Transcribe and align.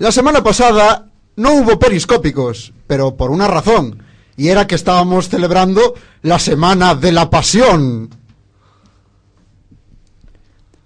la 0.00 0.10
semana 0.10 0.42
pasada 0.42 1.06
no 1.36 1.52
hubo 1.54 1.78
periscópicos, 1.78 2.72
pero 2.86 3.16
por 3.16 3.30
una 3.30 3.46
razón, 3.46 4.02
y 4.36 4.48
era 4.48 4.66
que 4.66 4.74
estábamos 4.74 5.28
celebrando 5.28 5.94
la 6.22 6.38
Semana 6.38 6.94
de 6.94 7.12
la 7.12 7.28
Pasión. 7.30 8.08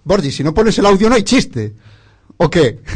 Borgi, 0.04 0.30
si 0.32 0.44
no 0.44 0.52
pones 0.52 0.76
el 0.78 0.86
audio 0.86 1.08
no 1.08 1.14
hay 1.14 1.22
chiste. 1.22 1.74
¿O 2.36 2.50
qué? 2.50 2.80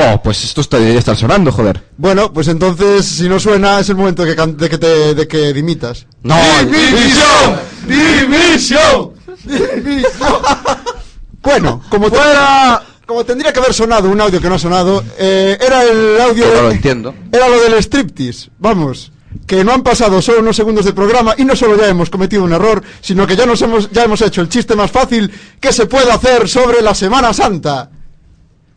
Oh, 0.00 0.22
pues 0.22 0.44
esto 0.44 0.60
está, 0.60 0.78
debería 0.78 1.00
estar 1.00 1.16
sonando, 1.16 1.50
joder. 1.50 1.82
Bueno, 1.96 2.32
pues 2.32 2.46
entonces, 2.46 3.04
si 3.04 3.28
no 3.28 3.40
suena, 3.40 3.80
es 3.80 3.88
el 3.88 3.96
momento 3.96 4.22
de 4.24 4.30
que, 4.30 4.36
can- 4.36 4.56
de 4.56 4.70
que, 4.70 4.78
te, 4.78 5.14
de 5.14 5.26
que 5.26 5.52
dimitas. 5.52 6.06
No, 6.22 6.36
¡Dimisión! 6.60 7.58
¡Dimisión! 7.88 9.12
¡Dimisión! 9.44 10.38
bueno, 11.42 11.82
como, 11.90 12.08
¡Fuera! 12.10 12.80
Como 13.08 13.24
tendría 13.24 13.54
que 13.54 13.58
haber 13.58 13.72
sonado 13.72 14.10
un 14.10 14.20
audio 14.20 14.38
que 14.38 14.50
no 14.50 14.56
ha 14.56 14.58
sonado, 14.58 15.02
eh, 15.16 15.56
era 15.66 15.82
el 15.82 16.20
audio... 16.20 16.44
Yo 16.44 16.54
no 16.56 16.62
lo 16.64 16.70
entiendo. 16.70 17.14
Era 17.32 17.48
lo 17.48 17.58
del 17.58 17.72
striptease, 17.82 18.50
vamos. 18.58 19.10
Que 19.46 19.64
no 19.64 19.72
han 19.72 19.82
pasado 19.82 20.20
solo 20.20 20.40
unos 20.40 20.54
segundos 20.54 20.84
de 20.84 20.92
programa 20.92 21.34
y 21.38 21.44
no 21.46 21.56
solo 21.56 21.74
ya 21.78 21.88
hemos 21.88 22.10
cometido 22.10 22.44
un 22.44 22.52
error, 22.52 22.82
sino 23.00 23.26
que 23.26 23.34
ya 23.34 23.46
nos 23.46 23.62
hemos, 23.62 23.90
ya 23.92 24.04
hemos 24.04 24.20
hecho 24.20 24.42
el 24.42 24.50
chiste 24.50 24.76
más 24.76 24.90
fácil 24.90 25.32
que 25.58 25.72
se 25.72 25.86
puede 25.86 26.12
hacer 26.12 26.50
sobre 26.50 26.82
la 26.82 26.94
Semana 26.94 27.32
Santa. 27.32 27.88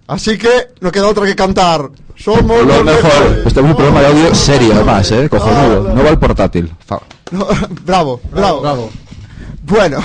Así 0.08 0.38
que 0.38 0.70
no 0.80 0.94
queda 0.94 1.10
otra 1.10 1.26
que 1.26 1.36
cantar. 1.36 1.90
Somos 2.16 2.46
Lo 2.46 2.64
los 2.64 2.86
mejor. 2.86 3.04
mejores. 3.04 3.48
Este 3.48 3.60
es 3.60 3.66
un 3.66 3.76
programa 3.76 4.00
de 4.00 4.08
audio 4.08 4.34
serio, 4.34 4.72
además, 4.76 5.12
¿eh? 5.12 5.28
Cojonudo. 5.28 5.94
No 5.94 6.04
va 6.04 6.10
el 6.10 6.20
portátil. 6.20 6.72
No, 7.32 7.48
bravo, 7.86 8.22
bravo, 8.32 8.62
bravo. 8.62 8.90
Bueno. 9.64 10.02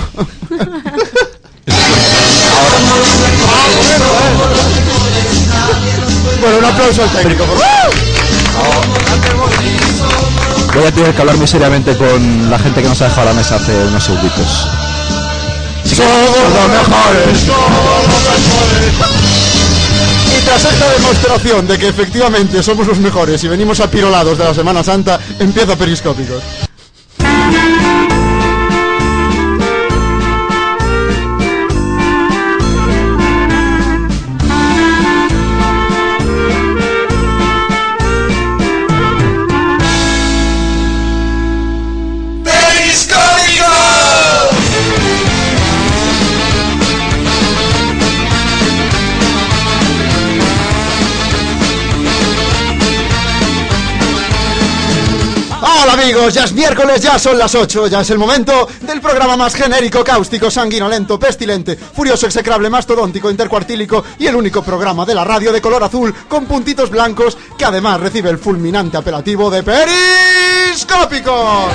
bueno, 6.41 6.57
un 6.57 6.65
aplauso 6.65 7.03
al 7.03 7.09
técnico. 7.09 7.43
por 7.45 7.57
favor. 7.57 7.77
Voy 10.73 10.85
a 10.85 10.91
tener 10.91 11.13
que 11.13 11.21
hablar 11.21 11.37
muy 11.37 11.47
seriamente 11.47 11.97
con 11.97 12.51
la 12.51 12.59
gente 12.59 12.81
que 12.81 12.87
nos 12.87 13.01
ha 13.01 13.05
dejado 13.05 13.27
la 13.27 13.33
mesa 13.33 13.55
hace 13.55 13.73
unos 13.85 14.03
segunditos. 14.03 14.67
Somos 15.83 16.37
los 16.53 16.69
mejores. 16.69 17.47
Y 20.37 20.45
tras 20.45 20.65
esta 20.65 20.91
demostración 20.91 21.67
de 21.67 21.77
que 21.77 21.87
efectivamente 21.87 22.61
somos 22.61 22.85
los 22.85 22.99
mejores 22.99 23.43
y 23.43 23.47
venimos 23.47 23.79
apirolados 23.79 24.37
de 24.37 24.43
la 24.43 24.53
Semana 24.53 24.83
Santa, 24.83 25.19
empieza 25.39 25.75
Periscópicos. 25.75 26.43
Amigos, 56.07 56.33
ya 56.33 56.45
es 56.45 56.53
miércoles, 56.53 57.01
ya 57.01 57.19
son 57.19 57.37
las 57.37 57.53
8, 57.53 57.87
ya 57.87 57.99
es 57.99 58.09
el 58.11 58.17
momento 58.17 58.65
del 58.79 59.01
programa 59.01 59.35
más 59.35 59.53
genérico, 59.53 60.05
cáustico, 60.05 60.49
sanguinolento, 60.49 61.19
pestilente, 61.19 61.75
furioso, 61.75 62.27
execrable, 62.27 62.69
mastodóntico, 62.69 63.29
intercuartílico 63.29 64.05
y 64.17 64.25
el 64.25 64.35
único 64.35 64.63
programa 64.63 65.05
de 65.05 65.13
la 65.13 65.25
radio 65.25 65.51
de 65.51 65.59
color 65.59 65.83
azul 65.83 66.15
con 66.29 66.45
puntitos 66.45 66.89
blancos 66.89 67.37
que 67.57 67.65
además 67.65 67.99
recibe 67.99 68.29
el 68.29 68.37
fulminante 68.37 68.95
apelativo 68.95 69.49
de 69.49 69.63
Periscópicos. 69.63 71.73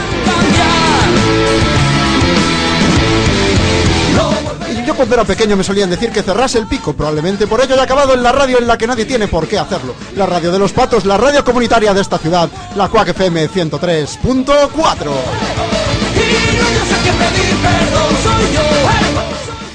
Yo 4.87 4.97
cuando 4.97 5.15
era 5.15 5.25
pequeño 5.25 5.57
me 5.57 5.63
solían 5.63 5.91
decir 5.91 6.11
que 6.11 6.23
cerrase 6.23 6.59
el 6.59 6.67
pico, 6.67 6.93
probablemente 6.93 7.47
por 7.47 7.61
ello 7.61 7.75
haya 7.75 7.85
acabado 7.85 8.15
en 8.15 8.23
la 8.23 8.33
radio 8.33 8.59
en 8.59 8.67
la 8.67 8.77
que 8.77 8.87
nadie 8.87 9.05
tiene 9.05 9.29
por 9.29 9.47
qué 9.47 9.59
hacerlo. 9.59 9.95
La 10.17 10.27
radio 10.27 10.51
de 10.51 10.59
los 10.59 10.73
patos, 10.73 11.05
la 11.05 11.17
radio 11.17 11.45
comunitaria 11.45 11.95
de 11.95 12.01
esta 12.01 12.19
ciudad, 12.19 12.49
la 12.75 12.89
Quack 12.89 13.09
FM 13.09 13.49
103.4. 13.49 15.11
Y 18.41 18.72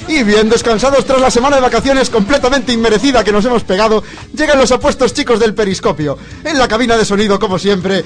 bien 0.07 0.49
descansados 0.49 1.05
tras 1.05 1.19
la 1.19 1.29
semana 1.29 1.57
de 1.57 1.61
vacaciones 1.61 2.09
completamente 2.09 2.71
inmerecida 2.71 3.23
que 3.23 3.31
nos 3.31 3.43
hemos 3.45 3.63
pegado, 3.63 4.03
llegan 4.33 4.57
los 4.57 4.71
apuestos 4.71 5.13
chicos 5.13 5.39
del 5.39 5.53
periscopio. 5.53 6.17
En 6.43 6.57
la 6.57 6.67
cabina 6.67 6.95
de 6.97 7.05
sonido, 7.05 7.39
como 7.39 7.59
siempre, 7.59 8.03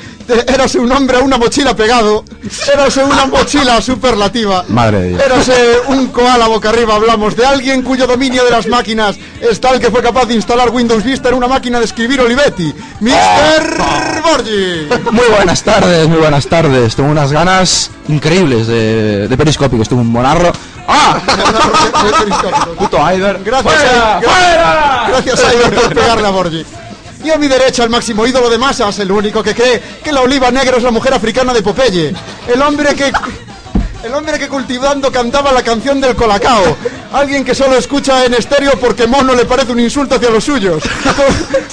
érase 0.48 0.80
un 0.80 0.92
hombre 0.92 1.18
a 1.18 1.20
una 1.22 1.38
mochila 1.38 1.76
pegado, 1.76 2.26
érase 2.74 3.04
una 3.04 3.28
mochila 3.28 3.82
superlativa. 3.82 4.66
Madre 4.68 5.02
de 5.02 5.10
Dios. 5.10 5.22
Érase 5.24 5.54
un 5.88 6.08
koala 6.08 6.48
boca 6.48 6.70
arriba, 6.70 6.96
hablamos 6.96 7.36
de 7.36 7.46
alguien 7.46 7.82
cuyo 7.84 8.08
dominio 8.08 8.44
de 8.44 8.52
las 8.52 8.68
máquinas 8.68 9.18
es 9.40 9.60
tal 9.62 9.80
que 9.80 9.92
fue 9.92 10.02
capaz 10.02 10.26
de 10.26 10.34
instalar 10.34 10.70
Windows 10.70 11.04
Vista 11.04 11.30
en 11.30 11.36
una 11.36 11.48
máquina 11.48 11.80
de 11.80 11.86
escribir 11.86 12.20
Olivetti. 12.20 12.74
Mr. 13.00 14.22
Borgi. 14.24 14.88
Muy 15.12 15.26
buenas 15.36 15.64
tardes, 15.64 16.08
muy 16.08 16.18
buenas 16.18 16.48
tardes. 16.48 16.96
Tengo 16.96 17.10
unas 17.10 17.32
ganas 17.32 17.92
increíbles 18.08 18.68
de, 18.68 19.28
de 19.28 19.38
periscópico. 19.38 19.84
Estuve 19.84 20.02
un 20.02 20.08
monarro. 20.08 20.52
¡Ah! 20.88 21.20
Puto 22.78 22.98
Iver. 23.14 23.40
Gracias, 23.44 23.74
¡Fuera! 23.74 24.20
Iver. 24.20 24.30
¡Fuera! 24.30 25.06
Gracias 25.10 25.44
a 25.44 25.54
Iber 25.54 25.76
por 25.76 25.94
pegarle 25.94 26.28
a 26.28 26.32
Borgi. 26.32 26.66
Y 27.24 27.30
a 27.30 27.38
mi 27.38 27.48
derecha, 27.48 27.84
el 27.84 27.90
máximo 27.90 28.26
ídolo 28.26 28.50
de 28.50 28.58
masas, 28.58 28.98
el 29.00 29.12
único 29.12 29.44
que 29.44 29.54
cree 29.54 29.82
que 30.04 30.12
la 30.12 30.22
oliva 30.22 30.50
negra 30.50 30.78
es 30.78 30.84
la 30.84 30.92
mujer 30.92 31.14
africana 31.14 31.54
de 31.54 31.62
Popeye. 31.62 32.14
El 32.48 32.62
hombre 32.62 32.96
que. 32.96 33.12
El 34.04 34.16
hombre 34.16 34.40
que 34.40 34.48
cultivando 34.48 35.12
cantaba 35.12 35.52
la 35.52 35.62
canción 35.62 36.02
del 36.02 36.16
Colacao. 36.16 36.76
Alguien 37.14 37.46
que 37.46 37.54
solo 37.54 37.78
escucha 37.78 38.26
en 38.26 38.34
estéreo 38.34 38.72
porque 38.80 39.06
mono 39.06 39.36
le 39.36 39.46
parece 39.46 39.72
un 39.72 39.80
insulto 39.80 40.16
hacia 40.16 40.32
los 40.32 40.44
suyos. 40.44 40.82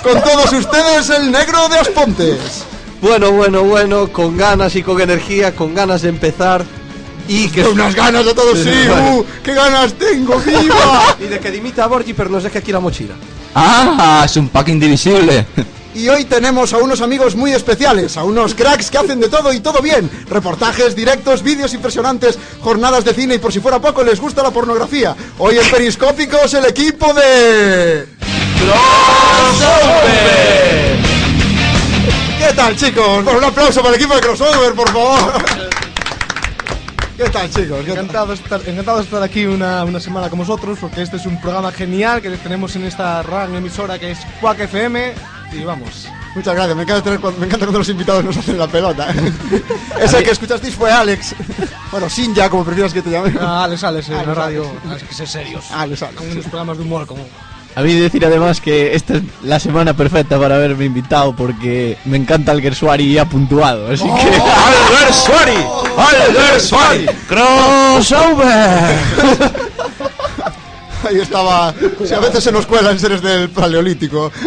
Con, 0.02 0.12
con 0.12 0.22
todos 0.22 0.52
ustedes, 0.52 1.08
el 1.08 1.32
negro 1.32 1.66
de 1.70 1.78
Aspontes. 1.78 2.64
Bueno, 3.00 3.30
bueno, 3.30 3.62
bueno, 3.62 4.08
con 4.08 4.36
ganas 4.36 4.76
y 4.76 4.82
con 4.82 5.00
energía, 5.00 5.54
con 5.54 5.74
ganas 5.74 6.02
de 6.02 6.10
empezar 6.10 6.66
y 7.28 7.48
que 7.48 7.62
Unas 7.62 7.94
ganas 7.94 8.24
de 8.24 8.34
todos, 8.34 8.58
sí, 8.58 8.70
uh, 8.70 9.24
qué 9.44 9.54
ganas 9.54 9.92
tengo, 9.94 10.38
viva. 10.40 11.16
y 11.20 11.24
de 11.24 11.38
que 11.38 11.50
dimita 11.50 11.84
a 11.84 11.86
Borgi, 11.86 12.14
pero 12.14 12.30
nos 12.30 12.42
deje 12.42 12.58
aquí 12.58 12.72
la 12.72 12.80
mochila. 12.80 13.14
¡Ah! 13.54 14.22
Es 14.24 14.36
un 14.36 14.48
pack 14.48 14.68
indivisible. 14.68 15.46
Y 15.94 16.08
hoy 16.08 16.24
tenemos 16.24 16.72
a 16.72 16.78
unos 16.78 17.00
amigos 17.00 17.34
muy 17.34 17.52
especiales, 17.52 18.16
a 18.16 18.24
unos 18.24 18.54
cracks 18.54 18.90
que 18.90 18.98
hacen 18.98 19.20
de 19.20 19.28
todo 19.28 19.52
y 19.52 19.60
todo 19.60 19.82
bien. 19.82 20.10
Reportajes, 20.28 20.94
directos, 20.94 21.42
vídeos 21.42 21.74
impresionantes, 21.74 22.38
jornadas 22.60 23.04
de 23.04 23.14
cine 23.14 23.34
y 23.34 23.38
por 23.38 23.52
si 23.52 23.60
fuera 23.60 23.80
poco 23.80 24.02
les 24.02 24.20
gusta 24.20 24.42
la 24.42 24.50
pornografía. 24.50 25.14
Hoy 25.38 25.58
en 25.58 25.70
Periscópicos 25.70 26.54
el 26.54 26.66
equipo 26.66 27.12
de... 27.14 28.06
¿Qué 32.38 32.54
tal 32.54 32.76
chicos? 32.76 33.24
Por 33.24 33.36
un 33.36 33.44
aplauso 33.44 33.80
para 33.80 33.94
el 33.94 34.00
equipo 34.00 34.14
de 34.14 34.20
Crossover, 34.20 34.72
por 34.74 34.88
favor. 34.90 35.67
¿Qué 37.18 37.28
tal 37.30 37.50
chicos? 37.50 37.84
Encantado 37.84 38.28
de 38.28 38.34
estar, 38.34 38.60
encantado 38.68 38.98
de 38.98 39.02
estar 39.02 39.20
aquí 39.24 39.44
una, 39.44 39.84
una 39.84 39.98
semana 39.98 40.30
con 40.30 40.38
vosotros, 40.38 40.78
porque 40.80 41.02
este 41.02 41.16
es 41.16 41.26
un 41.26 41.40
programa 41.40 41.72
genial 41.72 42.22
que 42.22 42.30
tenemos 42.30 42.76
en 42.76 42.84
esta 42.84 43.24
gran 43.24 43.52
emisora 43.56 43.98
que 43.98 44.12
es 44.12 44.20
Quack 44.40 44.60
FM. 44.60 45.14
Y 45.50 45.64
vamos. 45.64 46.06
Muchas 46.36 46.54
gracias, 46.54 46.76
me 46.76 46.84
encanta, 46.84 47.02
tener 47.02 47.18
cuando, 47.18 47.40
me 47.40 47.46
encanta 47.46 47.66
cuando 47.66 47.80
los 47.80 47.88
invitados 47.88 48.24
nos 48.24 48.36
hacen 48.36 48.56
la 48.56 48.68
pelota. 48.68 49.08
Ese 50.00 50.22
que 50.22 50.30
escuchasteis 50.30 50.76
fue 50.76 50.92
Alex. 50.92 51.34
Bueno, 51.90 52.08
Sinja, 52.08 52.48
como 52.48 52.64
prefieras 52.64 52.94
que 52.94 53.02
te 53.02 53.10
llame. 53.10 53.34
Ah, 53.40 53.64
Alex, 53.64 53.82
Alex, 53.82 54.08
en 54.10 54.14
la 54.24 54.34
radio. 54.34 54.70
Alex. 54.84 55.02
Hay 55.02 55.08
que 55.08 55.14
ser 55.14 55.26
serios. 55.26 55.72
Alex, 55.72 56.02
Alex. 56.04 56.18
Con 56.18 56.30
unos 56.30 56.44
programas 56.44 56.78
de 56.78 56.84
humor 56.84 57.04
como. 57.08 57.26
A 57.74 57.82
mí 57.82 57.94
decir 57.94 58.24
además 58.26 58.60
que 58.60 58.94
esta 58.94 59.14
es 59.14 59.22
la 59.42 59.60
semana 59.60 59.94
perfecta 59.94 60.38
para 60.38 60.56
haberme 60.56 60.86
invitado 60.86 61.36
porque 61.36 61.96
me 62.04 62.16
encanta 62.16 62.50
el 62.52 62.60
Gersuari 62.60 63.04
y 63.04 63.18
ha 63.18 63.24
puntuado, 63.24 63.88
así 63.90 64.02
que... 64.04 64.10
¡Albert 64.10 65.12
Suari! 65.12 65.56
¡Albert 65.96 66.60
Suari! 66.60 67.06
¡Crossover! 67.28 68.96
Ahí 71.08 71.20
estaba. 71.20 71.72
Si 72.04 72.12
a 72.12 72.18
veces 72.18 72.42
se 72.42 72.50
nos 72.50 72.66
cuelan 72.66 72.98
seres 72.98 73.22
del 73.22 73.48
paleolítico. 73.50 74.32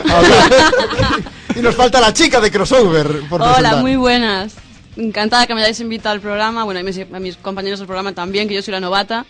Y 1.53 1.59
nos 1.59 1.75
falta 1.75 2.00
la 2.00 2.13
chica 2.13 2.39
de 2.39 2.50
crossover. 2.50 3.24
Por 3.29 3.41
Hola, 3.41 3.53
presentar. 3.56 3.81
muy 3.81 3.97
buenas. 3.97 4.53
Encantada 4.97 5.47
que 5.47 5.55
me 5.55 5.61
hayáis 5.61 5.79
invitado 5.79 6.13
al 6.13 6.21
programa, 6.21 6.65
bueno, 6.65 6.83
mis, 6.83 6.99
a 6.99 7.19
mis 7.19 7.38
compañeros 7.38 7.79
del 7.79 7.88
programa 7.88 8.13
también, 8.13 8.47
que 8.47 8.53
yo 8.53 8.61
soy 8.61 8.73
la 8.73 8.79
novata. 8.79 9.25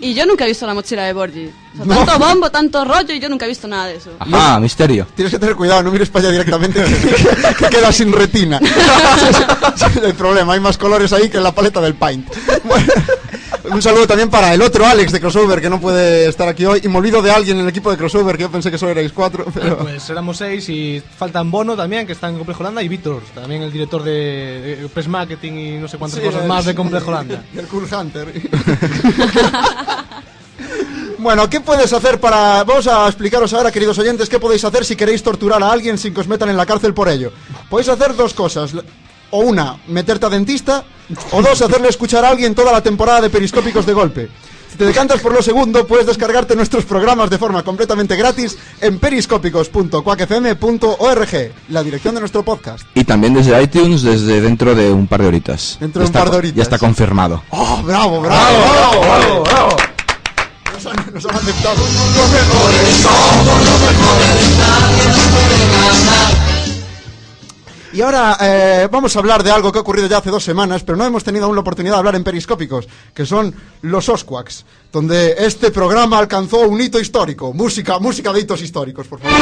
Y 0.00 0.14
yo 0.14 0.26
nunca 0.26 0.44
he 0.44 0.48
visto 0.48 0.66
la 0.66 0.74
mochila 0.74 1.04
de 1.04 1.12
Borgi. 1.12 1.50
O 1.80 1.84
sea, 1.84 1.96
tanto 1.96 2.18
bombo, 2.18 2.50
tanto 2.50 2.84
rollo, 2.84 3.14
y 3.14 3.20
yo 3.20 3.28
nunca 3.28 3.44
he 3.44 3.48
visto 3.48 3.68
nada 3.68 3.86
de 3.86 3.96
eso. 3.96 4.10
Ajá, 4.18 4.58
misterio. 4.58 5.06
Tienes 5.14 5.32
que 5.32 5.38
tener 5.38 5.54
cuidado, 5.54 5.82
no 5.82 5.92
mires 5.92 6.08
para 6.08 6.24
allá 6.24 6.32
directamente, 6.32 6.84
que, 7.70 7.92
sin 7.92 8.12
retina. 8.12 8.60
Es 9.74 9.96
el 10.02 10.14
problema, 10.14 10.54
hay 10.54 10.60
más 10.60 10.76
colores 10.76 11.12
ahí 11.12 11.28
que 11.28 11.36
en 11.36 11.42
la 11.42 11.52
paleta 11.52 11.80
del 11.80 11.94
Paint. 11.94 12.28
Bueno, 12.64 12.86
un 13.70 13.80
saludo 13.82 14.06
también 14.06 14.30
para 14.30 14.52
el 14.54 14.62
otro 14.62 14.86
Alex 14.86 15.12
de 15.12 15.20
Crossover, 15.20 15.60
que 15.60 15.70
no 15.70 15.80
puede 15.80 16.28
estar 16.28 16.48
aquí 16.48 16.64
hoy. 16.64 16.80
Y 16.82 16.88
me 16.88 16.98
olvido 16.98 17.22
de 17.22 17.30
alguien 17.30 17.56
en 17.58 17.62
el 17.64 17.68
equipo 17.68 17.90
de 17.90 17.96
Crossover, 17.96 18.36
que 18.36 18.42
yo 18.42 18.50
pensé 18.50 18.70
que 18.70 18.78
solo 18.78 18.92
erais 18.92 19.12
cuatro. 19.12 19.44
Pero... 19.52 19.78
Pues 19.78 20.08
éramos 20.10 20.36
seis 20.36 20.68
y 20.68 21.02
faltan 21.16 21.50
Bono 21.50 21.76
también, 21.76 22.06
que 22.06 22.12
está 22.12 22.28
en 22.28 22.36
Complejo 22.36 22.60
Holanda, 22.62 22.82
y 22.82 22.88
Víctor, 22.88 23.22
también 23.34 23.62
el 23.62 23.72
director 23.72 24.02
de, 24.02 24.78
de 24.80 24.88
Press 24.88 25.08
Marketing 25.08 25.52
y 25.52 25.78
no 25.78 25.88
sé 25.88 25.98
cuántas 25.98 26.20
Sí, 26.20 26.26
cosas 26.26 26.42
el- 26.42 26.48
más 26.48 26.64
de 26.64 26.74
Complejo 26.76 27.10
Holanda. 27.10 27.42
Y 27.54 27.58
el 27.58 27.66
Cool 27.66 27.86
Hunter. 27.92 28.32
Bueno, 31.18 31.48
¿qué 31.48 31.60
puedes 31.60 31.90
hacer 31.92 32.20
para... 32.20 32.64
Vamos 32.64 32.86
a 32.86 33.06
explicaros 33.06 33.52
ahora, 33.54 33.70
queridos 33.72 33.98
oyentes, 33.98 34.28
qué 34.28 34.38
podéis 34.38 34.62
hacer 34.64 34.84
si 34.84 34.94
queréis 34.94 35.22
torturar 35.22 35.62
a 35.62 35.72
alguien 35.72 35.96
sin 35.96 36.12
que 36.12 36.20
os 36.20 36.28
metan 36.28 36.50
en 36.50 36.56
la 36.56 36.66
cárcel 36.66 36.92
por 36.92 37.08
ello. 37.08 37.32
Podéis 37.70 37.88
hacer 37.88 38.14
dos 38.14 38.34
cosas. 38.34 38.72
O 39.34 39.40
una, 39.40 39.76
meterte 39.88 40.26
a 40.26 40.30
dentista. 40.30 40.84
O 41.32 41.42
dos, 41.42 41.60
hacerle 41.60 41.88
escuchar 41.88 42.24
a 42.24 42.28
alguien 42.28 42.54
toda 42.54 42.70
la 42.70 42.80
temporada 42.80 43.20
de 43.20 43.30
periscópicos 43.30 43.84
de 43.84 43.92
golpe. 43.92 44.28
Si 44.70 44.78
te 44.78 44.84
decantas 44.84 45.20
por 45.20 45.32
lo 45.32 45.42
segundo, 45.42 45.88
puedes 45.88 46.06
descargarte 46.06 46.54
nuestros 46.54 46.84
programas 46.84 47.30
de 47.30 47.38
forma 47.38 47.64
completamente 47.64 48.14
gratis 48.14 48.56
en 48.80 49.00
periscópicos.cuacfm.org, 49.00 51.52
la 51.68 51.82
dirección 51.82 52.14
de 52.14 52.20
nuestro 52.20 52.44
podcast. 52.44 52.86
Y 52.94 53.02
también 53.02 53.34
desde 53.34 53.60
iTunes 53.60 54.02
desde 54.02 54.40
dentro 54.40 54.76
de 54.76 54.92
un 54.92 55.08
par 55.08 55.22
de 55.22 55.26
horitas. 55.26 55.78
Dentro 55.80 56.02
de 56.02 56.04
un 56.04 56.10
está 56.10 56.20
par 56.20 56.30
de 56.30 56.36
horitas. 56.36 56.56
Ya 56.56 56.62
está 56.62 56.78
confirmado. 56.78 57.42
¡Oh, 57.50 57.82
bravo, 57.82 58.20
bravo! 58.20 58.70
bravo, 58.70 59.00
bravo, 59.00 59.42
bravo! 59.42 59.76
Nos 60.74 60.86
han, 60.86 60.94
nos 61.12 61.26
han 61.26 61.34
aceptado. 61.34 61.82
Y 67.94 68.00
ahora 68.00 68.36
eh, 68.40 68.88
vamos 68.90 69.14
a 69.14 69.20
hablar 69.20 69.44
de 69.44 69.52
algo 69.52 69.70
que 69.70 69.78
ha 69.78 69.82
ocurrido 69.82 70.08
ya 70.08 70.18
hace 70.18 70.28
dos 70.28 70.42
semanas, 70.42 70.82
pero 70.82 70.98
no 70.98 71.04
hemos 71.04 71.22
tenido 71.22 71.44
aún 71.44 71.54
la 71.54 71.60
oportunidad 71.60 71.94
de 71.94 71.98
hablar 72.00 72.16
en 72.16 72.24
Periscópicos, 72.24 72.88
que 73.14 73.24
son 73.24 73.54
los 73.82 74.08
Osquaks, 74.08 74.64
donde 74.92 75.36
este 75.38 75.70
programa 75.70 76.18
alcanzó 76.18 76.62
un 76.62 76.80
hito 76.80 76.98
histórico. 76.98 77.52
Música, 77.52 78.00
música 78.00 78.32
de 78.32 78.40
hitos 78.40 78.62
históricos, 78.62 79.06
por 79.06 79.20
favor. 79.20 79.38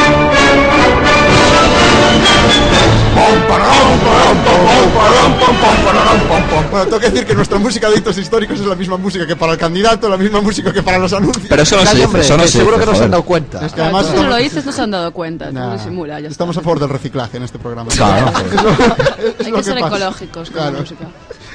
Bueno, 6.71 6.87
tengo 6.87 6.99
que 7.01 7.11
decir 7.11 7.27
que 7.27 7.35
nuestra 7.35 7.59
música 7.59 7.91
de 7.91 7.99
hitos 7.99 8.17
históricos 8.17 8.59
es 8.59 8.67
la 8.67 8.75
misma 8.75 8.97
música 8.97 9.27
que 9.27 9.37
para 9.37 9.53
el 9.53 9.59
candidato, 9.59 10.09
la 10.09 10.17
misma 10.17 10.41
música 10.41 10.73
que 10.73 10.83
para 10.83 10.99
los 10.99 11.13
anuncios. 11.13 11.45
Pero 11.49 11.63
eso 11.63 11.77
no 11.77 11.85
se 11.85 11.95
dice, 11.95 12.07
hombre, 12.07 12.23
eso 12.23 12.37
no 12.37 12.43
que 12.45 12.49
se 12.49 12.59
seguro 12.59 12.77
dice, 12.77 12.87
que 12.87 12.93
no 12.93 12.99
se 12.99 13.05
han 13.05 13.11
dado 13.11 13.23
cuenta. 13.25 13.67
Es 13.67 13.73
que 13.73 13.81
además 13.83 14.07
Tú 14.07 14.13
no 14.13 14.17
lo 14.17 14.23
estamos, 14.23 14.43
dices, 14.43 14.65
no 14.65 14.73
se 14.73 14.83
han 14.83 14.91
dado 14.91 15.13
cuenta, 15.13 15.49
tú 15.49 15.53
Nah, 15.55 15.75
disimula, 15.77 16.15
ya 16.15 16.19
está. 16.21 16.31
estamos 16.33 16.57
a 16.57 16.61
favor 16.63 16.81
del 16.81 16.89
reciclaje 16.89 17.37
en 17.37 17.43
este 17.43 17.59
programa. 17.59 17.91
Claro. 17.91 18.33
Es 18.43 18.63
lo- 18.63 18.71
es 18.71 19.47
Hay 19.47 19.51
lo 19.53 19.57
que 19.59 19.63
ser 19.65 19.75
pasa. 19.81 19.87
ecológicos 19.97 20.51
con 20.51 20.57
la 20.57 20.63
Claro. 20.71 20.79
música. 20.81 21.05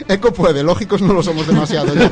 Eco 0.07 0.31
puede, 0.33 0.63
lógicos 0.63 1.01
no 1.01 1.13
lo 1.13 1.23
somos 1.23 1.47
demasiado. 1.47 1.93
¿no? 1.95 2.09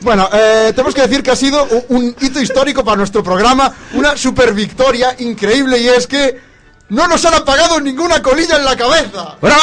Bueno, 0.00 0.28
eh, 0.32 0.72
tenemos 0.74 0.94
que 0.94 1.02
decir 1.02 1.22
que 1.22 1.30
ha 1.30 1.36
sido 1.36 1.66
un 1.88 2.14
hito 2.20 2.40
histórico 2.40 2.84
para 2.84 2.96
nuestro 2.96 3.22
programa, 3.22 3.72
una 3.94 4.16
super 4.16 4.52
victoria 4.52 5.14
increíble 5.18 5.78
y 5.78 5.88
es 5.88 6.06
que 6.06 6.45
no 6.88 7.08
nos 7.08 7.24
han 7.24 7.34
apagado 7.34 7.80
ninguna 7.80 8.22
colilla 8.22 8.56
en 8.56 8.64
la 8.64 8.76
cabeza. 8.76 9.36
¡Bravo! 9.40 9.60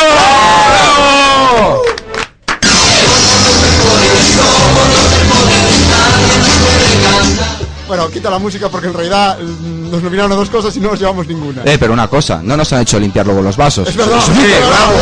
Bueno, 7.87 8.09
quita 8.09 8.29
la 8.29 8.39
música 8.39 8.69
porque 8.69 8.87
en 8.87 8.93
realidad 8.93 9.37
mm, 9.39 9.91
nos 9.91 10.01
nominaron 10.01 10.31
a 10.31 10.35
dos 10.35 10.49
cosas 10.49 10.75
y 10.75 10.79
no 10.79 10.89
nos 10.89 10.99
llevamos 10.99 11.27
ninguna. 11.27 11.61
Eh, 11.65 11.77
pero 11.79 11.93
una 11.93 12.07
cosa, 12.07 12.41
no 12.41 12.57
nos 12.57 12.73
han 12.73 12.81
hecho 12.81 12.99
limpiar 12.99 13.25
luego 13.25 13.41
los 13.41 13.55
vasos. 13.55 13.87
Es 13.87 13.95
verdad. 13.95 14.19
Sí, 14.25 14.31
bravo. 14.31 14.93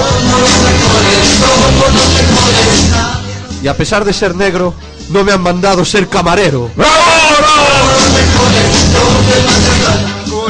Y 3.64 3.68
a 3.68 3.78
pesar 3.78 4.04
de 4.04 4.12
ser 4.12 4.36
negro, 4.36 4.74
no 5.10 5.24
me 5.24 5.32
han 5.32 5.42
mandado 5.42 5.86
ser 5.86 6.08
camarero. 6.10 6.70
Como 6.76 6.84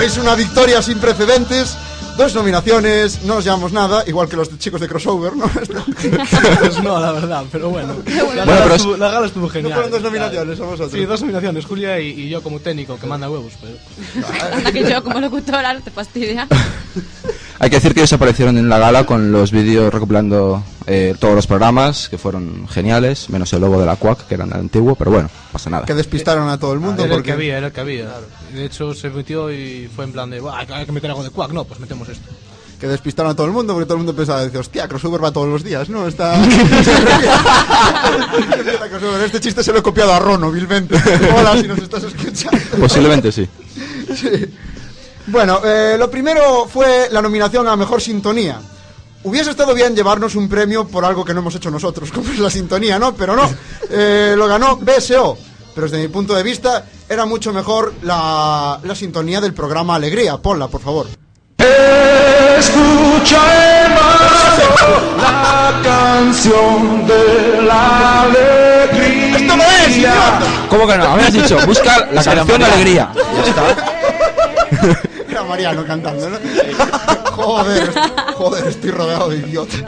veis, 0.01 0.17
una 0.17 0.33
victoria 0.35 0.81
sin 0.81 0.97
precedentes. 0.99 1.77
Dos 2.17 2.35
nominaciones, 2.35 3.21
no 3.23 3.35
nos 3.35 3.43
llevamos 3.45 3.71
nada, 3.71 4.03
igual 4.05 4.27
que 4.27 4.35
los 4.35 4.57
chicos 4.59 4.81
de 4.81 4.87
crossover, 4.87 5.33
¿no? 5.35 5.49
Pues 6.59 6.83
no, 6.83 6.99
la 6.99 7.13
verdad, 7.13 7.45
pero 7.51 7.69
bueno. 7.69 7.95
La 8.05 8.23
Bueno, 8.23 8.35
gala, 8.45 8.63
pero 8.63 8.75
es- 8.75 8.81
estuvo, 8.81 8.97
la 8.97 9.11
gala 9.11 9.27
estuvo 9.27 9.47
genial. 9.49 9.73
fueron 9.73 9.91
dos 9.91 10.01
nominaciones, 10.01 10.59
a 10.59 10.63
vosotros. 10.63 10.91
Sí, 10.91 11.05
dos 11.05 11.21
nominaciones, 11.21 11.65
Julia 11.65 11.99
y, 12.01 12.09
y 12.09 12.29
yo 12.29 12.43
como 12.43 12.59
técnico, 12.59 12.97
que 12.99 13.07
manda 13.07 13.29
huevos, 13.29 13.53
pero... 13.61 14.27
Anda 14.57 14.71
que 14.73 14.89
yo 14.89 15.03
como 15.03 15.21
locutora 15.21 15.79
te 15.79 15.89
fastidia. 15.89 16.47
Hay 17.59 17.69
que 17.69 17.77
decir 17.77 17.93
que 17.93 18.01
ellos 18.01 18.13
aparecieron 18.13 18.57
en 18.57 18.67
la 18.67 18.77
gala 18.77 19.05
con 19.05 19.31
los 19.31 19.51
vídeos 19.51 19.91
recopilando 19.93 20.63
eh, 20.87 21.15
todos 21.17 21.33
los 21.33 21.47
programas, 21.47 22.09
que 22.09 22.17
fueron 22.17 22.67
geniales, 22.67 23.29
menos 23.29 23.53
el 23.53 23.61
logo 23.61 23.79
de 23.79 23.85
la 23.85 23.95
Quack, 23.95 24.27
que 24.27 24.35
era 24.35 24.43
el 24.43 24.53
antiguo, 24.53 24.95
pero 24.95 25.11
bueno, 25.11 25.29
pasa 25.53 25.69
nada. 25.69 25.85
que 25.85 25.93
despistaron 25.93 26.49
a 26.49 26.59
todo 26.59 26.73
el 26.73 26.79
mundo. 26.79 27.03
Era 27.03 27.13
el 27.13 27.19
porque... 27.19 27.27
que 27.27 27.33
había, 27.33 27.57
era 27.57 27.67
el 27.67 27.73
que 27.73 27.79
había. 27.81 28.09
De 28.53 28.65
hecho, 28.65 28.93
se 28.93 29.09
metió 29.09 29.51
y 29.51 29.89
fue 29.95 30.05
en 30.05 30.11
plan 30.11 30.29
de, 30.29 30.39
"Buah, 30.39 30.65
hay 30.69 30.85
que 30.85 30.91
meter 30.91 31.09
algo 31.09 31.23
de 31.23 31.29
Quack. 31.29 31.51
No, 31.51 31.63
pues 31.63 31.79
metemos 31.79 32.07
esto. 32.09 32.27
que 32.79 32.87
despistaron 32.87 33.31
a 33.31 33.35
todo 33.35 33.45
el 33.45 33.53
mundo 33.53 33.73
porque 33.73 33.85
todo 33.85 33.93
el 33.93 33.99
mundo 33.99 34.15
pensaba, 34.15 34.43
dice, 34.43 34.57
hostia, 34.57 34.87
crossover 34.87 35.23
va 35.23 35.31
todos 35.31 35.47
los 35.47 35.63
días, 35.63 35.87
¿no? 35.87 36.07
Está... 36.07 36.33
Este 39.25 39.39
chiste 39.39 39.63
se 39.63 39.71
lo 39.71 39.79
he 39.79 39.83
copiado 39.83 40.13
a 40.13 40.19
Rono, 40.19 40.51
vilmente. 40.51 40.95
Hola, 41.37 41.57
si 41.61 41.67
nos 41.67 41.79
estás 41.79 42.03
escuchando. 42.03 42.57
Posiblemente 42.79 43.31
sí. 43.31 43.47
Bueno, 45.27 45.61
eh, 45.63 45.95
lo 45.97 46.09
primero 46.09 46.67
fue 46.67 47.07
la 47.11 47.21
nominación 47.21 47.67
a 47.67 47.75
Mejor 47.75 48.01
Sintonía. 48.01 48.59
Hubiese 49.23 49.51
estado 49.51 49.73
bien 49.75 49.95
llevarnos 49.95 50.35
un 50.35 50.49
premio 50.49 50.87
por 50.87 51.05
algo 51.05 51.23
que 51.23 51.33
no 51.33 51.41
hemos 51.41 51.53
hecho 51.55 51.69
nosotros, 51.69 52.11
como 52.11 52.31
es 52.31 52.39
la 52.39 52.49
sintonía, 52.49 52.97
¿no? 52.97 53.13
Pero 53.13 53.35
no, 53.35 53.47
eh, 53.91 54.33
lo 54.35 54.47
ganó 54.47 54.77
BSO. 54.77 55.37
Pero 55.73 55.87
desde 55.87 56.01
mi 56.01 56.07
punto 56.09 56.33
de 56.33 56.43
vista 56.43 56.85
era 57.07 57.25
mucho 57.25 57.53
mejor 57.53 57.93
la, 58.03 58.79
la 58.83 58.95
sintonía 58.95 59.39
del 59.41 59.53
programa 59.53 59.95
Alegría. 59.95 60.37
Ponla, 60.37 60.67
por 60.67 60.81
favor. 60.81 61.07
¡Esto 69.35 69.55
no 69.57 69.63
es, 69.63 69.97
idiota! 69.97 70.39
¿Cómo 70.69 70.87
que 70.87 70.97
no? 70.97 71.03
Habías 71.05 71.33
dicho, 71.33 71.57
busca 71.65 72.07
la 72.11 72.23
canción 72.23 72.59
de 72.59 72.65
alegría. 72.65 73.11
Era 75.29 75.43
Mariano 75.43 75.85
cantando, 75.85 76.29
¿no? 76.29 76.37
Joder, 77.31 77.91
joder, 78.35 78.67
estoy 78.67 78.91
rodeado 78.91 79.29
de 79.29 79.37
idiotas. 79.37 79.81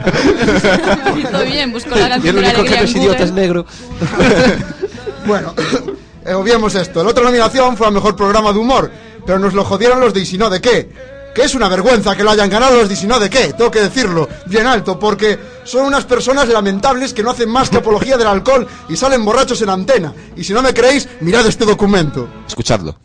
Hizo 1.16 1.44
bien, 1.44 1.72
busco 1.72 1.90
la 1.90 2.00
Y 2.00 2.02
el 2.02 2.08
canción 2.10 2.36
de 2.36 2.42
la 2.42 2.48
único 2.48 2.64
que 2.64 2.68
alegría 2.68 2.78
no 2.78 2.84
es 2.84 2.94
idiota 2.96 3.24
es 3.24 3.32
negro. 3.32 3.66
Bueno, 5.26 5.54
eh, 6.24 6.34
obviemos 6.34 6.74
esto. 6.74 7.02
La 7.02 7.10
otra 7.10 7.24
nominación 7.24 7.76
fue 7.76 7.86
a 7.86 7.90
Mejor 7.90 8.16
Programa 8.16 8.52
de 8.52 8.58
Humor, 8.58 8.90
pero 9.24 9.38
nos 9.38 9.54
lo 9.54 9.64
jodieron 9.64 10.00
los 10.00 10.12
de 10.12 10.20
¿Y 10.20 10.26
si 10.26 10.38
no 10.38 10.50
de 10.50 10.60
qué? 10.60 10.90
Que 11.34 11.42
es 11.42 11.54
una 11.54 11.68
vergüenza 11.68 12.14
que 12.14 12.22
lo 12.22 12.30
hayan 12.30 12.50
ganado 12.50 12.76
los 12.76 12.88
de 12.88 12.94
¿Y 12.94 12.96
si 12.96 13.06
no 13.06 13.18
de 13.18 13.30
qué? 13.30 13.52
Tengo 13.52 13.70
que 13.70 13.80
decirlo 13.80 14.28
bien 14.46 14.66
alto, 14.66 14.98
porque 14.98 15.38
son 15.64 15.86
unas 15.86 16.04
personas 16.04 16.48
lamentables 16.48 17.12
que 17.12 17.22
no 17.22 17.30
hacen 17.30 17.48
más 17.48 17.70
que 17.70 17.78
apología 17.78 18.16
del 18.16 18.28
alcohol 18.28 18.66
y 18.88 18.96
salen 18.96 19.24
borrachos 19.24 19.62
en 19.62 19.70
antena. 19.70 20.12
Y 20.36 20.44
si 20.44 20.52
no 20.52 20.62
me 20.62 20.74
creéis, 20.74 21.08
mirad 21.20 21.46
este 21.46 21.64
documento. 21.64 22.28
Escuchadlo. 22.46 22.96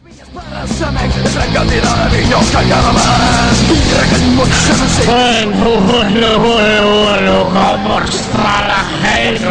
Bueno, 5.06 5.80
bueno, 5.82 6.40
bueno, 6.40 7.04
bueno, 7.04 7.46
¿cómo 7.46 8.00
está 8.02 8.68
la 8.68 8.84
gente? 9.02 9.48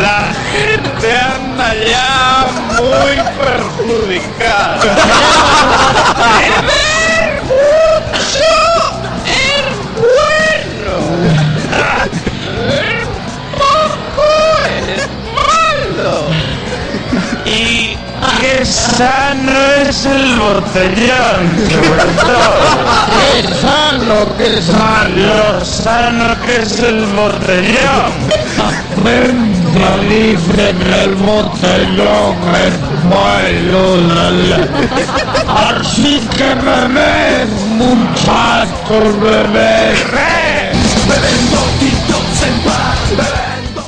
La 0.00 0.32
gente 0.52 1.12
anda 1.12 1.74
ya 1.74 2.46
muy 2.78 3.16
perjudicada. 3.38 4.80
¡Es 19.00 19.06
malo! 19.06 19.06
Y 19.06 19.06
esa 19.06 19.34
no 19.34 19.88
es 19.88 19.90
es 19.90 20.04
el 20.06 20.36
botellón. 20.36 21.50
Qué 23.16 23.42
sano, 23.54 24.36
qué 24.36 24.62
sano, 24.62 25.64
sano 25.64 26.36
que 26.44 26.56
es 26.62 26.78
el 26.80 27.06
botellón. 27.06 28.12
Venta 29.02 29.96
libre 30.08 30.70
en 30.70 30.82
el 30.92 31.14
botellón, 31.14 32.36
la, 34.08 34.30
la. 34.30 34.58
Así 35.70 36.20
que 36.36 36.54
bebé, 36.54 37.46
muchachos, 37.78 39.20
bebé. 39.20 39.94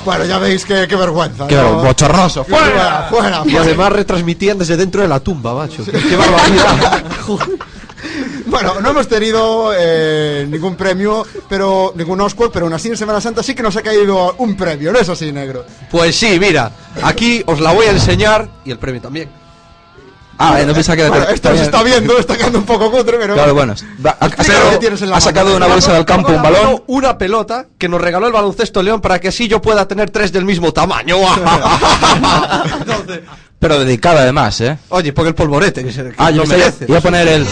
Bueno, 0.04 0.25
ya 0.25 0.38
veis 0.38 0.64
que, 0.64 0.87
qué 0.88 0.97
vergüenza. 0.97 1.47
Qué 1.47 1.54
¿no? 1.56 1.76
bochornoso. 1.82 2.44
Fuera, 2.44 3.06
fuera, 3.09 3.42
Y 3.44 3.50
fuera. 3.50 3.61
además 3.64 3.92
retransmitían 3.92 4.59
desde 4.59 4.76
dentro 4.76 5.02
de 5.02 5.09
la 5.09 5.21
tumba, 5.21 5.54
macho. 5.54 5.85
Qué, 5.85 5.92
qué 5.92 6.16
barbaridad. 6.16 7.04
Bueno, 8.47 8.80
no 8.80 8.90
hemos 8.90 9.09
tenido 9.09 9.73
eh, 9.75 10.47
ningún 10.50 10.75
premio, 10.76 11.25
pero 11.49 11.92
ningún 11.97 12.21
Oscar, 12.21 12.49
pero 12.52 12.66
aún 12.66 12.75
así 12.75 12.88
en 12.88 12.97
Semana 12.99 13.21
Santa 13.21 13.42
sí 13.42 13.54
que 13.54 13.62
nos 13.62 13.76
ha 13.76 13.82
caído 13.82 14.35
un 14.38 14.56
premio, 14.56 14.92
¿no 14.92 14.99
es 14.99 15.09
así, 15.09 15.32
negro? 15.32 15.64
Pues 15.90 16.16
sí, 16.16 16.38
mira, 16.38 16.71
aquí 17.02 17.42
os 17.47 17.61
la 17.61 17.73
voy 17.73 17.87
a 17.87 17.92
enseñar 17.92 18.49
y 18.64 18.71
el 18.73 18.78
premio 18.78 19.00
también. 19.00 19.30
Ah, 20.44 20.61
eh, 20.61 20.66
no 20.66 20.75
pensaba 20.75 20.96
que 20.96 21.02
era... 21.02 21.11
Bueno, 21.11 21.26
esto 21.28 21.56
se 21.56 21.62
está 21.62 21.82
viendo, 21.84 22.18
está 22.18 22.37
quedando 22.37 22.58
un 22.58 22.64
poco 22.66 22.90
cutre, 22.90 23.16
pero... 23.18 23.34
Claro, 23.34 23.54
bueno. 23.54 23.75
Va- 24.04 24.16
Ha, 24.20 25.20
sacado, 25.20 25.50
de 25.50 25.56
una 25.56 25.66
bolsa 25.68 25.92
del 25.94 26.04
campo 26.04 26.32
un 26.32 26.42
balón. 26.42 26.82
Una 26.88 27.16
pelota 27.16 27.66
que 27.78 27.88
nos 27.88 28.00
regaló 28.00 28.26
el 28.26 28.32
baloncesto 28.32 28.82
León 28.82 29.00
para 29.00 29.20
que 29.20 29.28
así 29.28 29.46
yo 29.46 29.62
pueda 29.62 29.87
tener 29.87 30.11
tres 30.11 30.32
del 30.32 30.44
mismo 30.44 30.72
tamaño. 30.72 31.16
Entonces, 32.80 33.20
Pero 33.58 33.78
dedicada 33.78 34.22
además, 34.22 34.61
¿eh? 34.62 34.78
oye, 34.88 35.12
pon 35.12 35.26
el 35.28 35.34
polvorete. 35.34 35.84
Que 35.84 35.92
se, 35.92 36.02
que 36.04 36.14
Ah, 36.18 36.30
yo 36.30 36.42
pensaba- 36.42 36.58
merece. 36.58 36.87
iba 36.88 36.99
a 36.99 37.02
poner 37.02 37.28
el... 37.28 37.46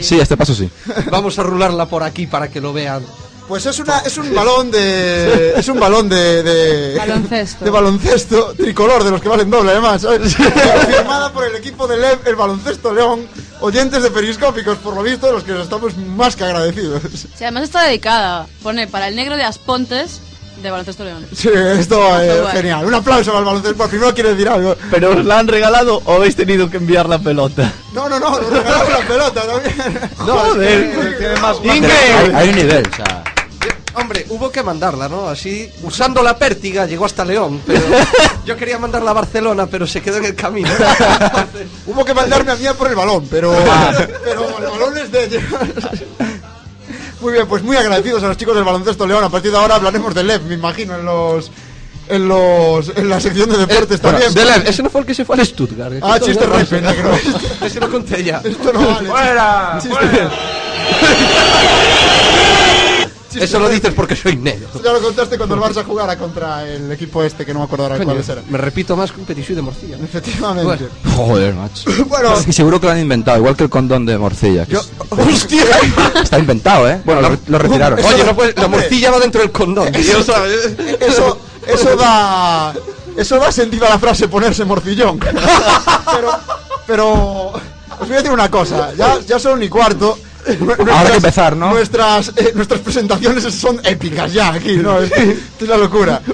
Sí, 0.00 0.18
este 0.20 0.36
paso 0.36 0.54
sí. 0.54 0.68
Vamos 1.10 1.38
a 1.38 1.42
rularla 1.42 1.86
por 1.86 2.02
aquí 2.02 2.26
para 2.26 2.48
que 2.48 2.60
lo 2.60 2.72
vean. 2.72 3.02
Pues 3.48 3.66
es 3.66 3.78
una 3.80 3.98
es 3.98 4.16
un 4.16 4.34
balón 4.34 4.70
de 4.70 5.54
es 5.56 5.68
un 5.68 5.78
balón 5.78 6.08
de, 6.08 6.42
de 6.42 6.98
Baloncesto. 6.98 7.64
de 7.64 7.70
baloncesto 7.70 8.54
tricolor 8.56 9.04
de 9.04 9.10
los 9.10 9.20
que 9.20 9.28
valen 9.28 9.50
doble 9.50 9.72
además 9.72 10.00
¿sabes? 10.02 10.34
firmada 10.36 11.30
por 11.32 11.44
el 11.44 11.56
equipo 11.56 11.86
de 11.86 11.98
Lev 11.98 12.20
el 12.26 12.36
baloncesto 12.36 12.94
León 12.94 13.26
oyentes 13.60 14.02
de 14.02 14.10
periscópicos 14.10 14.78
por 14.78 14.94
lo 14.94 15.02
visto 15.02 15.26
de 15.26 15.32
los 15.34 15.44
que 15.44 15.60
estamos 15.60 15.96
más 15.98 16.34
que 16.36 16.44
agradecidos 16.44 17.02
Sí, 17.12 17.42
además 17.44 17.64
está 17.64 17.82
dedicada. 17.82 18.46
Pone 18.62 18.86
para 18.86 19.08
el 19.08 19.16
negro 19.16 19.36
de 19.36 19.42
Aspontes 19.44 20.20
de 20.62 20.70
Baloncesto 20.70 21.04
León. 21.04 21.26
sí 21.34 21.48
esto 21.52 22.20
es 22.20 22.40
guay. 22.40 22.52
genial 22.56 22.86
un 22.86 22.94
aplauso 22.94 23.36
al 23.36 23.44
baloncesto 23.44 23.76
Bueno, 23.76 23.90
primero 23.90 24.14
quiere 24.14 24.30
decir 24.30 24.48
algo 24.48 24.76
¿Pero 24.90 25.10
os 25.10 25.24
la 25.26 25.40
han 25.40 25.48
regalado 25.48 26.00
o 26.04 26.14
habéis 26.14 26.36
tenido 26.36 26.70
que 26.70 26.78
enviar 26.78 27.06
la 27.08 27.18
pelota? 27.18 27.70
no 27.92 28.08
no 28.08 28.18
no 28.18 28.30
nos 28.30 28.48
regalamos 28.50 28.88
la 28.88 29.00
pelota 29.08 29.42
también 29.42 30.10
Joder, 30.16 31.18
tiene 31.18 31.36
más 31.40 31.56
Hay, 31.68 31.82
hay 32.34 32.48
un 32.48 32.54
nivel, 32.56 32.86
o 32.90 32.96
sea... 32.96 33.24
Hombre, 33.94 34.24
hubo 34.30 34.50
que 34.50 34.62
mandarla, 34.62 35.08
¿no? 35.08 35.28
Así, 35.28 35.70
usando 35.82 36.22
la 36.22 36.38
pértiga, 36.38 36.86
llegó 36.86 37.04
hasta 37.04 37.24
León. 37.24 37.60
Pero 37.66 37.82
yo 38.46 38.56
quería 38.56 38.78
mandarla 38.78 39.10
a 39.10 39.14
Barcelona, 39.14 39.66
pero 39.66 39.86
se 39.86 40.00
quedó 40.00 40.16
en 40.18 40.26
el 40.26 40.34
camino. 40.34 40.70
hubo 41.86 42.04
que 42.04 42.14
mandarme 42.14 42.52
a 42.52 42.56
mí 42.56 42.66
a 42.66 42.74
por 42.74 42.88
el 42.88 42.94
balón 42.94 43.26
pero 43.30 43.52
pero 44.24 44.58
el 44.58 44.64
balón 44.64 44.98
es 44.98 45.12
de 45.12 45.24
ellos 45.24 45.42
Muy 47.20 47.32
bien, 47.32 47.46
pues 47.46 47.62
muy 47.62 47.76
agradecidos 47.76 48.22
a 48.22 48.28
los 48.28 48.36
chicos 48.36 48.54
del 48.54 48.64
baloncesto 48.64 49.06
León. 49.06 49.24
A 49.24 49.28
partir 49.28 49.50
de 49.50 49.58
ahora 49.58 49.74
hablaremos 49.74 50.14
de 50.14 50.24
Lev, 50.24 50.42
me 50.42 50.54
imagino, 50.54 50.96
en 50.96 51.04
los. 51.04 51.50
En 52.08 52.28
los. 52.28 52.92
En 52.96 53.08
la 53.08 53.20
sección 53.20 53.50
de 53.50 53.58
deportes 53.58 54.00
también. 54.00 54.32
De 54.32 54.44
Lev, 54.44 54.66
ese 54.66 54.82
no 54.82 54.90
fue 54.90 55.02
el 55.02 55.06
que 55.06 55.14
se 55.14 55.24
fue 55.24 55.36
al 55.36 55.46
Stuttgart. 55.46 55.94
Ah, 56.02 56.18
chiste 56.18 56.46
repe, 56.46 56.80
negro. 56.80 57.10
Ese 57.60 57.78
lo 57.78 57.90
conté 57.90 58.24
ya. 58.24 58.40
Esto 58.42 58.72
no 58.72 58.86
vale. 58.86 59.08
¡Fuera! 59.08 59.80
¡Fuera! 59.80 60.32
Chiste 63.32 63.44
Eso 63.44 63.58
lo 63.58 63.68
dices 63.68 63.92
porque 63.94 64.14
soy 64.14 64.36
negro. 64.36 64.68
Ya 64.84 64.92
lo 64.92 65.00
contaste 65.02 65.36
cuando 65.36 65.54
el 65.56 65.60
Barça 65.60 65.84
jugara 65.84 66.16
contra 66.16 66.68
el 66.68 66.92
equipo 66.92 67.22
este, 67.24 67.44
que 67.44 67.52
no 67.52 67.60
me 67.60 67.64
acuerdo 67.64 67.84
ahora 67.86 67.96
Coño, 67.96 68.06
cuáles 68.10 68.28
eran. 68.28 68.44
me 68.48 68.58
repito 68.58 68.96
más 68.96 69.10
que 69.10 69.20
un 69.20 69.26
petit 69.26 69.46
jus 69.46 69.56
de 69.56 69.62
morcilla. 69.62 69.96
Efectivamente. 69.96 70.88
Joder, 71.16 71.54
macho. 71.54 71.90
Bueno, 72.06 72.34
Y 72.46 72.52
seguro 72.52 72.80
que 72.80 72.86
lo 72.86 72.92
han 72.92 73.00
inventado, 73.00 73.38
igual 73.38 73.56
que 73.56 73.64
el 73.64 73.70
condón 73.70 74.04
de 74.06 74.16
morcilla. 74.18 74.66
yo. 74.66 74.80
es- 74.80 74.90
¡Hostia! 75.10 75.64
Está 76.22 76.38
inventado, 76.38 76.88
¿eh? 76.88 77.00
Bueno, 77.04 77.22
lo, 77.22 77.38
lo 77.46 77.58
retiraron. 77.58 77.98
Eso- 77.98 78.08
Oye, 78.08 78.24
no 78.24 78.34
puedes- 78.36 78.56
la 78.56 78.68
morcilla 78.68 79.10
va 79.10 79.18
dentro 79.18 79.40
del 79.40 79.50
condón, 79.50 79.90
tío, 79.92 80.22
¿sabes? 80.22 80.70
Eso, 81.00 81.38
eso 81.66 81.96
da. 81.96 82.74
Eso 83.16 83.38
da 83.38 83.52
sentido 83.52 83.86
a 83.86 83.90
la 83.90 83.98
frase 83.98 84.28
ponerse 84.28 84.64
morcillón. 84.64 85.18
Pero. 85.18 86.30
Pero. 86.86 87.52
Os 88.00 88.08
voy 88.08 88.12
a 88.12 88.16
decir 88.16 88.30
una 88.32 88.50
cosa. 88.50 88.92
Ya, 88.96 89.20
ya 89.20 89.38
son 89.38 89.58
ni 89.60 89.68
cuarto. 89.68 90.18
Nu- 90.60 90.72
Habrá 90.72 91.10
que 91.10 91.16
empezar, 91.16 91.56
¿no? 91.56 91.70
Nuestras, 91.70 92.28
eh, 92.36 92.52
nuestras 92.54 92.80
presentaciones 92.80 93.44
son 93.54 93.80
épicas 93.84 94.32
ya 94.32 94.52
aquí, 94.52 94.76
¿no? 94.76 94.98
Es, 95.02 95.10
es 95.12 95.68
la 95.68 95.76
locura. 95.76 96.20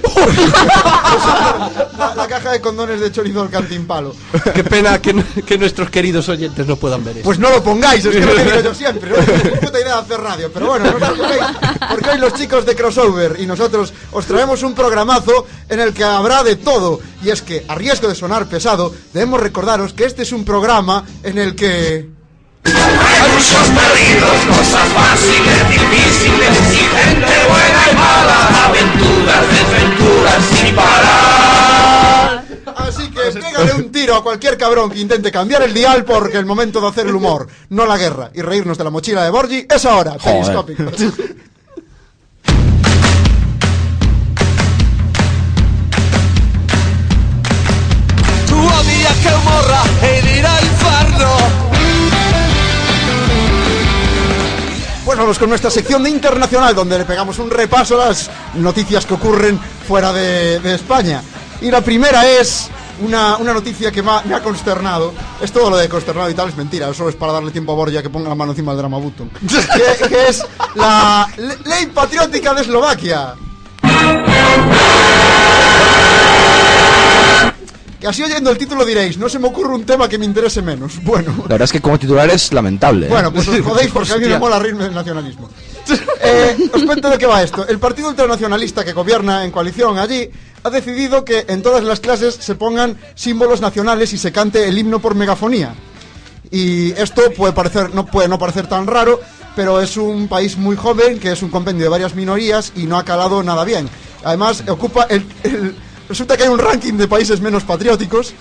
la, 1.97 2.15
la 2.15 2.27
caja 2.27 2.51
de 2.51 2.61
condones 2.61 2.99
de 2.99 3.11
chorizo 3.11 3.41
del 3.41 3.49
cantimpalo. 3.51 4.15
Qué 4.53 4.63
pena 4.63 5.01
que, 5.01 5.15
que 5.45 5.57
nuestros 5.57 5.89
queridos 5.89 6.27
oyentes 6.29 6.65
no 6.67 6.75
puedan 6.75 7.03
ver 7.03 7.17
eso. 7.17 7.23
Pues 7.25 7.39
no 7.39 7.49
lo 7.49 7.63
pongáis, 7.63 8.05
es 8.05 8.15
que 8.15 8.25
lo 8.25 8.35
digo 8.35 8.61
yo 8.63 8.73
siempre. 8.73 9.09
No 9.11 9.17
es 9.17 9.59
puta 9.59 9.79
idea 9.79 9.95
de 9.95 10.01
hacer 10.01 10.19
radio, 10.21 10.51
pero 10.53 10.67
bueno, 10.67 10.85
no 10.91 10.97
preocupéis, 10.97 11.43
porque 11.89 12.09
hoy 12.09 12.17
los 12.19 12.33
chicos 12.33 12.65
de 12.65 12.75
Crossover 12.75 13.37
y 13.39 13.45
nosotros 13.45 13.93
os 14.11 14.25
traemos 14.25 14.63
un 14.63 14.73
programazo 14.73 15.45
en 15.67 15.79
el 15.79 15.93
que 15.93 16.03
habrá 16.03 16.43
de 16.43 16.55
todo. 16.55 16.99
Y 17.23 17.29
es 17.29 17.41
que, 17.41 17.65
a 17.67 17.75
riesgo 17.75 18.07
de 18.07 18.15
sonar 18.15 18.47
pesado, 18.47 18.93
debemos 19.13 19.39
recordaros 19.39 19.93
que 19.93 20.05
este 20.05 20.23
es 20.23 20.31
un 20.31 20.45
programa 20.45 21.03
en 21.23 21.37
el 21.37 21.55
que. 21.55 22.18
Así 32.75 33.09
que 33.11 33.39
pégale 33.39 33.73
un 33.73 33.91
tiro 33.91 34.15
a 34.15 34.23
cualquier 34.23 34.57
cabrón 34.57 34.89
que 34.89 34.99
intente 34.99 35.31
cambiar 35.31 35.61
el 35.63 35.73
dial 35.73 36.03
porque 36.05 36.37
el 36.37 36.45
momento 36.45 36.81
de 36.81 36.87
hacer 36.87 37.07
el 37.07 37.15
humor, 37.15 37.47
no 37.69 37.85
la 37.85 37.97
guerra, 37.97 38.31
y 38.33 38.41
reírnos 38.41 38.77
de 38.77 38.83
la 38.83 38.89
mochila 38.89 39.23
de 39.23 39.29
Borgi 39.29 39.65
es 39.69 39.85
ahora. 39.85 40.17
Periscópicos. 40.17 40.95
Tu 48.47 48.55
odia 48.55 49.11
que 49.23 49.31
morra 49.45 49.83
e 50.01 50.39
irá 50.39 50.57
al 50.57 51.58
Pues 55.09 55.17
vamos 55.17 55.39
con 55.39 55.49
nuestra 55.49 55.71
sección 55.71 56.03
de 56.03 56.11
internacional, 56.11 56.75
donde 56.75 56.99
le 56.99 57.03
pegamos 57.03 57.39
un 57.39 57.49
repaso 57.49 57.99
a 57.99 58.09
las 58.09 58.29
noticias 58.53 59.07
que 59.07 59.15
ocurren 59.15 59.59
fuera 59.87 60.13
de, 60.13 60.59
de 60.59 60.75
España. 60.75 61.23
Y 61.61 61.71
la 61.71 61.81
primera 61.81 62.29
es 62.29 62.67
una, 63.01 63.37
una 63.37 63.51
noticia 63.55 63.91
que 63.91 64.03
me 64.03 64.11
ha, 64.11 64.21
me 64.21 64.35
ha 64.35 64.43
consternado. 64.43 65.11
Es 65.41 65.51
todo 65.51 65.71
lo 65.71 65.77
de 65.77 65.89
consternado 65.89 66.29
y 66.29 66.35
tal, 66.35 66.49
es 66.49 66.55
mentira. 66.55 66.93
Solo 66.93 67.09
es 67.09 67.15
para 67.15 67.33
darle 67.33 67.49
tiempo 67.49 67.71
a 67.71 67.75
Borja 67.75 68.03
que 68.03 68.09
ponga 68.11 68.29
la 68.29 68.35
mano 68.35 68.51
encima 68.51 68.71
del 68.73 68.81
drama 68.81 68.99
button. 68.99 69.29
que, 69.39 70.07
que 70.09 70.27
es 70.27 70.43
la 70.75 71.27
le- 71.37 71.57
ley 71.65 71.87
patriótica 71.87 72.53
de 72.53 72.61
Eslovaquia. 72.61 73.33
Que 77.99 78.07
así 78.07 78.23
oyendo 78.23 78.49
el 78.49 78.57
título 78.57 78.85
diréis, 78.85 79.17
no 79.17 79.27
se 79.27 79.39
me 79.39 79.47
ocurre 79.47 79.75
un 79.75 79.83
tema 79.85 80.07
que 80.07 80.17
me 80.17 80.23
interese 80.25 80.61
menos. 80.61 81.03
Bueno. 81.03 81.33
La 81.43 81.49
verdad 81.49 81.63
es 81.65 81.71
que 81.73 81.81
como 81.81 81.99
titular 81.99 82.29
es 82.29 82.53
lamentable. 82.53 83.07
¿eh? 83.07 83.09
Bueno, 83.09 83.33
pues 83.33 83.47
os 83.49 83.59
jodéis 83.65 83.91
porque 83.91 84.13
a 84.13 84.17
mí 84.17 84.25
me 84.25 84.39
mola 84.39 84.57
reírme 84.57 84.85
del 84.85 84.93
nacionalismo. 84.95 85.49
Eh, 86.23 86.55
os 86.73 86.83
cuento 86.83 87.09
de 87.09 87.17
qué 87.17 87.25
va 87.25 87.43
esto. 87.43 87.67
El 87.67 87.77
partido 87.79 88.09
ultranacionalista 88.09 88.85
que 88.85 88.93
gobierna 88.93 89.43
en 89.43 89.51
coalición 89.51 89.97
allí 89.99 90.29
ha 90.63 90.69
decidido 90.69 91.25
que 91.25 91.45
en 91.49 91.61
todas 91.61 91.83
las 91.83 91.99
clases 91.99 92.35
se 92.35 92.55
pongan 92.55 92.97
símbolos 93.15 93.59
nacionales 93.59 94.13
y 94.13 94.17
se 94.17 94.31
cante 94.31 94.67
el 94.67 94.77
himno 94.77 94.99
por 94.99 95.15
megafonía. 95.15 95.73
Y 96.51 96.91
esto 96.91 97.21
puede 97.35 97.53
parecer, 97.53 97.93
no 97.93 98.05
puede 98.05 98.27
no 98.29 98.39
parecer 98.39 98.67
tan 98.67 98.87
raro, 98.87 99.19
pero 99.55 99.81
es 99.81 99.97
un 99.97 100.27
país 100.29 100.57
muy 100.57 100.75
joven, 100.77 101.19
que 101.19 101.31
es 101.33 101.41
un 101.43 101.49
compendio 101.49 101.83
de 101.83 101.89
varias 101.89 102.15
minorías 102.15 102.71
y 102.75 102.83
no 102.83 102.97
ha 102.97 103.03
calado 103.03 103.43
nada 103.43 103.65
bien. 103.65 103.89
Además, 104.23 104.63
ocupa 104.69 105.03
el, 105.09 105.25
el- 105.43 105.75
resulta 106.09 106.35
que 106.35 106.43
hay 106.43 106.49
un 106.49 106.59
ranking 106.59 106.93
de 106.93 107.07
países 107.07 107.39
menos 107.39 107.63
patrióticos 107.63 108.33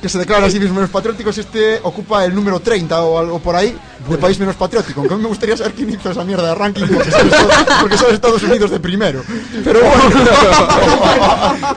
que 0.00 0.08
se 0.10 0.18
declara 0.18 0.46
a 0.46 0.50
sí 0.50 0.58
mismos 0.60 0.76
menos 0.76 0.90
patrióticos, 0.90 1.38
este 1.38 1.80
ocupa 1.82 2.24
el 2.26 2.34
número 2.34 2.60
30 2.60 3.02
o 3.02 3.18
algo 3.18 3.38
por 3.38 3.56
ahí 3.56 3.76
de 4.08 4.18
país 4.18 4.38
menos 4.38 4.54
patriótico. 4.54 5.00
Aunque 5.00 5.14
a 5.14 5.16
mí 5.16 5.22
me 5.22 5.28
gustaría 5.30 5.56
saber 5.56 5.72
quién 5.72 5.88
hizo 5.90 6.10
esa 6.10 6.22
mierda 6.22 6.48
de 6.48 6.54
ranking 6.54 6.86
porque 6.86 7.10
son, 7.10 7.26
Estados- 7.28 7.66
porque 7.80 7.98
son 7.98 8.14
Estados 8.14 8.42
Unidos 8.42 8.70
de 8.70 8.78
primero. 8.80 9.22
Pero 9.64 9.80
bueno. 9.84 10.26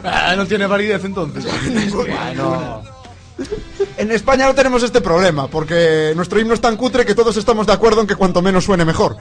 Ah, 0.03 0.33
no 0.35 0.45
tiene 0.45 0.67
validez 0.67 1.03
entonces. 1.05 1.45
En 3.97 4.11
España 4.11 4.45
no 4.45 4.53
tenemos 4.55 4.83
este 4.83 5.01
problema, 5.01 5.47
porque 5.47 6.13
nuestro 6.15 6.39
himno 6.39 6.53
es 6.53 6.61
tan 6.61 6.75
cutre 6.77 7.05
que 7.05 7.15
todos 7.15 7.35
estamos 7.37 7.67
de 7.67 7.73
acuerdo 7.73 8.01
en 8.01 8.07
que 8.07 8.15
cuanto 8.15 8.41
menos 8.41 8.65
suene 8.65 8.83
mejor. 8.85 9.15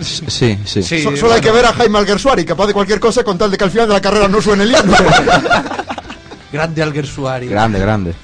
Sí, 0.00 0.58
sí. 0.64 1.02
So- 1.02 1.16
solo 1.16 1.34
hay 1.34 1.40
que 1.40 1.50
ver 1.50 1.64
a 1.66 1.72
Jaime 1.72 1.98
Alguersuari, 1.98 2.44
capaz 2.44 2.66
de 2.66 2.72
cualquier 2.74 3.00
cosa 3.00 3.24
con 3.24 3.38
tal 3.38 3.50
de 3.50 3.56
que 3.58 3.64
al 3.64 3.70
final 3.70 3.88
de 3.88 3.94
la 3.94 4.00
carrera 4.00 4.28
no 4.28 4.40
suene 4.42 4.64
el 4.64 4.70
himno. 4.72 4.96
Grande 6.52 6.82
Alguersuari. 6.82 7.48
Grande, 7.48 7.78
grande. 7.78 8.14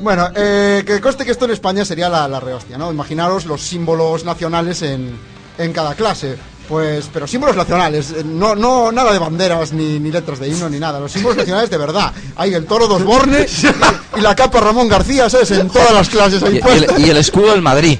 Bueno, 0.00 0.28
eh, 0.34 0.84
que 0.86 1.00
conste 1.00 1.24
que 1.24 1.32
esto 1.32 1.44
en 1.46 1.52
España 1.52 1.84
sería 1.84 2.08
la, 2.08 2.28
la 2.28 2.38
rehostia, 2.38 2.78
¿no? 2.78 2.92
Imaginaros 2.92 3.46
los 3.46 3.62
símbolos 3.62 4.24
nacionales 4.24 4.82
en, 4.82 5.18
en 5.58 5.72
cada 5.72 5.94
clase. 5.94 6.36
Pues, 6.68 7.08
pero 7.12 7.26
símbolos 7.26 7.56
nacionales, 7.56 8.10
eh, 8.10 8.22
no, 8.24 8.54
no 8.54 8.92
nada 8.92 9.10
de 9.12 9.18
banderas 9.18 9.72
ni, 9.72 9.98
ni 9.98 10.10
letras 10.12 10.38
de 10.38 10.48
himno 10.48 10.68
ni 10.68 10.78
nada, 10.78 11.00
los 11.00 11.10
símbolos 11.10 11.38
nacionales 11.38 11.70
de 11.70 11.78
verdad. 11.78 12.12
Hay 12.36 12.52
el 12.52 12.66
toro 12.66 12.86
dos 12.86 13.02
Bornes 13.04 13.64
y, 14.16 14.18
y 14.18 14.20
la 14.20 14.36
capa 14.36 14.60
Ramón 14.60 14.86
García, 14.86 15.30
¿sabes? 15.30 15.50
En 15.52 15.70
todas 15.70 15.92
las 15.94 16.10
clases 16.10 16.42
Y, 16.42 16.46
ahí 16.46 16.60
y 16.62 16.76
el, 16.84 17.06
y 17.06 17.10
el 17.10 17.16
escudo 17.16 17.52
del 17.52 17.62
Madrid. 17.62 17.98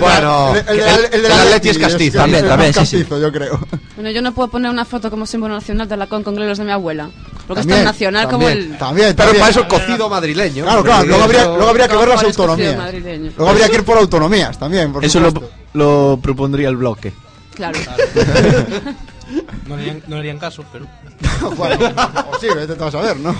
Bueno, 0.00 0.54
el, 0.54 0.58
el, 0.68 0.80
el- 0.80 0.80
el- 0.80 1.04
el 1.04 1.10
del 1.10 1.24
el 1.24 1.32
Atleti 1.32 1.68
es 1.70 1.78
castizo. 1.78 2.18
el- 2.18 2.22
También, 2.22 2.44
el 2.44 2.50
también, 2.50 2.72
sí, 2.74 2.86
sí. 2.86 2.96
castizo, 2.98 3.18
yo 3.20 3.32
creo. 3.32 3.58
Bueno, 3.96 4.10
yo 4.10 4.22
no 4.22 4.32
puedo 4.32 4.48
poner 4.48 4.70
una 4.70 4.84
foto 4.84 5.10
como 5.10 5.26
símbolo 5.26 5.54
nacional 5.54 5.88
de 5.88 5.96
la 5.96 6.06
con 6.06 6.22
con 6.22 6.34
de 6.36 6.64
mi 6.64 6.70
abuela. 6.70 7.10
Porque 7.46 7.62
También, 7.62 7.78
es 7.80 7.84
tan 7.84 7.92
nacional 7.92 8.24
como 8.28 8.46
también, 8.46 8.70
el. 8.72 8.78
También, 8.78 9.14
Pero 9.16 9.32
para 9.34 9.48
eso 9.48 9.66
cocido 9.66 10.08
madrileño. 10.08 10.64
Claro, 10.64 10.84
claro, 10.84 11.06
luego 11.06 11.24
habría, 11.24 11.44
luego 11.46 11.68
habría 11.68 11.88
que 11.88 11.96
ver 11.96 12.08
las 12.08 12.22
autonomías. 12.22 12.76
Luego 13.36 13.48
habría 13.50 13.68
que 13.68 13.74
ir 13.74 13.84
por 13.84 13.98
autonomías 13.98 14.58
también, 14.58 14.92
por 14.92 15.04
Eso 15.04 15.18
lo, 15.20 15.32
lo 15.74 16.18
propondría 16.22 16.68
el 16.68 16.76
bloque. 16.76 17.12
Claro. 17.54 17.78
No 19.66 19.76
le 19.76 19.82
harían, 19.82 20.02
no 20.08 20.16
le 20.16 20.20
harían 20.20 20.38
caso, 20.38 20.64
pero. 20.72 20.86
bueno, 21.56 21.76
o 22.32 22.38
sí, 22.40 22.48
vete 22.54 22.82
a 22.82 22.90
saber, 22.90 23.16
¿no? 23.18 23.32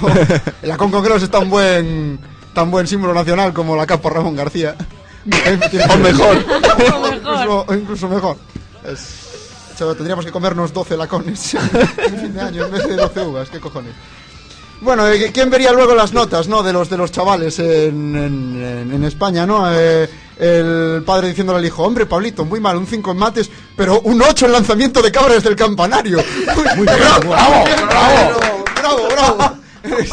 La 0.62 0.76
Concongrelos 0.76 1.20
es 1.22 1.30
tan 1.30 1.50
buen 1.50 2.18
tan 2.54 2.70
buen 2.70 2.86
símbolo 2.86 3.12
nacional 3.12 3.52
como 3.52 3.74
la 3.74 3.86
capa 3.86 4.10
Ramón 4.10 4.36
García. 4.36 4.76
O 5.26 5.98
mejor. 5.98 6.36
O 7.02 7.14
incluso, 7.14 7.64
o 7.68 7.74
incluso 7.74 8.08
mejor. 8.08 8.36
Es- 8.84 9.26
tendríamos 9.78 10.26
que 10.26 10.30
comernos 10.30 10.72
12 10.74 10.94
lacones 10.96 11.54
en 11.54 12.18
fin 12.20 12.34
de 12.34 12.40
año 12.40 12.66
en 12.66 12.70
vez 12.72 12.86
de 12.86 12.96
12 12.96 13.20
uvas, 13.22 13.48
qué 13.48 13.58
cojones. 13.60 13.92
Bueno, 14.82 15.06
eh, 15.08 15.30
¿quién 15.32 15.48
vería 15.50 15.72
luego 15.72 15.94
las 15.94 16.12
notas, 16.12 16.48
no, 16.48 16.62
de 16.62 16.72
los 16.72 16.88
de 16.90 16.96
los 16.98 17.10
chavales 17.12 17.58
en, 17.58 18.14
en- 18.16 18.90
en- 18.94 19.04
España, 19.04 19.46
no? 19.46 19.64
Eh, 19.72 20.08
el 20.38 21.02
padre 21.04 21.28
diciéndole 21.28 21.58
al 21.58 21.64
hijo, 21.64 21.82
hombre, 21.82 22.06
Pablito, 22.06 22.44
muy 22.46 22.60
mal, 22.60 22.76
un 22.76 22.86
5 22.86 23.10
en 23.10 23.16
mates, 23.18 23.50
pero 23.76 24.00
un 24.00 24.20
8 24.22 24.46
en 24.46 24.52
lanzamiento 24.52 25.02
de 25.02 25.12
cabra 25.12 25.34
desde 25.34 25.50
el 25.50 25.56
campanario. 25.56 26.16
Muy, 26.76 26.86
bravo, 26.86 27.30
bravo, 27.30 27.64
bravo, 27.86 28.64
bravo, 28.74 29.08
bravo. 29.10 29.56
Eres 29.82 30.10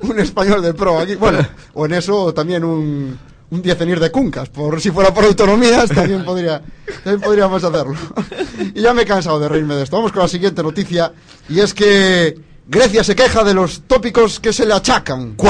un 0.00 0.18
español 0.20 0.62
de 0.62 0.74
pro 0.74 0.98
aquí. 0.98 1.14
Bueno, 1.14 1.38
o 1.74 1.86
en 1.86 1.94
eso 1.94 2.32
también 2.34 2.64
un, 2.64 3.16
un 3.50 3.62
10 3.62 3.80
en 3.80 3.88
ir 3.88 4.00
de 4.00 4.10
cuncas, 4.10 4.48
por 4.48 4.80
si 4.80 4.90
fuera 4.90 5.12
por 5.12 5.24
autonomías, 5.24 5.90
también 5.90 6.24
podría, 6.24 6.62
también 7.02 7.20
podríamos 7.20 7.62
hacerlo. 7.62 7.96
Y 8.74 8.82
ya 8.82 8.94
me 8.94 9.02
he 9.02 9.06
cansado 9.06 9.40
de 9.40 9.48
reírme 9.48 9.74
de 9.74 9.82
esto. 9.82 9.96
Vamos 9.96 10.12
con 10.12 10.22
la 10.22 10.28
siguiente 10.28 10.62
noticia, 10.62 11.12
y 11.48 11.60
es 11.60 11.74
que 11.74 12.38
Grecia 12.66 13.02
se 13.02 13.16
queja 13.16 13.42
de 13.42 13.54
los 13.54 13.82
tópicos 13.88 14.38
que 14.38 14.52
se 14.52 14.64
le 14.64 14.74
achacan. 14.74 15.34
¿Qué 15.36 15.48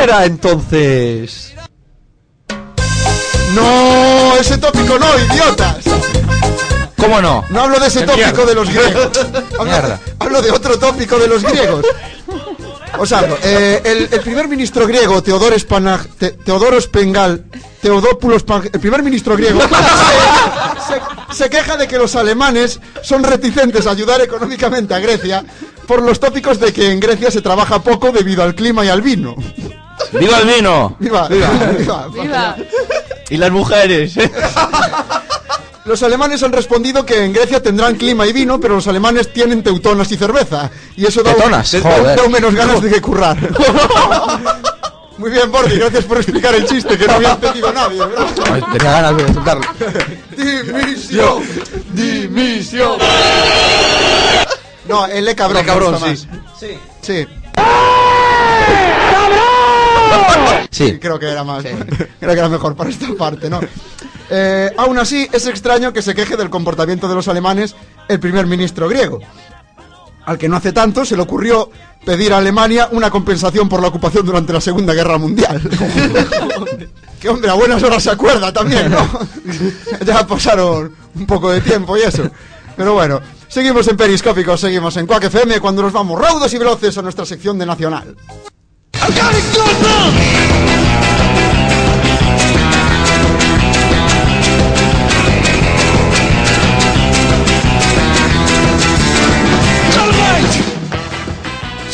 será 0.00 0.24
entonces? 0.24 1.54
No, 3.54 4.36
ese 4.40 4.58
tópico 4.58 4.98
no, 4.98 5.06
idiotas. 5.30 5.84
¿Cómo 6.96 7.20
no? 7.20 7.44
No 7.50 7.60
hablo 7.60 7.78
de 7.78 7.86
ese 7.86 8.02
tópico 8.02 8.44
de 8.44 8.54
los 8.54 8.68
griegos. 8.68 9.10
Hablo, 9.58 9.64
Mierda. 9.64 10.00
hablo 10.18 10.42
de 10.42 10.50
otro 10.50 10.78
tópico 10.78 11.18
de 11.18 11.28
los 11.28 11.42
griegos. 11.42 11.84
Os 12.98 13.12
hablo. 13.12 13.36
eh, 13.42 13.80
el, 13.84 14.08
el 14.12 14.20
primer 14.20 14.48
ministro 14.48 14.86
griego, 14.86 15.22
Teodores 15.22 15.64
Panag, 15.64 16.06
Te- 16.18 16.30
Teodoros 16.32 16.86
Pengal, 16.88 17.44
Teodópulos 17.82 18.42
Pan- 18.44 18.68
el 18.72 18.80
primer 18.80 19.02
ministro 19.02 19.36
griego, 19.36 19.60
se, 21.28 21.34
se 21.36 21.50
queja 21.50 21.76
de 21.76 21.88
que 21.88 21.98
los 21.98 22.14
alemanes 22.16 22.80
son 23.02 23.22
reticentes 23.24 23.86
a 23.86 23.90
ayudar 23.90 24.20
económicamente 24.20 24.94
a 24.94 24.98
Grecia 25.00 25.44
por 25.86 26.02
los 26.02 26.18
tópicos 26.20 26.58
de 26.60 26.72
que 26.72 26.90
en 26.90 27.00
Grecia 27.00 27.30
se 27.30 27.42
trabaja 27.42 27.82
poco 27.82 28.10
debido 28.12 28.42
al 28.42 28.54
clima 28.54 28.84
y 28.84 28.88
al 28.88 29.02
vino. 29.02 29.34
¡Viva 30.12 30.38
el 30.38 30.46
vino! 30.48 30.96
Viva, 30.98 31.28
viva, 31.28 31.48
viva. 31.78 32.08
¡Viva! 32.08 32.56
Y 33.30 33.36
las 33.36 33.50
mujeres. 33.50 34.14
Los 35.84 36.02
alemanes 36.02 36.42
han 36.42 36.52
respondido 36.52 37.04
que 37.04 37.24
en 37.24 37.32
Grecia 37.34 37.62
tendrán 37.62 37.96
clima 37.96 38.26
y 38.26 38.32
vino, 38.32 38.58
pero 38.58 38.74
los 38.76 38.86
alemanes 38.86 39.32
tienen 39.32 39.62
teutonas 39.62 40.10
y 40.12 40.16
cerveza. 40.16 40.70
Y 40.96 41.04
eso 41.06 41.22
da, 41.22 41.34
Teutonas, 41.34 41.72
da- 41.72 41.80
joder. 41.82 42.16
da 42.16 42.28
menos 42.28 42.54
ganas 42.54 42.80
de 42.80 42.90
que 42.90 43.00
currar. 43.02 43.36
Muy 45.18 45.30
bien, 45.30 45.52
Bordi, 45.52 45.76
gracias 45.78 46.04
por 46.06 46.16
explicar 46.16 46.54
el 46.54 46.66
chiste 46.66 46.98
que 46.98 47.06
no 47.06 47.12
había 47.12 47.32
entendido 47.32 47.72
nadie. 47.72 47.98
¿verdad? 47.98 48.26
Ay, 48.52 48.62
tenía 48.72 48.90
ganas 48.90 49.16
de 49.16 49.32
soltarlo. 49.34 49.62
Dimisión, 50.36 51.42
dimisión. 51.92 52.98
No, 54.88 55.06
el 55.06 55.28
E 55.28 55.34
cabrón. 55.36 55.62
Le 55.62 55.66
cabrón, 55.66 55.92
me 56.02 56.10
gusta 56.10 56.26
sí. 56.58 56.78
Sí. 57.02 57.26
Sí. 60.70 60.98
creo 60.98 61.18
que 61.18 61.28
era 61.30 61.44
más. 61.44 61.62
Creo 61.62 61.78
que 62.18 62.38
era 62.38 62.48
mejor 62.48 62.74
para 62.74 62.90
esta 62.90 63.06
parte, 63.16 63.48
¿no? 63.48 63.60
Eh, 64.30 64.70
aún 64.76 64.98
así, 64.98 65.28
es 65.32 65.46
extraño 65.46 65.92
que 65.92 66.02
se 66.02 66.14
queje 66.14 66.36
del 66.36 66.50
comportamiento 66.50 67.08
de 67.08 67.14
los 67.14 67.28
alemanes 67.28 67.74
el 68.08 68.20
primer 68.20 68.46
ministro 68.46 68.88
griego. 68.88 69.20
Al 70.24 70.38
que 70.38 70.48
no 70.48 70.56
hace 70.56 70.72
tanto 70.72 71.04
se 71.04 71.16
le 71.16 71.22
ocurrió 71.22 71.70
pedir 72.04 72.32
a 72.32 72.38
Alemania 72.38 72.88
una 72.92 73.10
compensación 73.10 73.68
por 73.68 73.80
la 73.80 73.88
ocupación 73.88 74.24
durante 74.24 74.52
la 74.52 74.60
Segunda 74.60 74.94
Guerra 74.94 75.18
Mundial. 75.18 75.60
que 77.20 77.28
hombre, 77.28 77.50
a 77.50 77.54
buenas 77.54 77.82
horas 77.82 78.02
se 78.02 78.10
acuerda 78.10 78.52
también, 78.52 78.90
¿no? 78.90 79.06
ya 80.04 80.26
pasaron 80.26 80.94
un 81.14 81.26
poco 81.26 81.50
de 81.50 81.60
tiempo 81.60 81.96
y 81.96 82.02
eso. 82.02 82.30
Pero 82.76 82.94
bueno, 82.94 83.20
seguimos 83.48 83.86
en 83.88 83.96
Periscópicos, 83.96 84.60
seguimos 84.60 84.96
en 84.96 85.06
Quack 85.06 85.24
FM 85.24 85.60
cuando 85.60 85.82
nos 85.82 85.92
vamos 85.92 86.20
raudos 86.20 86.52
y 86.52 86.58
veloces 86.58 86.96
a 86.98 87.02
nuestra 87.02 87.26
sección 87.26 87.58
de 87.58 87.66
Nacional. 87.66 88.16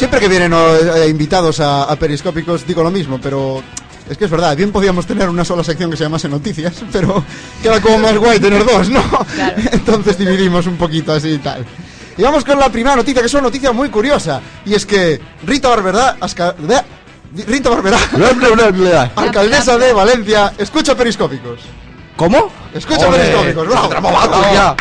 Siempre 0.00 0.18
que 0.18 0.28
vienen 0.28 0.52
eh, 0.54 1.08
invitados 1.10 1.60
a, 1.60 1.82
a 1.84 1.94
Periscópicos 1.96 2.66
digo 2.66 2.82
lo 2.82 2.90
mismo, 2.90 3.20
pero 3.22 3.62
es 4.08 4.16
que 4.16 4.24
es 4.24 4.30
verdad, 4.30 4.56
bien 4.56 4.72
podíamos 4.72 5.04
tener 5.06 5.28
una 5.28 5.44
sola 5.44 5.62
sección 5.62 5.90
que 5.90 5.96
se 5.98 6.04
llamase 6.04 6.26
Noticias, 6.26 6.72
pero 6.90 7.22
queda 7.62 7.82
como 7.82 7.98
más 7.98 8.16
guay 8.16 8.40
tener 8.40 8.64
dos, 8.64 8.88
¿no? 8.88 9.02
Entonces 9.72 10.16
dividimos 10.16 10.66
un 10.66 10.78
poquito 10.78 11.12
así 11.12 11.32
y 11.32 11.38
tal. 11.38 11.66
Y 12.16 12.22
vamos 12.22 12.46
con 12.46 12.58
la 12.58 12.70
primera 12.72 12.96
noticia, 12.96 13.20
que 13.20 13.26
es 13.26 13.34
una 13.34 13.42
noticia 13.42 13.72
muy 13.72 13.90
curiosa, 13.90 14.40
y 14.64 14.72
es 14.72 14.86
que 14.86 15.20
Rita 15.46 15.68
Barberá, 15.68 16.16
asca- 16.18 16.54
de- 16.56 17.44
Rita 17.44 17.68
Barberá, 17.68 17.98
alcaldesa 19.16 19.76
de 19.76 19.92
Valencia, 19.92 20.54
escucha 20.56 20.94
Periscópicos. 20.96 21.60
¿Cómo? 22.16 22.50
Escucha 22.72 23.06
Ole. 23.06 23.18
Periscópicos, 23.18 23.68
bravo. 23.68 23.88
Dramabato 23.88 24.42
ya. 24.54 24.74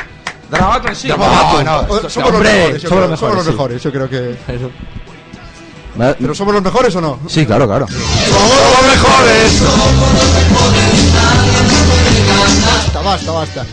Dramato 0.50 0.96
sí. 0.96 1.08
Dramabato. 1.10 1.64
No, 1.64 1.78
O- 1.82 1.96
esto- 1.98 2.10
somos 2.10 2.32
los 2.32 2.42
mejores, 2.42 2.82
somos 2.82 2.98
creo, 2.98 3.10
los 3.12 3.20
somos 3.20 3.36
mejores. 3.36 3.36
los 3.36 3.46
sí. 3.46 3.52
mejores, 3.52 3.84
yo 3.84 3.92
creo 3.92 4.10
que... 4.10 4.38
¿Pero 6.00 6.34
somos 6.34 6.54
los 6.54 6.64
mejores 6.64 6.96
o 6.96 7.02
no? 7.02 7.20
Sí, 7.28 7.46
claro, 7.46 7.68
claro. 7.68 7.86
Basta, 12.66 13.02
basta, 13.02 13.32
basta. 13.32 13.66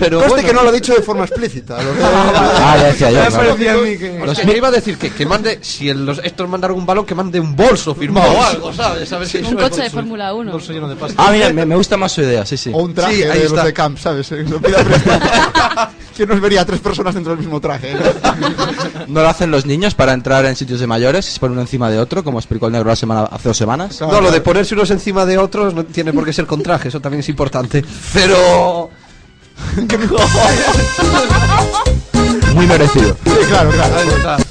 Pero 0.00 0.18
Conste 0.18 0.32
bueno. 0.34 0.48
que 0.48 0.54
no 0.54 0.62
lo 0.64 0.70
he 0.70 0.72
dicho 0.72 0.94
de 0.94 1.02
forma 1.02 1.24
explícita. 1.24 1.80
lo 1.80 1.92
que- 1.94 2.00
Ah, 2.02 2.76
ya 2.78 2.86
decía 2.88 3.10
yo. 3.10 3.20
Me 3.20 3.26
claro. 3.28 3.82
que. 3.84 4.22
Los 4.26 4.44
iba 4.56 4.68
a 4.68 4.70
decir 4.72 4.96
que, 4.98 5.10
que 5.12 5.26
mande, 5.26 5.58
si 5.62 5.88
el- 5.88 6.04
los, 6.04 6.20
estos 6.24 6.48
mandaron 6.48 6.76
un 6.78 6.86
balón, 6.86 7.04
que 7.06 7.14
mande 7.14 7.38
un 7.38 7.54
bolso 7.54 7.94
firmado 7.94 8.32
o 8.32 8.42
algo, 8.42 8.72
¿sabes? 8.72 9.08
¿Sabes? 9.08 9.32
Un 9.34 9.54
coche 9.56 9.82
de 9.82 9.90
Fórmula 9.90 10.34
1. 10.34 10.50
Bolso 10.52 10.72
lleno 10.72 10.88
de 10.88 10.96
pasta. 10.96 11.22
Ah, 11.24 11.30
mira, 11.30 11.52
me, 11.52 11.64
me 11.66 11.76
gusta 11.76 11.96
más 11.96 12.10
su 12.12 12.22
idea, 12.22 12.44
sí, 12.46 12.56
sí. 12.56 12.70
O 12.74 12.78
un 12.78 12.94
traje 12.94 13.14
Sí, 13.16 13.22
ahí 13.22 13.28
de 13.38 13.44
los 13.44 13.52
está. 13.52 13.64
de 13.64 13.72
camp, 13.72 13.98
¿sabes? 13.98 14.32
Eh. 14.32 14.44
¿Quién 16.16 16.28
nos 16.28 16.40
vería 16.40 16.62
a 16.62 16.64
tres 16.64 16.80
personas 16.80 17.14
dentro 17.14 17.32
del 17.32 17.40
mismo 17.40 17.60
traje? 17.60 17.94
¿No 19.08 19.20
lo 19.22 19.28
hacen 19.28 19.50
los 19.50 19.66
niños 19.66 19.94
para 19.94 20.12
entrar 20.12 20.44
en 20.46 20.56
sitios 20.56 20.80
de 20.80 20.86
mayores? 20.86 21.24
Se 21.26 21.38
ponen 21.40 21.52
uno 21.52 21.62
encima 21.62 21.90
de 21.90 21.98
otro, 21.98 22.24
como 22.24 22.38
explicó 22.38 22.66
el 22.66 22.72
negro 22.72 22.88
la 22.88 22.96
semana, 22.96 23.24
hace 23.24 23.48
dos 23.48 23.56
semanas. 23.56 24.00
No, 24.00 24.20
lo 24.20 24.30
de 24.30 24.40
ponerse 24.40 24.74
unos 24.74 24.90
encima 24.90 25.26
de 25.26 25.38
otros 25.38 25.74
no 25.74 25.84
tiene 25.84 26.12
por 26.12 26.24
qué 26.24 26.32
ser 26.32 26.46
con 26.46 26.62
traje, 26.62 26.88
eso 26.88 27.00
también 27.00 27.20
es 27.20 27.28
importante. 27.28 27.84
Pero. 28.14 28.90
Muy 32.54 32.66
merecido. 32.66 33.16
Sí, 33.24 33.30
claro, 33.48 33.70
claro. 33.70 33.94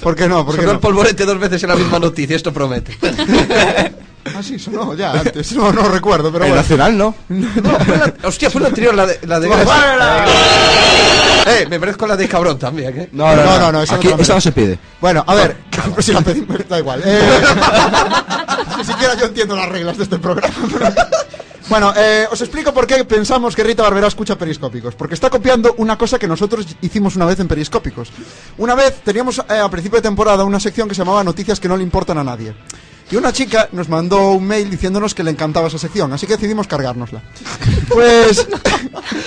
¿Por 0.01 0.15
qué 0.15 0.27
no? 0.27 0.45
¿Por 0.45 0.55
qué 0.55 0.61
Sonó 0.61 0.71
el 0.71 0.77
no? 0.77 0.81
polvorete 0.81 1.25
dos 1.25 1.39
veces 1.39 1.61
en 1.63 1.69
la 1.69 1.75
misma 1.75 1.99
noticia, 1.99 2.35
esto 2.35 2.53
promete. 2.53 2.97
Ah, 4.35 4.43
sí, 4.43 4.59
sonó 4.59 4.93
ya 4.93 5.13
antes. 5.13 5.53
No, 5.53 5.71
no 5.71 5.83
recuerdo, 5.83 6.31
pero 6.31 6.43
El 6.43 6.51
bueno. 6.51 6.61
nacional, 6.61 6.97
¿no? 6.97 7.15
Hostia, 8.23 8.51
fue 8.51 8.61
la 8.61 8.67
anterior, 8.67 8.93
la 8.93 9.05
de. 9.07 9.19
La 9.25 9.39
de 9.39 9.49
eh, 11.47 11.65
me 11.69 11.79
parezco 11.79 12.05
la 12.05 12.15
de 12.15 12.27
cabrón 12.27 12.59
también, 12.59 12.99
¿eh? 12.99 13.09
No, 13.13 13.33
no, 13.35 13.59
no, 13.59 13.71
no, 13.71 13.81
esa 13.81 13.93
no 13.93 13.99
Aquí, 13.99 14.07
la 14.09 14.15
esa 14.17 14.35
no 14.35 14.41
se 14.41 14.51
pide. 14.51 14.77
Bueno, 14.99 15.23
a 15.25 15.35
ver, 15.35 15.55
pues 15.93 16.05
si 16.05 16.13
la 16.13 16.21
pedimos, 16.21 16.57
da 16.67 16.79
igual. 16.79 17.01
Eh, 17.03 17.41
ni 18.77 18.83
siquiera 18.83 19.15
yo 19.15 19.25
entiendo 19.27 19.55
las 19.55 19.69
reglas 19.69 19.97
de 19.97 20.03
este 20.03 20.19
programa. 20.19 20.53
Bueno, 21.69 21.93
eh, 21.95 22.27
os 22.31 22.41
explico 22.41 22.73
por 22.73 22.87
qué 22.87 23.05
pensamos 23.05 23.55
que 23.55 23.63
Rita 23.63 23.83
Barberá 23.83 24.07
escucha 24.07 24.35
periscópicos. 24.35 24.95
Porque 24.95 25.13
está 25.13 25.29
copiando 25.29 25.75
una 25.77 25.97
cosa 25.97 26.17
que 26.17 26.27
nosotros 26.27 26.65
hicimos 26.81 27.15
una 27.15 27.25
vez 27.25 27.39
en 27.39 27.47
periscópicos. 27.47 28.11
Una 28.57 28.73
vez 28.73 29.01
teníamos 29.03 29.39
eh, 29.47 29.59
a 29.59 29.69
principio 29.69 29.97
de 29.97 30.01
temporada 30.01 30.43
una 30.43 30.59
sección 30.59 30.89
que 30.89 30.95
se 30.95 31.01
llamaba 31.01 31.23
Noticias 31.23 31.59
que 31.59 31.67
no 31.67 31.77
le 31.77 31.83
importan 31.83 32.17
a 32.17 32.23
nadie. 32.23 32.55
Y 33.11 33.15
una 33.15 33.33
chica 33.33 33.69
nos 33.71 33.89
mandó 33.89 34.31
un 34.31 34.45
mail 34.45 34.69
diciéndonos 34.69 35.15
que 35.15 35.23
le 35.23 35.31
encantaba 35.31 35.67
esa 35.67 35.79
sección, 35.79 36.13
así 36.13 36.27
que 36.27 36.33
decidimos 36.33 36.67
cargárnosla. 36.67 37.21
Pues, 37.89 38.47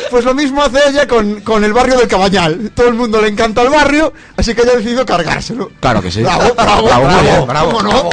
pues 0.08 0.24
lo 0.24 0.34
mismo 0.34 0.62
hace 0.62 0.78
ella 0.88 1.08
con, 1.08 1.40
con 1.40 1.64
el 1.64 1.72
barrio 1.72 1.98
del 1.98 2.06
Cabañal. 2.06 2.70
Todo 2.72 2.86
el 2.86 2.94
mundo 2.94 3.20
le 3.20 3.26
encanta 3.26 3.62
el 3.62 3.70
barrio, 3.70 4.12
así 4.36 4.54
que 4.54 4.62
ella 4.62 4.74
ha 4.74 4.76
decidido 4.76 5.04
cargárselo. 5.04 5.72
Claro 5.80 6.00
que 6.00 6.12
sí. 6.12 6.22
Bravo, 6.22 6.54
bravo, 6.54 6.86
Bravo, 6.86 7.04
bravo, 7.04 7.46
bravo. 7.46 7.72
¿Cómo 7.72 7.82
no? 7.82 8.10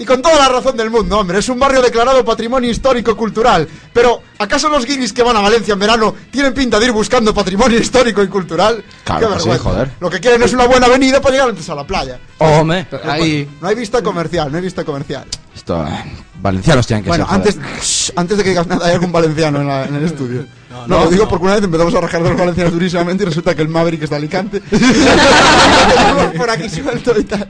Y, 0.00 0.04
con 0.06 0.22
toda 0.22 0.36
la 0.36 0.48
razón 0.48 0.76
del 0.76 0.88
mundo, 0.90 1.18
hombre, 1.18 1.38
es 1.38 1.48
un 1.50 1.58
barrio 1.58 1.82
declarado 1.82 2.24
patrimonio 2.24 2.70
histórico 2.70 3.14
cultural. 3.16 3.68
Pero, 3.92 4.22
¿acaso 4.38 4.68
los 4.70 4.86
guiris 4.86 5.12
que 5.12 5.22
van 5.22 5.36
a 5.36 5.40
Valencia 5.40 5.74
en 5.74 5.78
verano 5.78 6.14
tienen 6.30 6.54
pinta 6.54 6.78
de 6.80 6.86
ir 6.86 6.92
buscando 6.92 7.34
patrimonio 7.34 7.78
histórico 7.78 8.22
y 8.22 8.28
cultural? 8.28 8.82
Claro 9.04 9.34
Qué 9.34 9.40
sí, 9.40 9.50
joder. 9.58 9.90
Lo 10.00 10.08
que 10.08 10.18
quieren 10.18 10.42
es 10.42 10.52
una 10.54 10.66
buena 10.66 10.86
avenida 10.86 11.20
para 11.20 11.32
llegar 11.34 11.48
antes 11.50 11.68
a 11.68 11.74
la 11.74 11.86
playa. 11.86 12.18
Hombre, 12.38 12.86
Ahí. 13.04 13.48
No 13.60 13.68
hay 13.68 13.74
vista 13.74 14.02
comercial, 14.02 14.50
no 14.50 14.56
hay 14.56 14.64
vista 14.64 14.84
comercial. 14.84 15.24
esto, 15.54 15.86
eh, 15.86 16.04
valencianos 16.40 16.86
tienen 16.86 17.04
que 17.04 17.08
Bueno, 17.10 17.26
ser. 17.28 17.36
joder. 17.38 17.54
antes, 17.58 18.12
antes 18.16 18.38
de 18.38 18.42
que 18.44 18.50
digas 18.50 18.66
nada, 18.66 18.86
hay 18.86 18.92
algún 18.94 19.12
valenciano 19.12 19.60
en, 19.60 19.66
la- 19.66 19.84
en 19.84 19.94
el 19.96 20.04
estudio. 20.04 20.46
No, 20.70 20.86
lo 20.86 21.10
digo 21.10 21.28
porque 21.28 21.44
una 21.44 21.54
vez 21.56 21.64
empezamos 21.64 21.92
a 21.94 22.00
rajar 22.00 22.22
de 22.22 22.28
los 22.30 22.38
valencianos 22.38 22.72
durísimamente 22.72 23.24
y 23.24 23.26
resulta 23.26 23.54
que 23.56 23.62
el 23.62 23.68
Maverick 23.68 24.02
es 24.04 24.10
de 24.10 24.16
Alicante. 24.16 24.60
por 26.36 26.48
aquí 26.48 26.68
suelto 26.68 27.18
y 27.18 27.24
tal. 27.24 27.46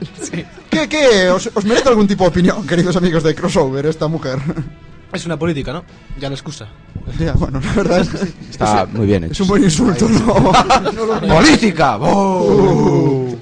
¿Qué, 0.69 0.89
qué? 0.89 1.29
¿Os, 1.29 1.49
os 1.53 1.65
merece 1.65 1.89
algún 1.89 2.07
tipo 2.07 2.23
de 2.23 2.29
opinión, 2.29 2.65
queridos 2.65 2.95
amigos 2.95 3.23
de 3.23 3.35
Crossover, 3.35 3.85
esta 3.85 4.07
mujer? 4.07 4.39
Es 5.13 5.25
una 5.25 5.37
política, 5.37 5.71
¿no? 5.73 5.83
Ya 6.19 6.29
la 6.29 6.35
excusa. 6.35 6.67
Ya, 7.19 7.33
bueno, 7.33 7.59
la 7.63 7.73
verdad 7.73 7.99
es 7.99 8.09
que 8.09 8.17
sí. 8.17 8.33
Está 8.51 8.85
muy 8.91 9.05
bien 9.05 9.25
Es 9.25 9.31
hecho. 9.31 9.43
un 9.43 9.49
buen 9.49 9.63
insulto, 9.63 10.07
¿no? 10.07 10.51
No. 11.21 11.35
¡Política! 11.35 11.97
Uh. 11.97 13.35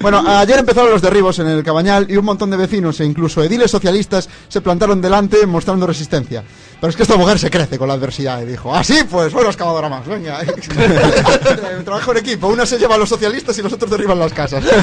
Bueno, 0.00 0.22
ayer 0.26 0.58
empezaron 0.58 0.90
los 0.90 1.00
derribos 1.00 1.38
en 1.38 1.46
el 1.46 1.62
Cabañal 1.64 2.10
y 2.10 2.16
un 2.18 2.24
montón 2.26 2.50
de 2.50 2.58
vecinos 2.58 3.00
e 3.00 3.06
incluso 3.06 3.42
ediles 3.42 3.70
socialistas 3.70 4.28
se 4.48 4.60
plantaron 4.60 5.00
delante 5.00 5.46
mostrando 5.46 5.86
resistencia. 5.86 6.44
Pero 6.80 6.90
es 6.90 6.96
que 6.96 7.02
esta 7.02 7.16
mujer 7.16 7.38
se 7.38 7.50
crece 7.50 7.78
con 7.78 7.88
la 7.88 7.94
adversidad 7.94 8.42
y 8.42 8.44
dijo, 8.44 8.74
ah, 8.74 8.84
sí, 8.84 9.04
pues 9.10 9.32
bueno, 9.32 9.48
excavadora 9.48 9.88
más, 9.88 10.06
venga. 10.06 10.40
Trabajo 11.84 12.12
en 12.12 12.18
equipo, 12.18 12.48
una 12.48 12.66
se 12.66 12.78
lleva 12.78 12.96
a 12.96 12.98
los 12.98 13.08
socialistas 13.08 13.56
y 13.58 13.62
los 13.62 13.72
otros 13.72 13.90
derriban 13.90 14.18
las 14.18 14.32
casas. 14.32 14.64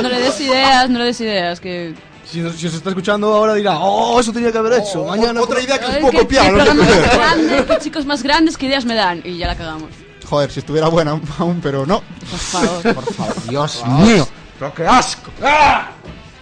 No 0.00 0.08
le 0.08 0.18
des 0.18 0.40
ideas, 0.40 0.88
no 0.88 0.98
le 0.98 1.04
des 1.06 1.20
ideas, 1.20 1.60
que... 1.60 1.94
Si, 2.24 2.40
si 2.52 2.66
os 2.66 2.74
está 2.74 2.90
escuchando 2.90 3.34
ahora 3.34 3.54
dirá, 3.54 3.78
oh, 3.78 4.18
eso 4.18 4.32
tenía 4.32 4.50
que 4.50 4.58
haber 4.58 4.80
hecho. 4.80 5.04
Mañana. 5.04 5.42
Otra 5.42 5.60
idea 5.60 5.78
que 5.78 5.86
os 5.86 5.96
puedo 5.96 6.20
copiar. 6.20 6.52
no 6.52 6.64
qué 6.64 7.18
más 7.18 7.66
que 7.66 7.78
chicos 7.80 8.06
más 8.06 8.22
grandes, 8.22 8.56
que 8.56 8.66
ideas 8.66 8.84
me 8.84 8.94
dan. 8.94 9.20
Y 9.24 9.36
ya 9.36 9.48
la 9.48 9.56
cagamos. 9.56 9.90
Joder, 10.26 10.50
si 10.50 10.60
estuviera 10.60 10.88
buena 10.88 11.20
aún, 11.38 11.60
pero 11.60 11.84
no. 11.84 12.02
Por 12.30 12.38
favor. 12.38 12.94
Por 12.94 13.14
favor, 13.14 13.34
Dios 13.48 13.82
mío. 13.86 14.26
Pero 14.58 14.74
qué 14.74 14.86
asco. 14.86 15.30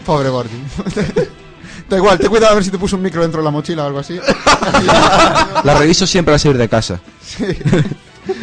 Pobre 0.04 0.28
Gordy. 0.28 0.62
Da 1.88 1.96
igual, 1.96 2.18
ten 2.18 2.28
cuidado 2.28 2.52
a 2.52 2.54
ver 2.54 2.64
si 2.64 2.70
te 2.70 2.78
puso 2.78 2.96
un 2.96 3.02
micro 3.02 3.22
dentro 3.22 3.40
de 3.40 3.44
la 3.44 3.50
mochila 3.50 3.84
o 3.84 3.86
algo 3.86 3.98
así. 4.00 4.18
La 5.64 5.74
reviso 5.74 6.06
siempre 6.06 6.34
al 6.34 6.40
salir 6.40 6.58
de 6.58 6.68
casa. 6.68 7.00
Sí. 7.22 7.46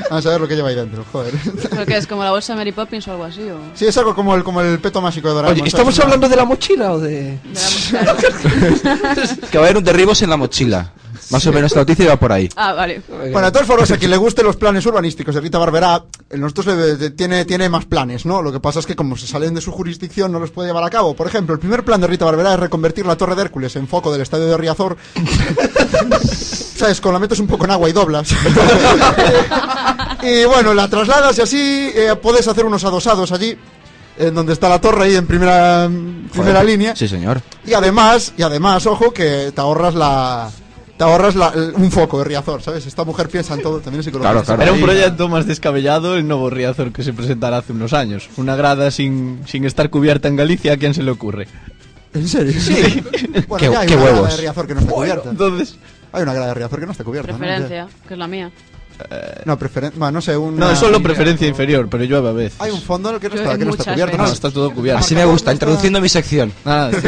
Vamos 0.09 0.25
a 0.25 0.29
ver 0.29 0.41
lo 0.41 0.47
que 0.47 0.55
lleva 0.55 0.69
ahí 0.69 0.75
dentro, 0.75 1.05
joder. 1.11 1.33
¿Pero 1.69 1.85
qué 1.85 1.97
es? 1.97 2.07
¿Como 2.07 2.23
la 2.23 2.31
bolsa 2.31 2.53
de 2.53 2.57
Mary 2.57 2.71
Poppins 2.71 3.07
o 3.07 3.11
algo 3.11 3.25
así? 3.25 3.43
O... 3.43 3.59
Sí, 3.75 3.85
es 3.85 3.95
algo 3.97 4.15
como 4.15 4.35
el, 4.35 4.43
como 4.43 4.61
el 4.61 4.79
peto 4.79 5.01
mágico 5.01 5.27
de 5.27 5.35
Doraemon. 5.35 5.61
Oye. 5.61 5.67
¿estamos 5.67 5.99
hablando 5.99 6.27
de 6.27 6.35
la 6.35 6.45
mochila 6.45 6.93
o 6.93 6.99
de.? 6.99 7.37
Que 9.51 9.57
va 9.57 9.65
a 9.65 9.67
haber 9.67 9.77
un 9.77 9.83
derribos 9.83 10.21
en 10.23 10.29
la 10.31 10.37
mochila. 10.37 10.91
Más 11.31 11.45
o 11.47 11.51
menos 11.51 11.71
la 11.73 11.81
noticia 11.81 12.05
iba 12.05 12.15
por 12.17 12.31
ahí. 12.31 12.49
Ah, 12.55 12.73
vale. 12.73 13.01
Bueno, 13.07 13.41
de 13.47 13.51
todas 13.51 13.67
formas, 13.67 13.89
a 13.91 13.97
quien 13.97 14.11
le 14.11 14.17
gusten 14.17 14.45
los 14.45 14.55
planes 14.55 14.85
urbanísticos 14.85 15.33
de 15.33 15.41
Rita 15.41 15.57
Barberá, 15.57 16.03
nosotros 16.31 16.67
le- 16.67 16.95
de- 16.97 17.09
tiene, 17.11 17.45
tiene 17.45 17.67
más 17.69 17.85
planes, 17.85 18.25
¿no? 18.25 18.41
Lo 18.41 18.51
que 18.51 18.59
pasa 18.59 18.79
es 18.79 18.85
que 18.85 18.95
como 18.95 19.17
se 19.17 19.25
salen 19.27 19.53
de 19.55 19.61
su 19.61 19.71
jurisdicción 19.71 20.31
no 20.31 20.39
los 20.39 20.51
puede 20.51 20.67
llevar 20.69 20.83
a 20.83 20.89
cabo. 20.89 21.15
Por 21.15 21.27
ejemplo, 21.27 21.53
el 21.53 21.59
primer 21.59 21.83
plan 21.83 21.99
de 22.01 22.07
Rita 22.07 22.25
Barberá 22.25 22.53
es 22.53 22.59
reconvertir 22.59 23.05
la 23.05 23.15
Torre 23.15 23.35
de 23.35 23.41
Hércules 23.43 23.75
en 23.75 23.87
foco 23.87 24.11
del 24.11 24.21
estadio 24.21 24.45
de 24.45 24.57
Riazor. 24.57 24.97
¿Sabes? 26.77 26.99
Con 27.01 27.13
la 27.13 27.19
metes 27.19 27.39
un 27.39 27.47
poco 27.47 27.65
en 27.65 27.71
agua 27.71 27.89
y 27.89 27.93
doblas. 27.93 28.29
y 30.23 30.45
bueno, 30.45 30.73
la 30.73 30.87
trasladas 30.89 31.37
y 31.37 31.41
así 31.41 31.91
eh, 31.95 32.15
puedes 32.21 32.47
hacer 32.47 32.65
unos 32.65 32.83
adosados 32.83 33.31
allí. 33.31 33.57
En 34.17 34.33
donde 34.33 34.53
está 34.53 34.69
la 34.69 34.79
torre 34.79 35.03
ahí 35.05 35.15
en 35.15 35.27
primera, 35.27 35.87
primera 36.31 36.59
Joder. 36.61 36.65
línea. 36.65 36.95
Sí, 36.95 37.05
señor. 37.05 37.41
Y 37.65 37.73
además, 37.73 38.31
y 38.37 38.43
además, 38.43 38.85
ojo, 38.85 39.11
que 39.13 39.51
te 39.53 39.59
ahorras 39.59 39.93
la. 39.93 40.49
Te 40.97 41.03
ahorras 41.03 41.35
la- 41.35 41.49
el- 41.49 41.73
un 41.75 41.91
foco 41.91 42.19
de 42.19 42.23
Riazor, 42.25 42.61
¿sabes? 42.61 42.85
Esta 42.85 43.03
mujer 43.03 43.27
piensa 43.27 43.53
en 43.53 43.61
todo, 43.61 43.79
también 43.81 43.99
es 43.99 44.05
psicología. 44.05 44.31
Claro, 44.31 44.45
claro. 44.45 44.61
Era 44.63 44.71
un 44.71 44.79
proyecto 44.81 45.27
más 45.27 45.45
descabellado 45.45 46.15
el 46.15 46.25
nuevo 46.27 46.49
Riazor 46.49 46.91
que 46.93 47.03
se 47.03 47.11
presentará 47.11 47.57
hace 47.57 47.73
unos 47.73 47.91
años. 47.93 48.29
Una 48.37 48.55
grada 48.55 48.89
sin, 48.91 49.41
sin 49.45 49.65
estar 49.65 49.89
cubierta 49.89 50.27
en 50.29 50.37
Galicia, 50.37 50.73
¿a 50.73 50.77
quién 50.77 50.93
se 50.93 51.03
le 51.03 51.11
ocurre? 51.11 51.47
¿En 52.13 52.27
serio? 52.27 52.53
Sí. 52.59 53.03
Bueno, 53.49 53.57
Qué- 53.67 53.71
ya 53.73 53.79
hay 53.81 53.87
qué 53.87 53.95
una 53.95 54.03
grada 54.05 54.15
huevos. 54.21 54.29
de 54.35 54.41
Riazor 54.41 54.67
que 54.67 54.73
no 54.75 54.79
está 54.79 54.93
cubierta. 54.93 55.29
Entonces, 55.29 55.77
Hay 56.13 56.23
una 56.23 56.33
grada 56.33 56.47
de 56.47 56.53
Riazor 56.53 56.79
que 56.79 56.85
no 56.85 56.91
está 56.93 57.03
cubierta. 57.03 57.31
¿no? 57.33 57.37
Preferencia, 57.37 57.87
que 58.07 58.13
es 58.13 58.17
la 58.17 58.27
mía. 58.27 58.51
No, 59.45 59.57
preferencia. 59.57 59.99
Bueno, 59.99 60.13
no 60.13 60.21
sé, 60.21 60.37
un. 60.37 60.57
no, 60.57 60.71
es 60.71 60.79
solo 60.79 61.01
preferencia 61.01 61.47
inferior, 61.47 61.87
pero 61.89 62.03
llueve 62.03 62.29
a 62.29 62.31
veces. 62.31 62.61
Hay 62.61 62.71
un 62.71 62.81
fondo 62.81 63.09
en 63.09 63.15
el 63.15 63.21
que 63.21 63.29
no 63.29 63.35
está, 63.35 63.57
que 63.57 63.65
no 63.65 63.71
está 63.71 63.93
cubierto. 63.93 64.17
No, 64.17 64.23
¿no? 64.23 64.31
está 64.31 64.51
todo 64.51 64.71
cubierto. 64.71 64.99
Así 64.99 65.15
me 65.15 65.25
gusta, 65.25 65.51
introduciendo 65.51 66.01
mi 66.01 66.09
sección. 66.09 66.51
Ah, 66.65 66.89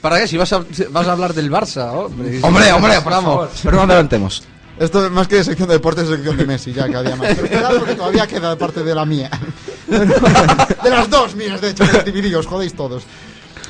¿Para 0.00 0.20
qué? 0.20 0.28
Si 0.28 0.36
vas 0.36 0.52
a, 0.52 0.62
vas 0.90 1.06
a 1.08 1.12
hablar 1.12 1.32
del 1.32 1.50
Barça, 1.50 1.90
hombre. 1.92 2.38
Hombre, 2.42 2.72
hombre, 2.72 3.00
por 3.00 3.12
favor. 3.12 3.50
Pero 3.62 3.76
no 3.76 3.82
adelantemos. 3.82 4.42
Esto 4.78 5.08
más 5.10 5.28
que 5.28 5.44
sección 5.44 5.68
de 5.68 5.74
deportes 5.74 6.04
es 6.04 6.10
sección 6.10 6.36
de 6.36 6.46
Messi, 6.46 6.72
ya 6.72 6.88
cada 6.88 7.04
día 7.04 7.16
más. 7.16 7.34
Pero 7.34 7.68
porque 7.78 7.94
todavía 7.94 8.26
queda 8.26 8.56
parte 8.56 8.82
de 8.82 8.94
la 8.94 9.04
mía. 9.04 9.30
de 9.86 10.90
las 10.90 11.08
dos 11.08 11.34
mías, 11.36 11.60
de 11.60 11.70
hecho, 11.70 11.84
divididos, 12.04 12.46
jodéis 12.46 12.74
todos. 12.74 13.04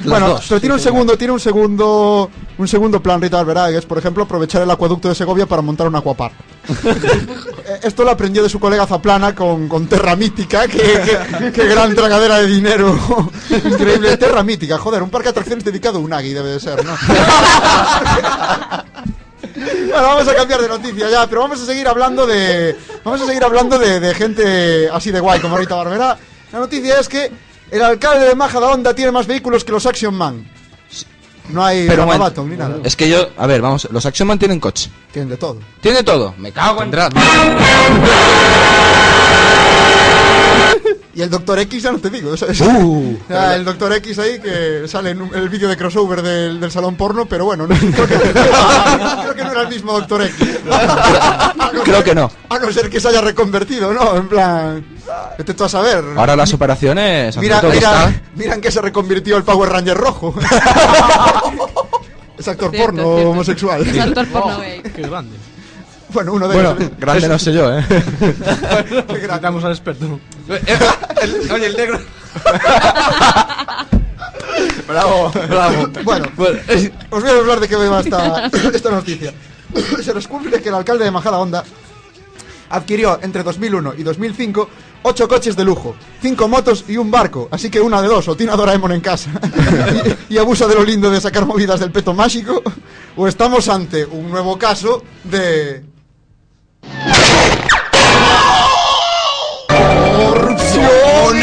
Bueno, 0.02 0.28
dos, 0.30 0.44
pero 0.48 0.60
tiene 0.60 0.74
un 0.74 0.80
segundo, 0.80 1.16
tiene 1.16 1.32
un 1.32 1.40
segundo, 1.40 2.30
un 2.58 2.68
segundo 2.68 3.00
plan 3.02 3.20
Rita 3.20 3.36
Barberá, 3.38 3.70
que 3.70 3.78
es, 3.78 3.86
por 3.86 3.98
ejemplo, 3.98 4.24
aprovechar 4.24 4.62
el 4.62 4.70
acueducto 4.70 5.08
de 5.08 5.14
Segovia 5.14 5.46
para 5.46 5.62
montar 5.62 5.86
un 5.88 5.96
acuapar. 5.96 6.32
Eh, 7.66 7.80
Esto 7.84 8.04
lo 8.04 8.10
aprendió 8.10 8.42
de 8.42 8.50
su 8.50 8.60
colega 8.60 8.86
Zaplana 8.86 9.34
con, 9.34 9.68
con 9.68 9.86
Terra 9.86 10.14
Mítica, 10.16 10.68
que, 10.68 10.76
que- 10.76 11.50
que 11.50 11.66
gran 11.66 11.94
tragadera 11.94 12.36
de 12.40 12.46
dinero. 12.46 12.94
Increíble, 13.50 14.18
Terra 14.18 14.42
Mítica, 14.42 14.76
joder, 14.76 15.02
un 15.02 15.08
parque 15.08 15.28
de 15.28 15.30
atracciones 15.30 15.64
dedicado 15.64 15.96
a 15.96 16.00
Unagi 16.02 16.34
debe 16.34 16.50
de 16.50 16.60
ser, 16.60 16.84
¿no? 16.84 16.92
Bueno, 19.54 20.08
vamos 20.08 20.26
a 20.28 20.34
cambiar 20.34 20.60
de 20.60 20.68
noticia 20.68 21.08
ya, 21.10 21.26
pero 21.28 21.42
vamos 21.42 21.60
a 21.62 21.66
seguir 21.66 21.86
hablando 21.86 22.26
de. 22.26 22.76
Vamos 23.04 23.20
a 23.22 23.26
seguir 23.26 23.44
hablando 23.44 23.78
de, 23.78 24.00
de 24.00 24.14
gente 24.14 24.88
así 24.92 25.10
de 25.12 25.20
guay 25.20 25.40
como 25.40 25.56
Rita 25.56 25.76
Barberá. 25.76 26.18
La 26.52 26.58
noticia 26.58 26.98
es 26.98 27.08
que 27.08 27.30
el 27.70 27.82
alcalde 27.82 28.26
de 28.26 28.34
Majadahonda 28.34 28.94
tiene 28.94 29.12
más 29.12 29.26
vehículos 29.26 29.64
que 29.64 29.72
los 29.72 29.86
Action 29.86 30.14
Man. 30.14 30.46
No 31.48 31.64
hay 31.64 31.86
Pero 31.86 32.06
bueno, 32.06 32.20
Baton 32.20 32.48
ni 32.48 32.56
nada. 32.56 32.78
Es 32.84 32.96
que 32.96 33.08
yo, 33.08 33.28
a 33.36 33.46
ver, 33.46 33.60
vamos, 33.60 33.86
los 33.90 34.06
Action 34.06 34.26
Man 34.26 34.38
tienen 34.38 34.60
coche. 34.60 34.90
Tienen 35.12 35.28
de 35.28 35.36
todo. 35.36 35.58
Tiene 35.80 36.02
todo. 36.02 36.34
Me 36.38 36.52
cago 36.52 36.82
en. 36.82 36.90
Y 41.16 41.22
el 41.22 41.30
Doctor 41.30 41.58
X 41.60 41.80
ya 41.82 41.92
no 41.92 41.98
te 41.98 42.10
digo. 42.10 42.36
¿sabes? 42.36 42.60
Uh. 42.60 43.16
Ya, 43.28 43.54
el 43.54 43.64
Doctor 43.64 43.92
X 43.92 44.18
ahí 44.18 44.40
que 44.40 44.88
sale 44.88 45.10
en 45.10 45.22
un- 45.22 45.32
el 45.34 45.48
vídeo 45.48 45.68
de 45.68 45.76
crossover 45.76 46.22
del, 46.22 46.58
del 46.58 46.70
salón 46.72 46.96
porno, 46.96 47.26
pero 47.26 47.44
bueno, 47.44 47.68
no, 47.68 47.74
creo, 47.76 48.06
que, 48.08 48.16
creo 48.18 49.34
que 49.36 49.44
no 49.44 49.50
era 49.52 49.62
el 49.62 49.68
mismo 49.68 49.92
Doctor 49.92 50.22
X. 50.22 50.58
Creo 51.84 52.02
que 52.04 52.14
no. 52.14 52.30
A 52.48 52.58
no 52.58 52.72
ser 52.72 52.88
que 52.88 53.00
se 53.00 53.08
haya 53.08 53.20
reconvertido, 53.20 53.92
¿no? 53.92 54.16
En 54.16 54.28
plan. 54.28 54.84
Vete 55.36 55.54
tú 55.54 55.64
a 55.64 55.68
saber. 55.68 56.02
Ahora 56.16 56.36
las 56.36 56.52
operaciones. 56.54 57.36
Mira, 57.36 57.60
mira, 57.62 57.74
está- 57.74 58.22
mira 58.36 58.54
en 58.54 58.60
qué 58.60 58.70
se 58.70 58.80
reconvirtió 58.80 59.36
el 59.36 59.42
Power 59.44 59.70
Ranger 59.70 59.96
rojo. 59.96 60.34
es 62.38 62.48
actor 62.48 62.70
Cierto, 62.70 62.86
porno 62.86 63.02
cierto. 63.14 63.30
homosexual. 63.30 63.86
Es 63.86 63.98
actor 64.00 64.26
porno 64.28 64.58
gay. 64.60 64.82
Qué 64.94 65.02
grande. 65.02 65.36
Bueno, 66.10 66.32
uno 66.32 66.48
de 66.48 66.54
Bueno, 66.54 66.76
ellos. 66.78 66.90
grande 66.98 67.28
no 67.28 67.38
sé 67.38 67.52
yo, 67.52 67.76
¿eh? 67.76 67.84
Al 69.30 69.70
experto. 69.72 70.20
El- 71.22 71.50
oye, 71.52 71.66
el 71.66 71.76
negro. 71.76 71.98
Bravo, 74.86 75.32
bravo. 75.48 75.88
Bueno, 76.04 76.26
os 77.10 77.22
voy 77.22 77.30
a 77.30 77.38
hablar 77.38 77.58
de 77.60 77.68
qué 77.68 77.76
va 77.76 78.00
esta, 78.00 78.46
esta 78.74 78.90
noticia. 78.90 79.32
Se 80.02 80.12
descubre 80.12 80.60
que 80.60 80.68
el 80.68 80.74
alcalde 80.74 81.04
de 81.04 81.10
Majadahonda 81.10 81.64
adquirió 82.70 83.18
entre 83.22 83.42
2001 83.42 83.94
y 83.96 84.02
2005 84.02 84.68
ocho 85.02 85.28
coches 85.28 85.54
de 85.56 85.64
lujo, 85.64 85.94
cinco 86.22 86.48
motos 86.48 86.84
y 86.88 86.96
un 86.96 87.10
barco. 87.10 87.48
Así 87.50 87.70
que 87.70 87.80
una 87.80 88.00
de 88.02 88.08
dos, 88.08 88.26
o 88.28 88.36
tiene 88.36 88.52
a 88.52 88.56
Doraemon 88.56 88.92
en 88.92 89.00
casa 89.00 89.30
y, 90.28 90.34
y 90.34 90.38
abusa 90.38 90.66
de 90.66 90.74
lo 90.74 90.82
lindo 90.84 91.10
de 91.10 91.20
sacar 91.20 91.44
movidas 91.46 91.80
del 91.80 91.90
peto 91.92 92.14
mágico, 92.14 92.62
o 93.16 93.28
estamos 93.28 93.68
ante 93.68 94.04
un 94.04 94.30
nuevo 94.30 94.58
caso 94.58 95.02
de... 95.24 95.84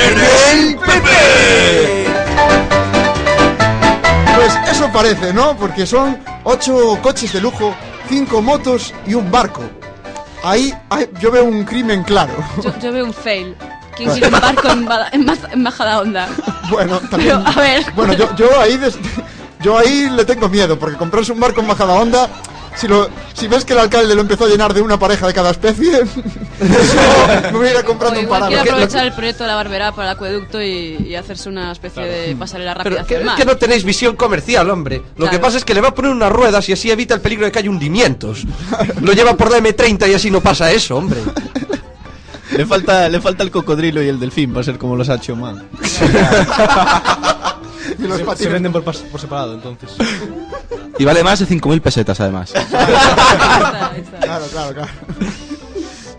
el 0.05 0.75
PP! 0.77 2.07
Pues 4.35 4.53
eso 4.71 4.89
parece, 4.91 5.33
¿no? 5.33 5.55
Porque 5.55 5.85
son 5.85 6.17
ocho 6.43 6.97
coches 7.01 7.33
de 7.33 7.41
lujo, 7.41 7.73
cinco 8.09 8.41
motos 8.41 8.93
y 9.05 9.13
un 9.13 9.29
barco. 9.29 9.61
Ahí, 10.43 10.73
ahí 10.89 11.07
yo 11.19 11.31
veo 11.31 11.43
un 11.45 11.63
crimen 11.63 12.03
claro. 12.03 12.33
Yo, 12.63 12.73
yo 12.79 12.91
veo 12.91 13.05
un 13.05 13.13
fail. 13.13 13.55
¿Quién 13.95 14.09
quiere 14.11 14.27
un 14.27 14.39
barco 14.41 14.69
en, 14.69 14.85
Bada- 14.85 15.09
en, 15.11 15.25
Baz- 15.25 15.51
en 15.51 15.61
Majada 15.61 15.99
Onda? 16.01 16.27
Bueno, 16.69 16.99
también. 17.11 17.43
Pero, 17.43 17.59
a 17.59 17.61
ver. 17.61 17.85
Bueno, 17.95 18.13
yo, 18.13 18.35
yo 18.35 18.59
ahí 18.59 18.77
des- 18.77 18.97
yo 19.61 19.77
ahí 19.77 20.09
le 20.09 20.25
tengo 20.25 20.49
miedo, 20.49 20.79
porque 20.79 20.97
comprarse 20.97 21.31
un 21.31 21.39
barco 21.39 21.61
en 21.61 21.67
bajada 21.67 21.93
onda, 21.93 22.27
si 22.75 22.87
lo, 22.87 23.09
si 23.33 23.47
ves 23.47 23.65
que 23.65 23.73
el 23.73 23.79
alcalde 23.79 24.15
lo 24.15 24.21
empezó 24.21 24.45
a 24.45 24.47
llenar 24.47 24.73
de 24.73 24.81
una 24.81 24.97
pareja 24.97 25.27
de 25.27 25.33
cada 25.33 25.51
especie, 25.51 25.91
eso 26.01 26.15
me 27.51 27.57
voy 27.57 27.67
a 27.67 27.71
ir 27.71 27.77
a 27.77 27.81
O 27.81 27.85
comprando 27.85 28.19
un 28.19 28.25
igual 28.25 28.39
parado. 28.41 28.47
quiere 28.51 28.63
Que- 28.63 28.69
aprovechar 28.71 29.05
el 29.05 29.13
proyecto 29.13 29.43
de 29.43 29.47
la 29.49 29.55
barberá 29.55 29.91
para 29.91 30.09
el 30.11 30.15
acueducto 30.15 30.61
y, 30.61 31.05
y 31.09 31.15
hacerse 31.15 31.49
una 31.49 31.71
especie 31.71 32.03
de 32.03 32.35
pasarela 32.35 32.73
rápida 32.73 32.83
Pero 32.89 33.01
hacia 33.01 33.07
que, 33.07 33.15
el 33.21 33.25
mar. 33.25 33.35
que 33.37 33.45
no 33.45 33.57
tenéis 33.57 33.83
visión 33.83 34.15
comercial, 34.15 34.69
hombre. 34.69 34.97
Lo 35.17 35.25
que 35.25 35.31
Claro. 35.31 35.41
pasa 35.41 35.57
es 35.57 35.65
que 35.65 35.73
le 35.73 35.81
va 35.81 35.89
a 35.89 35.93
poner 35.93 36.11
unas 36.11 36.31
ruedas 36.31 36.67
y 36.69 36.73
así 36.73 36.89
evita 36.89 37.13
el 37.13 37.21
peligro 37.21 37.45
de 37.45 37.51
que 37.51 37.59
haya 37.59 37.69
hundimientos. 37.69 38.45
Lo 39.01 39.11
lleva 39.13 39.35
por 39.35 39.51
la 39.51 39.57
M30 39.59 40.09
y 40.09 40.13
así 40.13 40.31
no 40.31 40.41
pasa 40.41 40.71
eso, 40.71 40.97
hombre. 40.97 41.19
Le 42.55 42.65
falta, 42.65 43.07
le 43.07 43.21
falta 43.21 43.43
el 43.43 43.51
cocodrilo 43.51 44.01
y 44.03 44.09
el 44.09 44.19
delfín 44.19 44.51
para 44.51 44.63
ser 44.63 44.77
como 44.77 44.95
los 44.97 45.07
Action 45.07 45.39
Man. 45.39 45.63
y 47.97 48.03
los 48.03 48.17
Se, 48.37 48.43
se 48.43 48.49
venden 48.49 48.71
por, 48.73 48.83
por 48.83 49.21
separado, 49.21 49.53
entonces. 49.53 49.89
Y 51.01 51.03
vale 51.03 51.23
más 51.23 51.39
de 51.39 51.47
5.000 51.47 51.81
pesetas, 51.81 52.19
además. 52.19 52.53
Claro, 54.21 54.45
claro, 54.51 54.73
claro. 54.73 54.91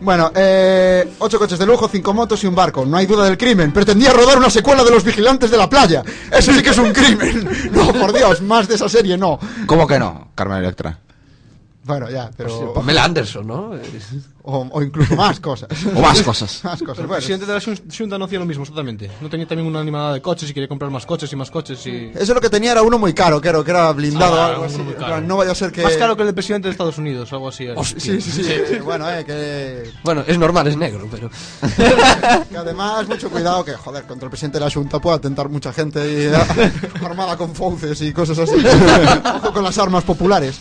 Bueno, 0.00 0.32
eh, 0.34 1.08
ocho 1.20 1.38
coches 1.38 1.58
de 1.58 1.64
lujo, 1.64 1.88
cinco 1.88 2.12
motos 2.12 2.42
y 2.42 2.46
un 2.48 2.54
barco. 2.54 2.84
No 2.84 2.96
hay 2.96 3.06
duda 3.06 3.24
del 3.24 3.38
crimen. 3.38 3.72
Pretendía 3.72 4.12
rodar 4.12 4.36
una 4.36 4.50
secuela 4.50 4.84
de 4.84 4.90
Los 4.90 5.04
Vigilantes 5.04 5.50
de 5.50 5.56
la 5.56 5.70
Playa. 5.70 6.02
Eso 6.30 6.52
sí 6.52 6.62
que 6.62 6.70
es 6.70 6.78
un 6.78 6.92
crimen. 6.92 7.48
No, 7.72 7.92
por 7.92 8.12
Dios, 8.12 8.42
más 8.42 8.68
de 8.68 8.74
esa 8.74 8.88
serie 8.88 9.16
no. 9.16 9.38
¿Cómo 9.66 9.86
que 9.86 9.98
no, 9.98 10.32
Carmen 10.34 10.58
Electra? 10.58 10.98
Bueno, 11.84 12.08
ya, 12.08 12.30
pero... 12.36 12.72
Pamela 12.72 13.04
Anderson, 13.04 13.46
¿no? 13.46 13.72
O, 14.44 14.66
o 14.72 14.82
incluso 14.82 15.14
más 15.14 15.38
cosas. 15.38 15.68
O 15.94 16.00
más 16.00 16.20
cosas. 16.20 16.60
más 16.64 16.80
cosas. 16.82 16.98
El 16.98 17.06
Bueno, 17.06 17.18
presidente 17.18 17.46
de 17.46 17.52
la 17.54 17.60
Xunta 17.60 18.18
no 18.18 18.24
hacía 18.24 18.40
lo 18.40 18.44
mismo, 18.44 18.64
exactamente. 18.64 19.08
No 19.20 19.30
tenía 19.30 19.46
también 19.46 19.68
una 19.68 19.78
animada 19.78 20.14
de 20.14 20.20
coches 20.20 20.50
y 20.50 20.52
quería 20.52 20.68
comprar 20.68 20.90
más 20.90 21.06
coches 21.06 21.32
y 21.32 21.36
más 21.36 21.48
coches 21.48 21.86
y... 21.86 22.10
Eso 22.12 22.34
lo 22.34 22.40
que 22.40 22.50
tenía 22.50 22.72
era 22.72 22.82
uno 22.82 22.98
muy 22.98 23.14
caro, 23.14 23.40
que 23.40 23.48
era, 23.50 23.62
que 23.62 23.70
era 23.70 23.92
blindado 23.92 24.32
o 24.34 24.40
Ah, 24.40 24.46
algo 24.46 24.64
uno 24.64 25.14
así. 25.14 25.26
No 25.28 25.36
vaya 25.36 25.52
a 25.52 25.54
ser 25.54 25.70
que... 25.70 25.84
Más 25.84 25.96
caro 25.96 26.16
que 26.16 26.22
el 26.22 26.26
del 26.26 26.34
presidente 26.34 26.66
de 26.66 26.72
Estados 26.72 26.98
Unidos 26.98 27.32
o 27.32 27.36
algo 27.36 27.50
así. 27.50 27.68
Sí, 27.98 28.20
sí, 28.20 28.32
sí. 28.32 28.42
eh, 28.48 28.80
Bueno, 28.82 29.08
eh, 29.08 29.24
que... 29.24 29.92
Bueno, 30.02 30.24
es 30.26 30.36
normal, 30.36 30.66
es 30.66 30.76
negro, 30.76 31.06
pero. 31.08 31.30
que 32.50 32.56
además, 32.56 33.06
mucho 33.06 33.30
cuidado 33.30 33.64
que, 33.64 33.74
joder, 33.74 34.02
contra 34.06 34.26
el 34.26 34.30
presidente 34.30 34.58
de 34.58 34.64
la 34.64 34.72
Junta 34.72 34.98
puede 34.98 35.18
atentar 35.18 35.48
mucha 35.48 35.72
gente 35.72 36.00
y, 36.04 37.04
armada 37.04 37.36
con 37.36 37.54
fauces 37.54 38.02
y 38.02 38.12
cosas 38.12 38.40
así. 38.40 38.56
Ojo 39.36 39.52
con 39.52 39.62
las 39.62 39.78
armas 39.78 40.02
populares. 40.02 40.60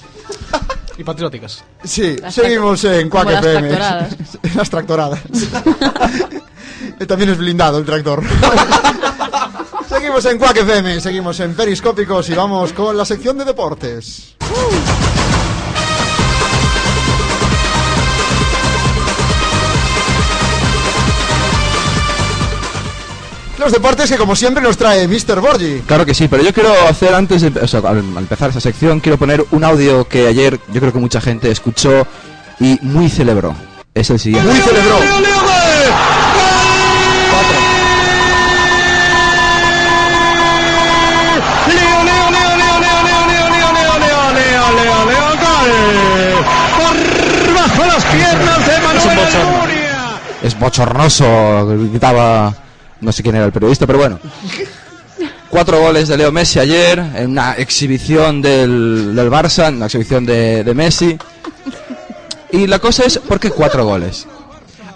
Y 1.01 1.03
patrióticas. 1.03 1.63
Sí, 1.83 2.15
Las 2.21 2.35
seguimos 2.35 2.83
en 2.83 3.09
como 3.09 3.23
las 3.23 3.43
FM. 3.43 3.69
tractoradas. 3.69 4.15
las 4.55 4.69
tractoradas. 4.69 5.19
También 7.07 7.31
es 7.31 7.37
blindado 7.39 7.79
el 7.79 7.85
tractor. 7.85 8.21
seguimos 9.89 10.23
en 10.25 10.37
Quack 10.37 10.57
FM, 10.57 11.01
seguimos 11.01 11.39
en 11.39 11.55
Periscópicos 11.55 12.29
y 12.29 12.35
vamos 12.35 12.71
con 12.73 12.95
la 12.95 13.03
sección 13.05 13.35
de 13.39 13.45
deportes. 13.45 14.35
los 23.61 23.71
deportes 23.71 24.09
que 24.09 24.17
como 24.17 24.35
siempre 24.35 24.61
nos 24.61 24.75
trae 24.75 25.07
Mr. 25.07 25.39
Borgi. 25.39 25.83
Claro 25.85 26.05
que 26.05 26.15
sí, 26.15 26.27
pero 26.27 26.43
yo 26.43 26.51
quiero 26.51 26.73
hacer 26.87 27.13
antes, 27.13 27.41
de, 27.41 27.79
al 27.87 28.17
empezar 28.17 28.49
esa 28.49 28.59
sección, 28.59 28.99
quiero 28.99 29.17
poner 29.17 29.45
un 29.51 29.63
audio 29.63 30.07
que 30.07 30.27
ayer 30.27 30.59
yo 30.73 30.79
creo 30.81 30.91
que 30.91 30.99
mucha 30.99 31.21
gente 31.21 31.51
escuchó 31.51 32.07
y 32.59 32.79
muy 32.81 33.07
celebró. 33.07 33.55
Es 33.93 34.09
el 34.09 34.19
siguiente. 34.19 34.51
Muy 34.51 34.59
celebró. 34.61 34.97
Piernas 48.11 48.67
de 48.67 48.73
Manuel 48.79 49.71
Es 50.41 50.59
bochornoso, 50.59 51.65
gritaba 51.67 52.53
no 53.01 53.11
sé 53.11 53.21
quién 53.23 53.35
era 53.35 53.45
el 53.45 53.51
periodista, 53.51 53.85
pero 53.85 53.99
bueno. 53.99 54.19
Cuatro 55.49 55.81
goles 55.81 56.07
de 56.07 56.17
Leo 56.17 56.31
Messi 56.31 56.59
ayer, 56.59 56.97
en 56.99 57.31
una 57.31 57.53
exhibición 57.53 58.41
del, 58.41 59.13
del 59.15 59.29
Barça, 59.29 59.67
en 59.67 59.75
una 59.75 59.85
exhibición 59.87 60.25
de, 60.25 60.63
de 60.63 60.73
Messi. 60.73 61.17
Y 62.51 62.67
la 62.67 62.79
cosa 62.79 63.03
es, 63.05 63.17
¿por 63.19 63.39
qué 63.39 63.49
cuatro 63.51 63.85
goles? 63.85 64.27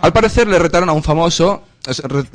Al 0.01 0.13
parecer 0.13 0.47
le 0.47 0.57
retaron 0.59 0.87
a 0.89 0.93
un 0.93 1.03
famoso, 1.03 1.63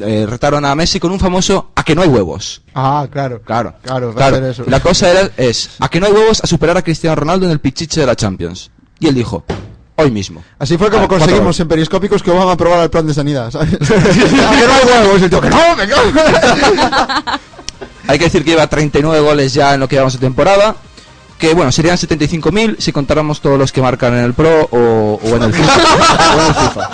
eh, 0.00 0.26
retaron 0.28 0.64
a 0.64 0.74
Messi 0.74 1.00
con 1.00 1.12
un 1.12 1.18
famoso 1.20 1.70
a 1.74 1.82
que 1.82 1.94
no 1.94 2.02
hay 2.02 2.08
huevos. 2.08 2.62
Ah, 2.74 3.06
claro. 3.10 3.40
Claro, 3.42 3.74
Claro, 3.82 4.14
claro. 4.14 4.46
eso. 4.46 4.64
La 4.66 4.80
cosa 4.80 5.10
era, 5.10 5.30
es, 5.36 5.70
a 5.78 5.88
que 5.88 5.98
no 6.00 6.06
hay 6.06 6.12
huevos 6.12 6.42
a 6.42 6.46
superar 6.46 6.76
a 6.76 6.82
Cristiano 6.82 7.16
Ronaldo 7.16 7.46
en 7.46 7.52
el 7.52 7.60
pichiche 7.60 8.00
de 8.00 8.06
la 8.06 8.16
Champions. 8.16 8.70
Y 8.98 9.06
él 9.08 9.14
dijo, 9.14 9.44
hoy 10.00 10.10
mismo. 10.10 10.42
Así 10.58 10.76
fue 10.76 10.90
como 10.90 11.04
Ah, 11.04 11.08
conseguimos 11.08 11.58
en 11.60 11.68
Periscópicos 11.68 12.22
que 12.22 12.30
Obama 12.30 12.52
aprobara 12.52 12.82
el 12.84 12.90
plan 12.90 13.06
de 13.06 13.14
sanidad, 13.14 13.50
¿sabes? 13.50 13.74
A 13.74 13.78
que 13.86 14.66
no 14.66 14.72
hay 14.72 14.84
huevos, 14.86 15.22
el 15.22 15.30
tío, 15.30 15.40
que 15.40 15.50
no, 15.50 15.76
me 15.76 15.88
cago. 15.88 16.02
Hay 18.08 18.18
que 18.18 18.24
decir 18.24 18.42
que 18.44 18.50
lleva 18.50 18.66
39 18.66 19.20
goles 19.20 19.54
ya 19.54 19.74
en 19.74 19.80
lo 19.80 19.86
que 19.88 19.94
llevamos 19.94 20.14
de 20.14 20.18
temporada. 20.18 20.74
Que 21.38 21.54
bueno, 21.54 21.70
serían 21.72 21.96
75.000 21.96 22.76
si 22.78 22.90
contáramos 22.92 23.40
todos 23.40 23.58
los 23.58 23.70
que 23.72 23.80
marcan 23.80 24.14
en 24.14 24.24
el 24.24 24.34
Pro 24.34 24.68
o, 24.72 25.20
o 25.22 25.36
en 25.36 25.42
el 25.44 25.52
FIFA. 25.54 25.72
o 26.36 26.40
en 26.40 26.46
el 26.46 26.54
FIFA. 26.54 26.90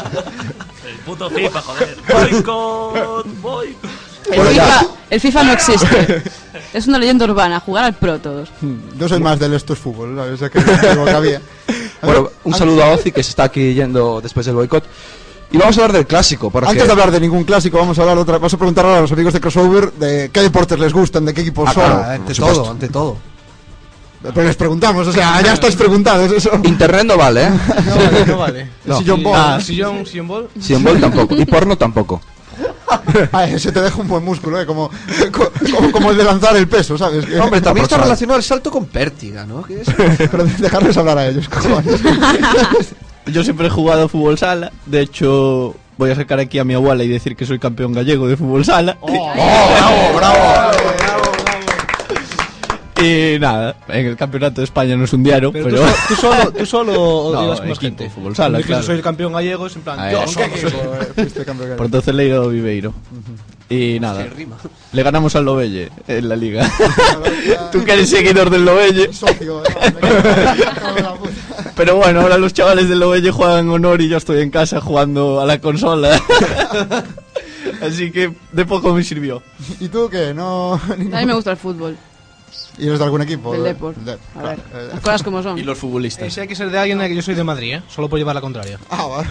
El 0.87 0.95
puto 1.07 1.31
FIFA, 1.31 1.62
joder. 1.62 1.97
Boicot, 2.12 3.27
boicot. 3.40 3.90
El, 4.31 4.37
Bueno. 4.37 4.51
FIFA, 4.51 4.87
el 5.11 5.21
FIFA 5.21 5.42
no 5.45 5.53
existe. 5.53 6.23
Es 6.75 6.87
una 6.87 6.99
leyenda 6.99 7.25
urbana, 7.25 7.61
jugar 7.61 7.85
al 7.85 7.95
pro 7.95 8.19
todos. 8.19 8.49
Yo 8.99 9.09
soy 9.09 9.21
más 9.21 9.38
del 9.38 9.55
esto 9.55 9.73
es 9.73 9.79
fútbol, 9.79 10.16
¿sabes? 10.16 10.35
O 10.35 10.37
sea, 10.37 10.51
que 10.51 10.62
que 10.62 11.11
había. 11.11 11.40
Bueno, 12.02 12.30
un 12.44 12.54
saludo 12.54 12.82
a 12.85 12.90
Ozzy 12.92 13.12
que 13.12 13.22
se 13.22 13.30
está 13.30 13.44
aquí 13.44 13.74
yendo 13.74 14.20
después 14.20 14.46
del 14.46 14.54
boicot. 14.54 14.85
Y 15.52 15.59
vamos 15.59 15.76
a 15.78 15.80
hablar 15.82 15.92
del 15.96 16.06
clásico. 16.06 16.50
Porque... 16.50 16.68
Antes 16.70 16.87
de 16.87 16.90
hablar 16.92 17.11
de 17.11 17.20
ningún 17.20 17.44
clásico, 17.44 17.78
vamos 17.78 17.96
a 17.98 18.02
hablar 18.02 18.16
de 18.16 18.22
otra 18.22 18.35
Vamos 18.38 18.52
a 18.52 18.56
preguntar 18.56 18.85
ahora 18.85 18.98
a 18.98 19.00
los 19.02 19.12
amigos 19.12 19.32
de 19.32 19.40
Crossover 19.40 19.92
de 19.92 20.30
qué 20.32 20.40
deportes 20.42 20.78
les 20.78 20.92
gustan, 20.92 21.24
de 21.24 21.32
qué 21.35 21.42
equipos 21.42 21.68
Ah, 21.68 21.72
son. 21.72 21.85
claro. 21.85 22.04
ante 22.11 22.26
por 22.26 22.35
supuesto. 22.35 22.62
todo, 22.62 22.70
ante 22.72 22.88
todo. 22.88 23.16
Pero 24.35 24.42
les 24.46 24.56
preguntamos, 24.56 25.06
o 25.06 25.12
sea, 25.12 25.40
ya 25.40 25.52
estáis 25.52 25.76
preguntados, 25.76 26.32
eso. 26.32 26.50
Internet 26.64 27.04
no 27.04 27.16
vale, 27.16 27.44
¿eh? 27.44 27.50
No 27.87 27.94
vale, 27.96 28.26
no 28.26 28.38
vale. 28.38 28.68
No. 28.87 28.98
Sillón 28.98 29.22
ball. 29.22 29.35
Ah, 29.37 29.61
sillón, 29.61 30.04
sillón 30.06 30.26
ball. 30.28 30.48
Bol 30.82 31.00
tampoco. 31.00 31.37
Y 31.37 31.44
porno 31.44 31.76
tampoco. 31.78 32.20
Ese 33.49 33.72
te 33.72 33.81
deja 33.81 34.01
un 34.01 34.09
buen 34.09 34.25
músculo, 34.25 34.61
¿eh? 34.61 34.66
Como, 34.66 34.90
co- 35.33 35.51
como, 35.75 35.90
como 35.92 36.11
el 36.11 36.16
de 36.16 36.25
lanzar 36.25 36.57
el 36.57 36.68
peso, 36.68 36.96
¿sabes? 36.99 37.25
Hombre, 37.40 37.61
también 37.61 37.85
está 37.85 37.99
relacionado 37.99 38.38
el 38.38 38.44
salto 38.44 38.70
con 38.70 38.87
pértiga, 38.87 39.44
¿no? 39.46 39.62
¿Qué 39.62 39.81
es? 39.81 39.88
Pero 40.31 40.44
dejarles 40.44 40.96
hablar 40.96 41.18
a 41.18 41.27
ellos, 41.29 41.49
cojones. 41.49 42.01
Yo 43.27 43.42
siempre 43.42 43.66
he 43.66 43.70
jugado 43.70 44.09
fútbol 44.09 44.38
sala. 44.38 44.70
De 44.87 45.01
hecho, 45.01 45.75
voy 45.99 46.11
a 46.11 46.14
sacar 46.14 46.38
aquí 46.38 46.59
a 46.59 46.64
mi 46.64 46.75
abuela 46.75 47.03
y 47.03 47.09
decir 47.09 47.35
que 47.37 47.44
soy 47.46 47.59
campeón 47.59 47.92
gallego 47.92 48.29
de 48.29 48.37
fútbol 48.37 48.64
sala. 48.64 48.96
bravo, 49.03 50.16
bravo! 50.16 50.95
Y 53.02 53.38
nada, 53.38 53.76
en 53.88 54.06
el 54.06 54.16
campeonato 54.16 54.61
de 54.61 54.64
España 54.64 54.96
no 54.96 55.04
es 55.04 55.12
un 55.12 55.22
diario, 55.22 55.52
Pero, 55.52 55.66
pero. 55.66 55.82
tú, 55.82 55.87
tú 56.09 56.14
solo, 56.16 56.52
tú 56.52 56.64
solo 56.66 57.30
No, 57.35 57.44
ibas 57.44 57.61
con 57.61 57.68
más 57.68 57.78
gente. 57.78 58.09
fútbol 58.09 58.35
sala, 58.35 58.61
claro. 58.62 58.82
soy 58.82 58.96
el 58.96 59.02
campeón 59.02 59.32
gallego, 59.35 59.66
es 59.66 59.76
en 59.76 59.82
plan, 59.82 60.11
yo 60.11 60.22
eso. 60.22 60.40
solo. 60.70 60.94
Eh, 61.02 61.09
fuiste 61.14 61.44
campeón. 61.44 61.76
Por 61.76 61.90
Doceleiro 61.90 62.48
Viveiro. 62.48 62.94
Y 63.68 63.98
nada, 64.00 64.24
le 64.92 65.02
ganamos 65.02 65.35
al 65.35 65.44
Lovelle 65.44 65.90
en 66.06 66.28
la 66.28 66.37
liga. 66.37 66.70
Tú 67.72 67.85
que 67.85 67.92
eres 67.92 68.09
seguidor 68.09 68.48
del 68.48 68.64
Lovelle. 68.64 69.12
Socio, 69.12 69.62
eh. 69.64 69.70
Pero 71.74 71.96
bueno, 71.96 72.20
ahora 72.22 72.38
los 72.38 72.54
chavales 72.54 72.88
del 72.88 73.00
Lovelle 73.00 73.30
juegan 73.30 73.68
honor 73.68 74.00
y 74.00 74.09
yo 74.09 74.16
estoy 74.16 74.40
en 74.40 74.50
casa 74.50 74.80
jugando 74.80 75.40
a 75.40 75.46
la 75.46 75.61
consola. 75.61 76.18
Así 77.82 78.11
que 78.11 78.32
de 78.52 78.64
poco 78.64 78.94
me 78.94 79.02
sirvió. 79.02 79.42
¿Y 79.80 79.88
tú 79.88 80.09
qué? 80.11 80.32
No. 80.32 80.74
A 80.74 80.96
mí 80.96 81.26
me 81.26 81.35
gusta 81.35 81.50
el 81.50 81.56
fútbol, 81.56 81.96
¿Y 82.79 82.87
eres 82.87 82.99
de 82.99 83.05
algún 83.07 83.23
equipo? 83.23 83.53
del 83.53 83.62
De- 83.62 83.69
Depor. 83.71 83.95
de- 83.95 84.19
A 84.38 84.42
ver, 84.42 84.59
eh, 84.75 84.88
las 84.92 85.01
cosas 85.01 85.23
como 85.23 85.42
son. 85.42 85.59
Y 85.59 85.62
los 85.62 85.79
futbolistas. 85.79 86.27
Ese 86.29 86.42
hay 86.42 86.49
que 86.49 86.55
ser 86.55 86.71
de 86.71 86.79
alguien, 86.79 87.01
eh, 87.01 87.09
que 87.09 87.14
yo 87.14 87.23
soy 87.23 87.35
de 87.35 87.45
Madrid, 87.45 87.75
¿eh? 87.77 87.83
Solo 87.88 88.09
por 88.09 88.19
llevar 88.19 88.35
la 88.35 88.40
contraria. 88.42 88.79
Ah, 88.90 89.07
vale. 89.07 89.29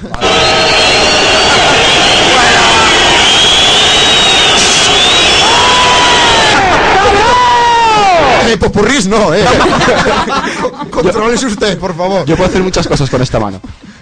Eh, 8.48 8.58
popurrís 8.58 9.08
no, 9.08 9.34
eh. 9.34 9.44
Controles 10.92 11.44
usted, 11.44 11.80
por 11.80 11.96
favor. 11.96 12.26
Yo 12.26 12.36
puedo 12.38 12.50
hacer 12.50 12.62
muchas 12.62 12.88
cosas 12.88 13.10
con 13.10 13.22
esta 13.22 13.40
mano. 13.40 13.60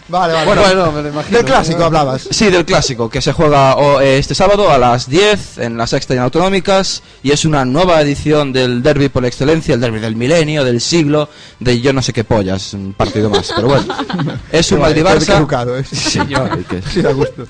Vale, 0.10 0.34
vale. 0.34 0.46
Bueno, 0.46 0.62
Bueno, 0.63 0.92
me 0.92 1.02
lo 1.02 1.10
imagino. 1.10 1.38
Del 1.38 1.46
clásico 1.46 1.84
hablabas. 1.86 2.28
Sí, 2.30 2.50
del 2.50 2.66
clásico, 2.66 3.10
que 3.10 3.22
se 3.22 3.32
juega 3.32 3.76
o, 3.76 4.02
eh, 4.02 4.18
este 4.18 4.36
sábado 4.36 4.70
a 4.70 4.78
las 4.78 5.10
10 5.10 5.60
en 5.60 5.78
la 5.78 5.88
sexta 5.88 6.13
y 6.13 6.18
en 6.18 6.24
autonómicas 6.24 7.02
y 7.24 7.32
es 7.32 7.46
una 7.46 7.63
nueva 7.66 8.02
edición 8.02 8.52
del 8.54 8.84
derby 8.84 9.10
por 9.10 9.26
excelencia, 9.26 9.74
el 9.76 9.80
derby 9.82 10.00
del 10.00 10.16
milenio, 10.16 10.63
del 10.63 10.82
siglo, 10.82 11.30
de 11.60 11.80
yo 11.80 11.94
no 11.94 12.02
sé 12.02 12.12
qué 12.13 12.24
pollas, 12.24 12.74
un 12.74 12.94
partido 12.94 13.30
más, 13.30 13.52
pero 13.56 13.70
bueno. 13.70 13.86
Es 14.52 14.72
un 14.72 14.78
Qué 14.80 14.84
Madrid-Barça. 14.84 15.38
educado, 15.38 15.78
¿eh? 15.78 15.84
Sí, 15.84 16.20
hay 16.20 16.63
que- 16.70 16.82
Sí, 16.94 17.02
da 17.02 17.12
gusto. 17.13 17.46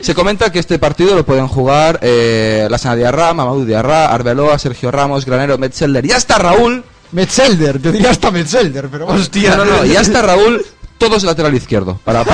Se 0.00 0.14
comenta 0.14 0.50
que 0.52 0.58
este 0.60 0.78
partido 0.78 1.14
lo 1.14 1.26
pueden 1.26 1.48
jugar 1.48 1.98
eh, 2.02 2.66
la 2.70 2.78
Sana 2.78 2.96
Diarra, 2.96 3.34
Mamadou 3.34 3.64
Diarra, 3.64 4.12
Arbeloa, 4.12 4.58
Sergio 4.58 4.90
Ramos, 4.90 5.24
Granero, 5.26 5.58
Metzelder 5.58 6.06
y 6.06 6.12
hasta 6.12 6.38
Raúl. 6.38 6.84
Metzelder, 7.12 7.80
yo 7.80 7.92
diría 7.92 8.10
hasta 8.10 8.30
Metzelder, 8.32 8.88
pero 8.90 9.06
bueno. 9.06 9.22
No, 9.56 9.56
no, 9.56 9.64
no, 9.64 9.84
y 9.86 9.94
hasta 9.96 10.22
Raúl, 10.22 10.64
todos 10.98 11.22
lateral 11.24 11.54
izquierdo. 11.54 11.98
Para, 12.04 12.24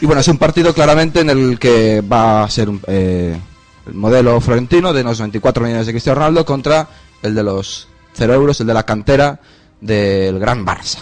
y 0.00 0.06
bueno, 0.06 0.20
es 0.20 0.28
un 0.28 0.38
partido 0.38 0.72
claramente 0.74 1.20
en 1.20 1.30
el 1.30 1.58
que 1.58 2.00
va 2.00 2.44
a 2.44 2.50
ser 2.50 2.68
un, 2.68 2.80
eh, 2.86 3.38
el 3.86 3.94
modelo 3.94 4.40
florentino 4.40 4.92
de 4.92 5.02
los 5.02 5.18
24 5.18 5.64
millones 5.64 5.86
de 5.86 5.92
Cristiano 5.92 6.18
Ronaldo 6.18 6.44
contra 6.44 6.88
el 7.22 7.34
de 7.34 7.42
los 7.42 7.88
0 8.14 8.34
euros, 8.34 8.60
el 8.60 8.66
de 8.66 8.74
la 8.74 8.84
cantera 8.84 9.40
del 9.80 10.38
Gran 10.38 10.64
Barça. 10.64 10.98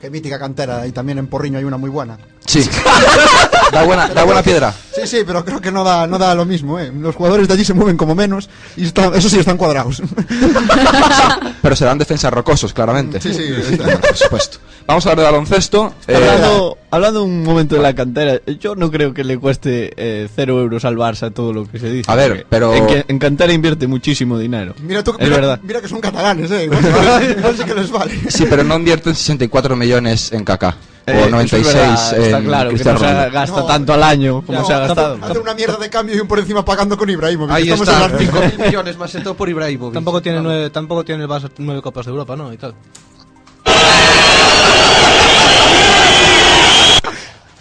Qué 0.00 0.10
mítica 0.10 0.38
cantera, 0.38 0.86
y 0.86 0.92
también 0.92 1.18
en 1.18 1.26
Porriño 1.26 1.58
hay 1.58 1.64
una 1.64 1.78
muy 1.78 1.90
buena. 1.90 2.18
Sí. 2.44 2.68
da 3.76 3.84
buena, 3.84 4.08
da 4.08 4.24
buena 4.24 4.42
piedra. 4.42 4.74
Sí, 4.94 5.06
sí, 5.06 5.18
pero 5.26 5.44
creo 5.44 5.60
que 5.60 5.70
no 5.70 5.84
da, 5.84 6.06
no 6.06 6.18
da 6.18 6.34
lo 6.34 6.44
mismo, 6.44 6.78
¿eh? 6.78 6.90
Los 6.94 7.14
jugadores 7.14 7.48
de 7.48 7.54
allí 7.54 7.64
se 7.64 7.74
mueven 7.74 7.96
como 7.96 8.14
menos 8.14 8.48
y 8.76 8.86
están, 8.86 9.14
eso 9.14 9.28
sí, 9.28 9.38
están 9.38 9.56
cuadrados. 9.56 10.02
Pero 11.62 11.76
serán 11.76 11.98
defensas 11.98 12.32
rocosos, 12.32 12.72
claramente. 12.72 13.20
Sí, 13.20 13.34
sí. 13.34 13.76
por 13.76 14.16
supuesto. 14.16 14.58
Vamos 14.86 15.04
a 15.04 15.10
hablar 15.10 15.26
de 15.26 15.32
baloncesto. 15.32 15.94
Eh, 16.06 16.14
Hablando, 16.14 16.78
hablando 16.90 17.24
un 17.24 17.42
momento 17.42 17.74
de 17.76 17.82
la 17.82 17.94
cantera, 17.94 18.40
yo 18.60 18.74
no 18.74 18.90
creo 18.90 19.12
que 19.14 19.24
le 19.24 19.38
cueste 19.38 19.92
eh, 19.96 20.28
cero 20.34 20.60
euros 20.60 20.84
al 20.84 20.96
Barça 20.96 21.32
todo 21.32 21.52
lo 21.52 21.66
que 21.66 21.78
se 21.78 21.90
dice. 21.90 22.10
A 22.10 22.14
ver, 22.14 22.46
pero- 22.48 22.74
En, 22.74 22.86
que- 22.86 23.04
en 23.08 23.18
cantera 23.18 23.52
invierte 23.52 23.86
muchísimo 23.86 24.38
dinero. 24.38 24.74
Mira 24.82 25.02
tú, 25.04 25.12
es 25.12 25.18
mira, 25.20 25.36
verdad. 25.36 25.60
mira 25.62 25.80
que 25.80 25.88
son 25.88 26.00
catalanes, 26.00 26.50
¿eh? 26.50 26.64
Igual, 26.64 26.82
sí 27.56 27.64
que 27.64 27.74
les 27.74 27.90
vale. 27.90 28.12
Sí, 28.28 28.46
pero 28.48 28.64
no 28.64 28.76
invierten 28.76 29.14
64 29.14 29.76
millones 29.76 30.32
en 30.32 30.44
Kaká. 30.44 30.76
Eh, 31.08 31.12
o 31.12 31.16
eso 31.18 31.24
es 31.26 31.30
96 31.30 31.74
verdad, 31.76 32.18
está 32.18 32.40
claro 32.42 32.70
que 32.70 32.76
no 32.78 32.82
se 32.82 32.92
Ronaldo. 32.92 33.32
gasta 33.32 33.60
No, 33.60 33.66
tanto 33.66 33.92
al 33.92 34.02
año 34.02 34.42
como 34.44 34.58
No, 34.58 34.64
se 34.66 34.72
ha 34.72 34.78
gastado. 34.80 35.18
Hace 35.22 35.38
una 35.38 35.54
mierda 35.54 35.76
de 35.76 35.88
cambio 35.88 36.16
y 36.16 36.18
un 36.18 36.26
por 36.26 36.40
encima 36.40 36.64
pagando 36.64 36.96
con 36.98 37.08
Ibrahimovic. 37.08 37.54
Ahí 37.54 37.62
Estamos 37.70 37.86
está, 37.88 38.06
en 38.06 38.12
las 38.12 38.20
5 38.22 38.40
mil 38.40 38.66
millones 38.66 38.98
más 38.98 39.12
todo 39.22 39.34
por 39.34 39.48
Ibrahimovic. 39.48 39.94
Tampoco 39.94 40.20
tiene, 40.20 40.38
Vamos. 40.38 40.50
nueve, 40.52 40.70
tampoco 40.70 41.04
tiene 41.04 41.22
el 41.22 41.28
Barça 41.30 41.48
nueve 41.58 41.80
copas 41.80 42.06
de 42.06 42.10
Europa, 42.10 42.34
¿no? 42.34 42.52
Y 42.52 42.56
tal. 42.56 42.74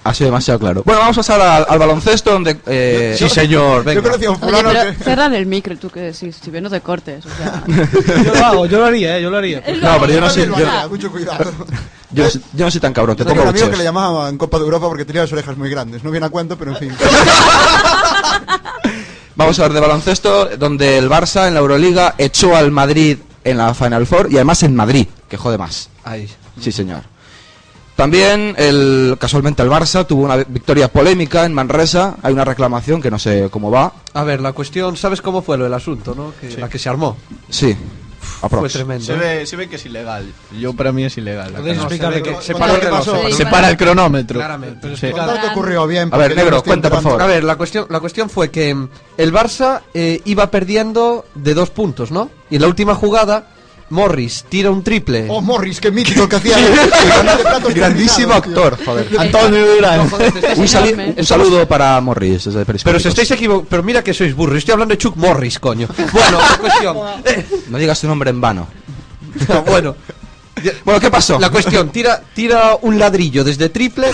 Ha 0.05 0.13
sido 0.13 0.27
demasiado 0.27 0.59
claro. 0.59 0.83
Bueno, 0.85 1.01
vamos 1.01 1.17
a 1.17 1.21
pasar 1.21 1.41
al, 1.41 1.65
al 1.67 1.79
baloncesto 1.79 2.31
donde... 2.31 2.57
eh, 2.67 3.15
Sí, 3.17 3.27
señor, 3.27 3.79
Yo 3.79 3.83
venga. 3.85 4.03
conocía 4.03 4.27
a 4.27 4.31
un 4.31 4.37
Oye, 4.37 4.45
fulano 4.45 4.69
pero 4.71 4.95
que... 4.97 5.03
cerra 5.03 5.25
el 5.25 5.45
micro, 5.47 5.75
tú 5.77 5.89
que 5.89 5.99
decís, 5.99 6.37
si 6.43 6.51
bien 6.51 6.63
no 6.63 6.69
te 6.69 6.79
cortes, 6.81 7.25
o 7.25 7.29
sea... 7.29 7.63
Yo 8.23 8.33
lo 8.35 8.45
hago, 8.45 8.65
yo 8.67 8.77
lo 8.79 8.85
haría, 8.85 9.17
¿eh? 9.17 9.23
Yo 9.23 9.31
lo 9.31 9.37
haría. 9.37 9.61
No, 9.81 9.99
pero 9.99 10.13
yo 10.13 10.21
no 10.21 10.29
sé... 10.29 10.45
Yo, 10.45 10.55
haría, 10.55 10.87
mucho 10.87 11.11
cuidado. 11.11 11.51
yo 12.11 12.23
yo 12.53 12.65
no 12.65 12.69
soy 12.71 12.79
tan 12.81 12.93
cabrón, 12.93 13.15
te 13.17 13.23
Tenía 13.23 13.35
pongo 13.39 13.49
un 13.49 13.55
amigo 13.55 13.71
que 13.71 13.77
le 13.77 13.83
llamaban 13.83 14.37
Copa 14.37 14.59
de 14.59 14.63
Europa 14.65 14.87
porque 14.87 15.05
tenía 15.05 15.23
las 15.23 15.33
orejas 15.33 15.57
muy 15.57 15.71
grandes. 15.71 16.03
No 16.03 16.11
viene 16.11 16.27
a 16.27 16.29
cuento, 16.29 16.55
pero 16.55 16.73
en 16.73 16.77
fin. 16.77 16.91
Vamos 19.35 19.59
a 19.59 19.63
hablar 19.65 19.73
de 19.73 19.87
baloncesto 19.87 20.45
donde 20.57 20.97
el 20.99 21.09
Barça 21.09 21.47
en 21.47 21.55
la 21.55 21.59
Euroliga 21.61 22.15
echó 22.19 22.55
al 22.55 22.71
Madrid 22.71 23.17
en 23.43 23.57
la 23.57 23.73
Final 23.73 24.05
Four 24.05 24.27
y 24.31 24.35
además 24.35 24.61
en 24.63 24.75
Madrid, 24.75 25.07
que 25.27 25.35
jode 25.37 25.57
más. 25.57 25.89
Ahí. 26.03 26.29
Sí, 26.61 26.71
señor. 26.71 27.01
También, 27.95 28.55
el, 28.57 29.15
casualmente, 29.19 29.63
el 29.63 29.69
Barça 29.69 30.05
tuvo 30.05 30.23
una 30.25 30.35
victoria 30.35 30.89
polémica 30.91 31.45
en 31.45 31.53
Manresa. 31.53 32.15
Hay 32.21 32.33
una 32.33 32.43
reclamación 32.43 33.01
que 33.01 33.09
no 33.09 33.17
sé 33.17 33.47
cómo 33.49 33.71
va. 33.71 33.93
A 34.13 34.23
ver, 34.23 34.41
la 34.41 34.51
cuestión, 34.51 34.97
¿sabes 34.97 35.21
cómo 35.21 35.41
fue 35.41 35.57
lo 35.57 35.63
del 35.63 35.73
asunto, 35.73 36.13
no? 36.13 36.33
Que, 36.41 36.57
La 36.57 36.67
que 36.67 36.77
se 36.77 36.89
armó. 36.89 37.15
Sí, 37.49 37.73
Fue 38.19 38.47
aprox. 38.47 38.73
tremendo. 38.73 39.05
Se 39.05 39.13
ve, 39.15 39.45
se 39.45 39.55
ve 39.55 39.69
que 39.69 39.77
es 39.77 39.85
ilegal. 39.85 40.25
Yo 40.59 40.73
para 40.73 40.91
mí 40.91 41.05
es 41.05 41.17
ilegal. 41.17 41.53
¿Podéis 41.53 41.77
explicarle 41.77 42.17
se 42.17 42.23
que- 42.53 42.59
reloj, 42.59 42.89
pasó. 42.89 43.15
se. 43.21 43.27
Sí, 43.27 43.33
Se 43.33 43.45
para 43.45 43.69
el 43.69 43.77
cronómetro. 43.77 44.39
Claramente. 44.39 44.79
Pero 44.81 44.97
Sí. 44.97 45.07
que 45.13 45.47
ocurrió 45.51 45.87
bien. 45.87 46.09
A 46.11 46.17
ver, 46.17 46.35
negro, 46.35 46.61
cuenta, 46.63 46.89
por 46.89 47.01
favor. 47.01 47.21
A 47.21 47.27
ver, 47.27 47.45
la 47.45 47.55
cuestión, 47.55 47.85
la 47.89 48.01
cuestión 48.01 48.29
fue 48.29 48.51
que 48.51 48.75
mm, 48.75 48.89
el 49.17 49.31
Barça 49.31 49.83
eh, 49.93 50.19
iba 50.25 50.51
perdiendo 50.51 51.23
de 51.33 51.53
dos 51.53 51.69
puntos, 51.69 52.11
¿no? 52.11 52.29
Y 52.49 52.55
en 52.57 52.61
la 52.63 52.67
última 52.67 52.93
jugada, 52.93 53.47
Morris 53.89 54.43
tira 54.49 54.71
un 54.71 54.83
triple. 54.83 55.27
Oh, 55.29 55.41
Morris, 55.41 55.79
qué 55.79 55.91
mítico 55.91 56.27
que 56.27 56.37
hacía. 56.37 56.57
Grandísimo 57.75 58.33
actor, 58.33 58.77
joder. 58.83 59.07
Antonio 59.19 59.75
Durán. 59.75 60.09
Un, 60.57 60.67
sali- 60.67 61.13
un 61.17 61.25
saludo 61.25 61.67
para 61.67 62.01
Morris 62.01 62.45
desde 62.45 62.51
Pero 62.59 62.65
Periscópicos. 62.65 63.01
si 63.03 63.07
estáis 63.09 63.31
equivocados, 63.31 63.67
pero 63.69 63.83
mira 63.83 64.03
que 64.03 64.13
sois 64.13 64.35
burros, 64.35 64.57
estoy 64.57 64.73
hablando 64.73 64.93
de 64.93 64.97
Chuck 64.97 65.15
Morris, 65.17 65.59
coño. 65.59 65.87
Bueno, 66.11 66.39
la 66.39 66.57
cuestión. 66.57 66.97
eh, 67.25 67.45
No 67.69 67.77
digas 67.77 68.01
tu 68.01 68.07
nombre 68.07 68.31
en 68.31 68.41
vano. 68.41 68.67
no, 69.49 69.61
bueno, 69.63 69.95
Bueno, 70.83 70.99
¿qué 70.99 71.11
pasó? 71.11 71.37
la 71.39 71.49
cuestión, 71.51 71.89
tira, 71.89 72.21
tira 72.33 72.77
un 72.81 72.97
ladrillo 72.97 73.43
desde 73.43 73.69
triple 73.69 74.07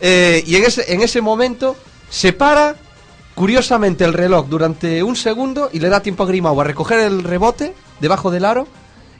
eh, 0.00 0.42
y 0.46 0.56
en 0.56 0.64
ese, 0.64 0.92
en 0.92 1.02
ese 1.02 1.20
momento 1.20 1.76
se 2.08 2.32
para 2.32 2.76
curiosamente 3.34 4.04
el 4.04 4.12
reloj 4.14 4.46
durante 4.48 5.02
un 5.02 5.16
segundo 5.16 5.68
y 5.72 5.80
le 5.80 5.88
da 5.88 6.00
tiempo 6.00 6.22
a 6.22 6.26
Grimau 6.26 6.58
a 6.60 6.64
recoger 6.64 7.00
el 7.00 7.22
rebote 7.22 7.74
debajo 8.00 8.30
del 8.30 8.44
aro 8.44 8.66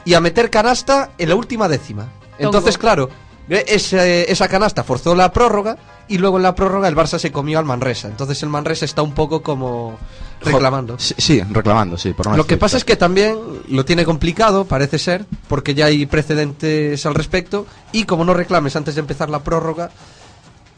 y 0.05 0.15
a 0.15 0.21
meter 0.21 0.51
canasta 0.51 1.11
en 1.19 1.29
la 1.31 1.35
última 1.35 1.69
décima. 1.69 2.09
Entonces, 2.39 2.75
Tongo. 2.75 2.81
claro, 2.81 3.11
eh, 3.49 3.65
ese- 3.69 4.31
esa 4.31 4.49
canasta 4.49 4.85
forzó 4.85 5.15
la 5.15 5.33
prórroga 5.33 5.77
y 6.09 6.19
luego 6.19 6.37
en 6.37 6.45
la 6.45 6.55
prórroga 6.55 6.87
el 6.89 6.95
Barça 6.95 7.19
se 7.19 7.33
comió 7.33 7.59
al 7.59 7.65
Manresa. 7.65 8.07
Entonces 8.09 8.43
el 8.43 8.49
Manresa 8.49 8.85
está 8.85 9.03
un 9.03 9.13
poco 9.13 9.43
como 9.43 9.99
reclamando. 10.43 10.97
Sí, 10.99 11.15
sí, 11.19 11.41
reclamando, 11.51 11.97
sí. 11.99 12.13
Por 12.13 12.27
no 12.29 12.37
Lo 12.37 12.47
que 12.47 12.57
pasa 12.57 12.77
es 12.77 12.85
que 12.85 12.95
también 12.97 13.37
lo 13.69 13.85
tiene 13.85 14.05
complicado, 14.05 14.65
parece 14.67 14.99
ser, 14.99 15.25
porque 15.49 15.75
ya 15.75 15.87
hay 15.87 16.07
precedentes 16.07 17.05
al 17.07 17.15
respecto 17.15 17.67
y 17.91 18.05
como 18.05 18.25
no 18.25 18.35
reclames 18.35 18.77
antes 18.77 18.95
de 18.95 19.01
empezar 19.01 19.31
la 19.31 19.41
prórroga, 19.43 19.91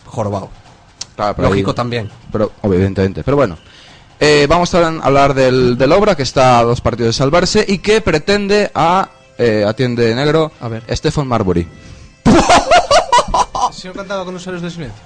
jorobado. 0.06 0.48
Claro, 1.16 1.42
Lógico 1.42 1.70
ahí- 1.72 1.76
también. 1.76 2.10
Pero, 2.32 2.52
evidentemente. 2.62 3.22
Pero 3.24 3.36
bueno. 3.36 3.58
Eh, 4.20 4.46
vamos 4.48 4.74
a 4.74 4.88
hablar 4.88 5.32
del, 5.34 5.78
del 5.78 5.92
Obra, 5.92 6.16
que 6.16 6.24
está 6.24 6.58
a 6.58 6.64
dos 6.64 6.80
partidos 6.80 7.14
de 7.14 7.18
salvarse 7.18 7.64
y 7.66 7.78
que 7.78 8.00
pretende 8.00 8.70
a. 8.74 9.08
Eh, 9.38 9.64
atiende 9.66 10.12
negro. 10.14 10.50
A 10.60 10.68
ver. 10.68 10.82
Stephen 10.96 11.26
Marbury. 11.28 11.66
El 12.24 13.74
señor 13.74 13.94
cantaba 13.96 14.24
con 14.24 14.34
usuarios 14.34 14.62
de 14.62 14.70
silencio. 14.70 15.02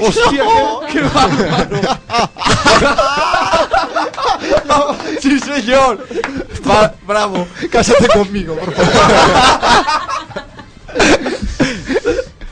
¡Hostia, 0.00 0.42
qué, 0.92 1.00
bárbaro! 1.02 1.80
¡Sí, 5.20 5.38
señor! 5.40 6.06
Va- 6.68 6.94
¡Bravo! 7.06 7.46
Cásate 7.70 8.08
conmigo, 8.08 8.54
por 8.56 8.72
favor. 8.74 8.92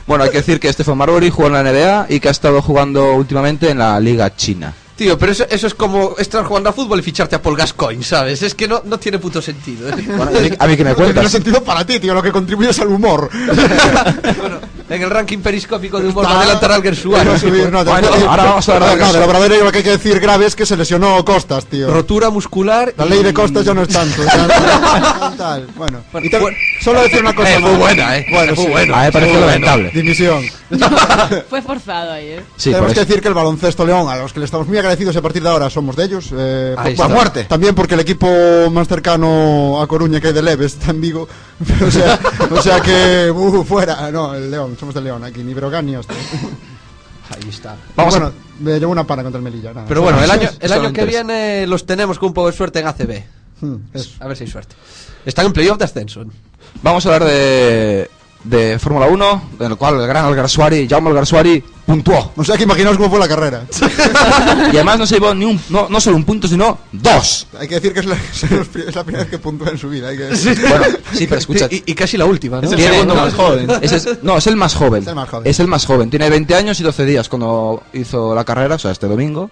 Bueno, 0.07 0.23
hay 0.23 0.29
que 0.31 0.37
decir 0.37 0.59
que 0.59 0.71
Stephen 0.71 0.97
Marbury 0.97 1.29
jugó 1.29 1.47
en 1.47 1.53
la 1.53 1.63
NBA 1.63 2.05
y 2.09 2.19
que 2.19 2.27
ha 2.27 2.31
estado 2.31 2.61
jugando 2.61 3.13
últimamente 3.13 3.69
en 3.71 3.79
la 3.79 3.99
Liga 3.99 4.35
China. 4.35 4.73
Tío, 4.95 5.17
pero 5.19 5.33
eso, 5.33 5.45
eso 5.49 5.67
es 5.67 5.73
como 5.73 6.15
estar 6.17 6.45
jugando 6.45 6.69
a 6.69 6.73
fútbol 6.73 6.99
y 6.99 7.03
ficharte 7.03 7.35
a 7.35 7.41
Paul 7.41 7.57
Gascoigne, 7.57 8.03
¿sabes? 8.03 8.41
Es 8.41 8.55
que 8.55 8.65
no, 8.67 8.81
no 8.85 8.97
tiene 8.97 9.19
puto 9.19 9.41
sentido. 9.41 9.89
¿eh? 9.89 9.93
Bueno, 10.07 10.31
a 10.57 10.67
mí, 10.67 10.77
que 10.77 10.83
me 10.85 10.89
No 10.91 10.95
tiene 10.95 11.13
cuentas. 11.13 11.31
sentido 11.31 11.61
para 11.63 11.85
ti, 11.85 11.99
tío, 11.99 12.13
lo 12.13 12.23
que 12.23 12.31
contribuye 12.31 12.69
es 12.69 12.79
al 12.79 12.87
humor. 12.87 13.29
bueno, 14.39 14.59
en 14.89 15.01
el 15.01 15.09
ranking 15.09 15.39
periscópico 15.39 15.99
de 15.99 16.09
humor 16.09 16.25
va 16.25 16.31
a 16.31 16.37
adelantar 16.41 16.71
a 16.71 16.75
alguien 16.75 16.93
Iba 16.93 17.01
suave. 17.01 17.31
a 17.31 17.39
subir, 17.39 17.71
no, 17.71 17.83
Bueno, 17.83 18.07
ahora 18.27 18.43
vamos 18.43 18.69
a 18.69 18.73
hablar 18.75 18.97
de 18.97 19.05
del 19.13 19.23
Obrador 19.23 19.63
lo 19.63 19.71
que 19.71 19.77
hay 19.79 19.83
que 19.83 19.89
decir 19.91 20.19
grave 20.19 20.45
es 20.45 20.55
que 20.55 20.65
se 20.65 20.77
lesionó 20.77 21.23
Costas, 21.25 21.65
tío. 21.65 21.91
Rotura 21.91 22.29
muscular. 22.29 22.93
La 22.97 23.05
ley 23.05 23.23
de 23.23 23.33
Costas 23.33 23.65
ya 23.65 23.73
no 23.73 23.81
es 23.83 23.89
tanto. 23.89 24.21
Bueno, 25.75 26.03
solo 26.81 27.01
decir 27.01 27.21
una 27.21 27.33
cosa 27.33 27.53
Eh, 27.55 27.59
más. 27.59 27.71
muy 27.71 27.79
buena, 27.79 28.17
eh. 28.17 28.25
Bueno, 28.31 28.53
Muy. 28.55 28.81
A 28.93 29.01
me 29.03 29.11
pareció 29.11 29.39
lamentable. 29.39 29.91
Dimisión. 29.93 30.43
Fue 31.49 31.61
forzado 31.61 32.11
ahí, 32.13 32.27
¿eh? 32.29 32.43
Tenemos 32.61 32.93
que 32.93 32.99
decir 33.01 33.21
que 33.21 33.27
el 33.27 33.33
baloncesto 33.33 33.85
León, 33.85 34.09
a 34.09 34.15
los 34.17 34.33
que 34.33 34.39
le 34.39 34.45
estamos 34.45 34.67
muy 34.67 34.77
agradecidos 34.77 35.15
a 35.15 35.21
partir 35.21 35.41
de 35.43 35.49
ahora, 35.49 35.69
somos 35.69 35.95
de 35.95 36.05
ellos. 36.05 36.29
Eh, 36.35 36.75
está. 36.87 37.07
muerte. 37.07 37.43
También 37.45 37.75
porque 37.75 37.93
el 37.95 37.99
equipo 38.01 38.27
más 38.71 38.87
cercano 38.87 39.81
a 39.81 39.87
Coruña 39.87 40.19
que 40.19 40.27
hay 40.27 40.33
de 40.33 40.41
Leves 40.43 40.73
está 40.73 40.91
en 40.91 41.01
Vigo. 41.01 41.27
o, 41.87 41.91
sea, 41.91 42.19
o 42.51 42.61
sea 42.61 42.81
que, 42.81 43.31
uh, 43.31 43.63
fuera. 43.63 44.11
No, 44.11 44.33
el 44.33 44.51
León, 44.51 44.75
somos 44.79 44.93
del 44.93 45.05
León 45.05 45.23
aquí, 45.23 45.43
ni 45.43 45.53
Brogan 45.53 45.85
ni 45.85 45.95
hostia. 45.95 46.15
Ahí 47.29 47.49
está. 47.49 47.75
Vamos 47.95 48.15
a- 48.15 48.19
bueno, 48.19 48.35
me 48.59 48.79
llevo 48.79 48.91
una 48.91 49.05
pana 49.05 49.23
contra 49.23 49.39
el 49.39 49.43
Melilla. 49.43 49.73
nada. 49.73 49.87
Pero 49.87 50.01
bueno, 50.01 50.21
el 50.23 50.29
año, 50.29 50.49
el 50.59 50.73
año 50.73 50.91
que 50.93 51.05
viene 51.05 51.65
los 51.67 51.85
tenemos 51.85 52.19
con 52.19 52.27
un 52.27 52.33
poco 52.33 52.47
de 52.51 52.57
suerte 52.57 52.79
en 52.79 52.87
ACB. 52.87 53.23
Hmm. 53.61 53.75
A 54.19 54.27
ver 54.27 54.37
si 54.37 54.43
hay 54.43 54.49
suerte. 54.49 54.75
Están 55.25 55.45
en 55.45 55.53
playoff 55.53 55.77
de 55.77 55.85
ascenso. 55.85 56.23
Vamos 56.83 57.05
a 57.05 57.13
hablar 57.13 57.29
de, 57.29 58.09
de 58.45 58.79
Fórmula 58.79 59.07
1, 59.07 59.49
en 59.59 59.65
el 59.71 59.75
cual 59.77 59.99
el 59.99 60.07
gran 60.07 60.25
Alguersuari, 60.25 60.87
Jaume 60.87 61.09
Alguersuari, 61.09 61.63
puntuó. 61.85 62.31
O 62.35 62.43
sea 62.43 62.55
que 62.57 62.63
imaginaos 62.63 62.95
cómo 62.97 63.09
fue 63.09 63.19
la 63.19 63.27
carrera. 63.27 63.63
Y 64.71 64.75
además 64.77 64.99
no 64.99 65.05
se 65.05 65.15
llevó 65.15 65.33
ni 65.35 65.45
un, 65.45 65.59
no, 65.69 65.87
no 65.89 65.99
solo 65.99 66.15
un 66.17 66.23
punto, 66.23 66.47
sino 66.47 66.77
dos. 66.91 67.47
Hay 67.59 67.67
que 67.67 67.75
decir 67.75 67.93
que 67.93 67.99
es 68.01 68.05
la, 68.05 68.15
es 68.87 68.95
la 68.95 69.03
primera 69.03 69.23
vez 69.23 69.31
que 69.31 69.37
puntúa 69.39 69.69
en 69.69 69.77
su 69.77 69.89
vida. 69.89 70.09
Hay 70.09 70.17
que 70.17 70.23
decir. 70.23 70.59
Bueno, 70.67 70.85
sí, 71.13 71.27
pero 71.27 71.39
escucha. 71.39 71.67
Y, 71.69 71.83
y 71.85 71.93
casi 71.95 72.17
la 72.17 72.25
última, 72.25 72.57
¿no? 72.61 72.63
Es 72.67 72.71
el 72.71 72.77
Tiene- 72.77 72.93
segundo 72.93 73.15
no, 73.15 73.21
más 73.21 73.33
joven. 73.33 73.67
es- 73.81 74.23
no, 74.23 74.37
es 74.37 74.47
el 74.47 74.55
más 74.55 74.75
joven. 74.75 75.01
Es 75.03 75.07
el 75.09 75.15
más 75.15 75.29
joven. 75.29 75.47
Es 75.51 75.59
el 75.59 75.67
más 75.67 75.85
joven. 75.85 76.09
Tiene 76.09 76.29
20 76.29 76.55
años 76.55 76.79
y 76.79 76.83
12 76.83 77.05
días 77.05 77.29
cuando 77.29 77.83
hizo 77.93 78.33
la 78.35 78.43
carrera, 78.43 78.75
o 78.75 78.79
sea, 78.79 78.91
este 78.91 79.07
domingo. 79.07 79.49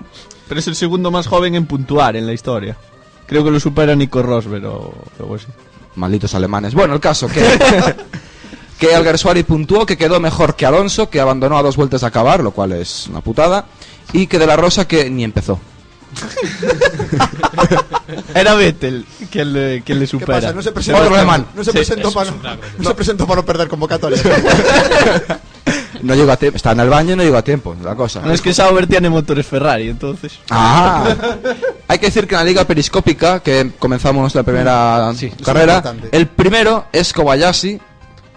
Pero 0.47 0.59
es 0.59 0.67
el 0.67 0.75
segundo 0.75 1.09
más 1.11 1.27
joven 1.27 1.55
en 1.55 1.65
puntuar 1.65 2.15
en 2.15 2.25
la 2.25 2.33
historia. 2.33 2.77
Creo 3.27 3.43
que 3.43 3.51
lo 3.51 3.59
supera 3.59 3.95
Nico 3.95 4.21
Rosberg 4.21 4.65
o 4.65 4.93
algo 5.19 5.35
así. 5.35 5.47
Malditos 5.95 6.33
alemanes. 6.35 6.73
Bueno, 6.73 6.95
el 6.95 6.99
caso 6.99 7.27
que 7.27 7.41
que 8.87 8.95
Alguersuari 8.95 9.43
puntuó, 9.43 9.85
que 9.85 9.97
quedó 9.97 10.19
mejor 10.19 10.55
que 10.55 10.65
Alonso, 10.65 11.09
que 11.09 11.19
abandonó 11.19 11.57
a 11.57 11.63
dos 11.63 11.75
vueltas 11.77 12.03
a 12.03 12.07
acabar, 12.07 12.43
lo 12.43 12.51
cual 12.51 12.73
es 12.73 13.07
una 13.07 13.21
putada, 13.21 13.65
y 14.11 14.27
que 14.27 14.39
de 14.39 14.47
la 14.47 14.55
Rosa 14.55 14.87
que 14.87 15.09
ni 15.09 15.23
empezó. 15.23 15.59
Era 18.35 18.53
Vettel 18.53 19.03
quien 19.31 19.53
le, 19.53 19.81
quien 19.81 19.99
le 19.99 20.05
¿Qué 20.05 20.11
supera. 20.11 20.39
pasa? 20.39 20.53
No 20.53 20.61
se 20.61 20.71
presentó, 20.71 21.01
Otro 21.01 21.15
alemán. 21.15 21.47
No 21.55 21.63
se, 21.63 21.71
Sí, 21.71 21.77
presentó 21.77 22.11
para, 22.11 22.29
no, 22.31 22.89
se 22.89 22.93
presentó 22.93 23.25
para 23.25 23.41
no 23.41 23.45
perder 23.45 23.67
convocatoria. 23.67 24.21
No 26.01 26.15
llegó 26.15 26.33
a 26.33 26.37
tiempo, 26.37 26.57
está 26.57 26.73
en 26.73 26.81
el 26.81 26.89
baño 26.89 27.13
y 27.13 27.15
no 27.15 27.23
llegó 27.23 27.37
a 27.37 27.43
tiempo, 27.43 27.77
la 27.81 27.95
cosa. 27.95 28.19
No 28.25 28.33
es 28.33 28.41
que 28.41 28.53
Sauber 28.53 28.87
tiene 28.87 29.09
motores 29.09 29.45
Ferrari, 29.47 29.87
entonces. 29.87 30.33
Ah, 30.49 31.15
hay 31.87 31.97
que 31.97 32.07
decir 32.07 32.27
que 32.27 32.35
en 32.35 32.39
la 32.39 32.43
liga 32.45 32.65
periscópica, 32.65 33.39
que 33.39 33.71
comenzamos 33.79 34.35
la 34.35 34.43
primera 34.43 35.13
Sí, 35.15 35.29
carrera, 35.45 35.81
el 36.11 36.27
primero 36.27 36.87
es 36.91 37.13
Kobayashi, 37.13 37.79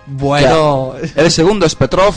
Bueno, 0.07 0.95
el 1.15 1.31
segundo 1.31 1.67
es 1.67 1.75
Petrov, 1.75 2.15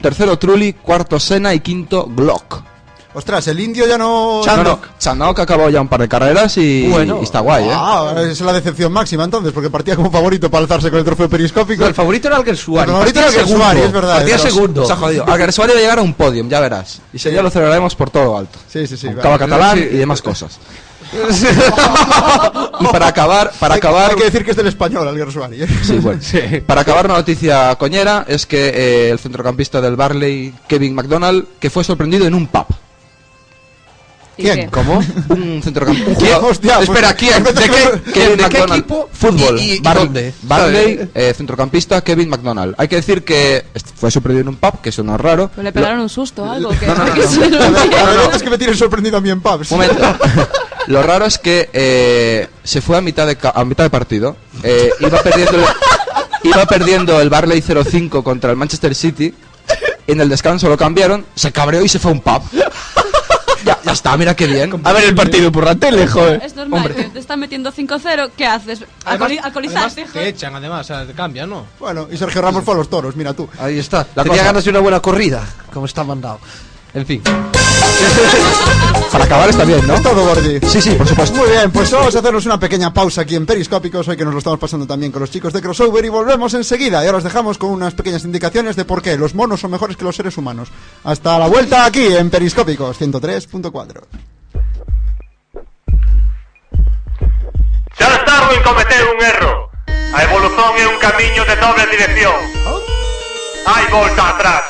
tercero 0.00 0.38
Trulli, 0.38 0.74
cuarto 0.74 1.18
Senna 1.18 1.54
y 1.54 1.60
quinto 1.60 2.06
Glock. 2.06 2.62
Ostras, 3.12 3.48
el 3.48 3.58
indio 3.58 3.88
ya 3.88 3.98
no. 3.98 4.40
No, 4.46 4.62
no, 4.62 4.80
Chanok 4.96 5.40
acabó 5.40 5.68
ya 5.68 5.80
un 5.80 5.88
par 5.88 6.00
de 6.00 6.08
carreras 6.08 6.56
y, 6.58 6.86
Bueno. 6.86 7.18
y 7.20 7.24
está 7.24 7.40
guay, 7.40 7.64
¿eh? 7.64 7.72
Ah, 7.72 8.14
es 8.20 8.40
la 8.40 8.52
decepción 8.52 8.92
máxima 8.92 9.24
entonces, 9.24 9.52
porque 9.52 9.68
partía 9.68 9.96
como 9.96 10.12
favorito 10.12 10.48
para 10.48 10.62
alzarse 10.62 10.90
con 10.90 11.00
el 11.00 11.04
trofeo 11.04 11.28
periscópico. 11.28 11.82
no, 11.82 11.88
el 11.88 11.94
favorito 11.94 12.28
era 12.28 12.36
Alguersuari. 12.36 12.88
El 12.88 12.94
favorito 12.96 13.20
partía 13.20 13.32
era 13.40 13.42
Alguersuari, 13.42 13.80
es 13.80 13.92
verdad, 13.92 14.16
Partía 14.16 14.38
segundo. 14.38 14.86
Se 14.86 14.92
ha 14.92 14.96
jodido. 14.96 15.24
Alguersuari 15.26 15.72
va 15.72 15.78
a 15.78 15.82
llegar 15.82 15.98
a 15.98 16.02
un 16.02 16.14
podium, 16.14 16.48
ya 16.48 16.60
verás. 16.60 17.00
Y 17.12 17.16
ese 17.16 17.30
día 17.30 17.42
lo 17.42 17.50
celebraremos 17.50 17.96
por 17.96 18.10
todo 18.10 18.24
lo 18.26 18.38
alto. 18.38 18.60
Sí, 18.68 18.86
sí, 18.86 18.96
sí. 18.96 19.06
Con 19.06 19.16
vale. 19.16 19.22
Cava 19.24 19.38
catalán 19.38 19.78
y 19.78 19.96
demás 19.96 20.22
cosas. 20.22 20.60
Y 22.80 22.86
para 22.86 23.08
acabar, 23.08 23.52
para 23.58 23.74
Hay- 23.74 23.78
acabar, 23.78 24.10
Hay 24.10 24.16
que 24.16 24.24
decir 24.24 24.44
que 24.44 24.50
es 24.52 24.56
del 24.56 24.66
español, 24.68 25.06
Alguersuari. 25.08 25.62
¿eh? 25.62 25.66
sí, 25.82 25.94
bueno. 25.98 26.20
para 26.66 26.82
acabar 26.82 27.06
una 27.06 27.14
noticia 27.14 27.74
coñera 27.76 28.24
es 28.28 28.46
que 28.46 28.68
eh, 28.68 29.10
el 29.10 29.18
centrocampista 29.18 29.80
del 29.80 29.96
Barley, 29.96 30.54
Kevin 30.68 30.94
McDonald, 30.94 31.44
que 31.58 31.70
fue 31.70 31.84
sorprendido 31.84 32.26
en 32.26 32.34
un 32.34 32.46
pub. 32.46 32.66
¿Y 34.36 34.44
¿Quién? 34.44 34.70
¿Cómo? 34.70 35.02
Un 35.28 35.60
centrocampista. 35.62 36.14
¿Quién? 36.18 36.34
Hostia, 36.42 36.76
pues- 36.76 36.88
Espera, 36.88 37.14
¿quién? 37.14 37.44
¿De 37.44 37.52
qué? 37.52 38.36
¿De 38.36 38.48
qué 38.48 38.58
equipo? 38.62 39.10
Fútbol. 39.12 39.60
¿Y- 39.60 39.62
y- 39.62 39.72
y 39.74 39.78
Bar- 39.80 39.98
dónde? 39.98 40.32
Barley, 40.42 41.10
eh, 41.14 41.34
centrocampista, 41.36 42.00
Kevin 42.02 42.30
McDonald. 42.30 42.74
Hay 42.78 42.88
que 42.88 42.96
decir 42.96 43.22
que 43.22 43.66
fue 43.96 44.10
sorprendido 44.10 44.42
en 44.42 44.48
un 44.48 44.56
pub, 44.56 44.80
que 44.80 44.88
eso 44.88 45.02
no 45.02 45.14
es 45.16 45.20
raro. 45.20 45.50
Pues 45.54 45.62
le 45.62 45.72
pegaron 45.72 46.00
un 46.00 46.08
susto 46.08 46.44
o 46.44 46.50
algo. 46.50 46.70
Que, 46.80 46.86
No, 46.86 46.94
no, 46.94 47.04
no, 47.04 47.14
lo 47.14 47.58
La 47.90 48.04
verdad 48.04 48.34
es 48.34 48.42
que 48.42 48.48
me 48.50 48.56
tienen 48.56 48.76
sorprendido 48.78 49.18
a 49.18 49.20
mí 49.20 49.28
en 49.28 49.42
pubs. 49.42 49.70
Un 49.72 49.78
momento. 49.78 50.16
Lo 50.90 51.02
raro 51.02 51.24
es 51.26 51.38
que 51.38 51.70
eh, 51.72 52.48
se 52.64 52.80
fue 52.80 52.96
a 52.96 53.00
mitad 53.00 53.26
de, 53.26 53.36
ca- 53.36 53.52
a 53.54 53.64
mitad 53.64 53.84
de 53.84 53.90
partido. 53.90 54.36
Eh, 54.62 54.90
iba, 55.00 55.22
perdiendo 55.22 55.52
el, 55.56 55.64
iba 56.44 56.66
perdiendo 56.66 57.20
el 57.20 57.30
Barley 57.30 57.62
0-5 57.62 58.22
contra 58.22 58.50
el 58.50 58.56
Manchester 58.56 58.94
City. 58.94 59.34
En 60.06 60.20
el 60.20 60.28
descanso 60.28 60.68
lo 60.68 60.76
cambiaron, 60.76 61.24
se 61.36 61.52
cabreó 61.52 61.82
y 61.84 61.88
se 61.88 61.98
fue 62.00 62.10
a 62.10 62.14
un 62.14 62.20
pub. 62.20 62.42
ya, 63.64 63.78
ya 63.84 63.92
está, 63.92 64.16
mira 64.16 64.34
qué 64.34 64.46
bien. 64.48 64.80
A 64.82 64.92
ver 64.92 65.04
el 65.04 65.14
partido 65.14 65.52
por 65.52 65.64
la 65.64 65.76
tele, 65.76 66.08
joder. 66.08 66.42
Es 66.44 66.56
normal, 66.56 66.92
que 66.92 67.04
te 67.04 67.18
están 67.20 67.38
metiendo 67.38 67.70
5-0. 67.72 68.30
¿Qué 68.36 68.46
haces? 68.46 68.80
Alcoholi- 69.04 69.40
además, 69.42 69.94
te 69.94 70.28
echan, 70.28 70.56
además, 70.56 70.80
o 70.80 70.84
sea, 70.94 71.06
te 71.06 71.12
cambian, 71.12 71.48
¿no? 71.48 71.66
Bueno, 71.78 72.08
y 72.10 72.16
Sergio 72.16 72.42
Ramos 72.42 72.64
fue 72.64 72.74
a 72.74 72.78
los 72.78 72.90
toros, 72.90 73.14
mira 73.14 73.32
tú. 73.32 73.48
Ahí 73.60 73.78
está. 73.78 74.06
La 74.16 74.24
Tenía 74.24 74.38
cosa- 74.38 74.44
ganas 74.46 74.64
de 74.64 74.70
una 74.70 74.80
buena 74.80 74.98
corrida, 75.00 75.46
como 75.72 75.86
está 75.86 76.02
mandado. 76.02 76.40
En 76.94 77.06
fin. 77.06 77.22
Para 79.12 79.24
acabar 79.24 79.50
está 79.50 79.64
bien, 79.64 79.84
¿no? 79.86 79.94
Es 79.94 80.02
todo, 80.02 80.24
Borgi. 80.24 80.60
Sí, 80.66 80.80
sí, 80.80 80.90
por 80.90 81.06
supuesto. 81.06 81.36
Muy 81.36 81.50
bien, 81.50 81.70
pues 81.72 81.90
vamos 81.90 82.14
a 82.14 82.18
hacernos 82.20 82.46
una 82.46 82.60
pequeña 82.60 82.92
pausa 82.92 83.22
aquí 83.22 83.34
en 83.34 83.44
Periscópicos, 83.44 84.06
hoy 84.06 84.16
que 84.16 84.24
nos 84.24 84.32
lo 84.32 84.38
estamos 84.38 84.60
pasando 84.60 84.86
también 84.86 85.10
con 85.10 85.20
los 85.20 85.30
chicos 85.30 85.52
de 85.52 85.60
Crossover 85.60 86.04
y 86.04 86.08
volvemos 86.08 86.54
enseguida. 86.54 87.02
Y 87.02 87.06
ahora 87.06 87.18
os 87.18 87.24
dejamos 87.24 87.58
con 87.58 87.70
unas 87.70 87.94
pequeñas 87.94 88.24
indicaciones 88.24 88.76
de 88.76 88.84
por 88.84 89.02
qué 89.02 89.16
los 89.16 89.34
monos 89.34 89.60
son 89.60 89.72
mejores 89.72 89.96
que 89.96 90.04
los 90.04 90.14
seres 90.14 90.36
humanos. 90.38 90.68
Hasta 91.02 91.38
la 91.38 91.48
vuelta 91.48 91.84
aquí 91.84 92.06
en 92.06 92.30
Periscópicos 92.30 93.00
103.4. 93.00 94.02
Xa 97.98 98.24
tardo 98.24 98.52
en 98.54 98.62
cometer 98.62 99.02
un 99.14 99.24
erro. 99.24 99.70
A 100.14 100.22
evolución 100.22 100.72
é 100.78 100.86
un 100.86 100.98
camiño 100.98 101.44
de 101.44 101.56
doble 101.56 101.86
dirección. 101.86 102.38
Hai 103.66 103.86
volta 103.90 104.22
atrás. 104.34 104.69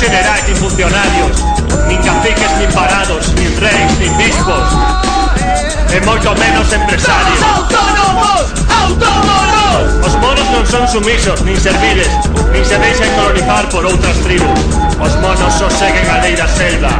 xenerais 0.00 0.44
nin 0.48 0.56
funcionarios 0.56 1.36
Nin 1.86 2.00
caciques, 2.00 2.52
nin 2.58 2.70
parados, 2.72 3.34
nin 3.36 3.52
reis, 3.60 3.92
nin 4.00 4.12
bispos 4.16 4.68
E 5.90 5.98
moito 6.06 6.30
menos 6.38 6.72
empresarios. 6.72 7.42
Autónomos, 7.42 8.46
autónomos. 8.70 10.06
Os 10.06 10.14
monos 10.22 10.46
non 10.54 10.64
son 10.64 10.86
sumisos, 10.88 11.42
nin 11.42 11.58
serviles 11.60 12.08
Nin 12.54 12.64
se 12.64 12.78
deixan 12.78 13.10
colonizar 13.18 13.68
por 13.68 13.84
outras 13.84 14.16
tribus. 14.24 14.58
Os 14.96 15.12
monos 15.20 15.52
só 15.52 15.68
seguen 15.68 16.06
a 16.08 16.22
lei 16.24 16.32
da 16.38 16.48
selva. 16.48 16.94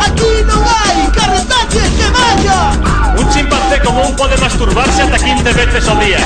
Aquí 0.00 0.40
non 0.48 0.62
hai 0.64 1.04
carretaxes 1.12 1.90
que 1.98 2.08
vaya. 2.14 2.72
Un 3.18 3.26
chimpancé 3.28 3.82
común 3.84 4.14
pode 4.16 4.38
masturbarse 4.40 5.02
ata 5.04 5.18
15 5.18 5.52
veces 5.52 5.84
ao 5.84 5.98
día. 6.00 6.22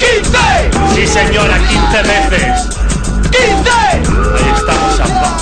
¡15! 0.00 0.96
Sí 0.96 1.04
señora, 1.04 1.58
15 1.60 2.02
veces. 2.06 2.70
¡15! 3.34 4.08
Ahí 4.38 4.50
estamos, 4.54 4.94
a 5.00 5.37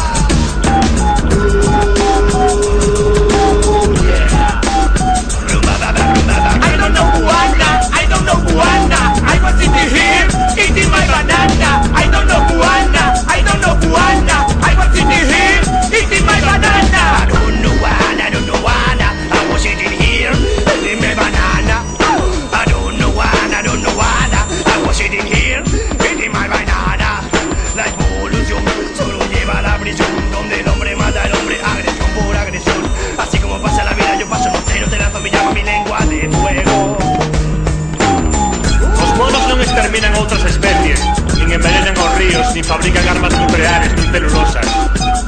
non 39.97 40.13
exterminan 40.13 40.21
outras 40.21 40.45
especies 40.45 41.01
Nin 41.41 41.57
envenenan 41.57 41.97
os 41.97 42.13
ríos 42.21 42.47
Nin 42.53 42.65
fabrican 42.65 43.09
armas 43.09 43.33
nucleares 43.33 43.93
Nin 43.97 44.13
celulosas. 44.13 44.69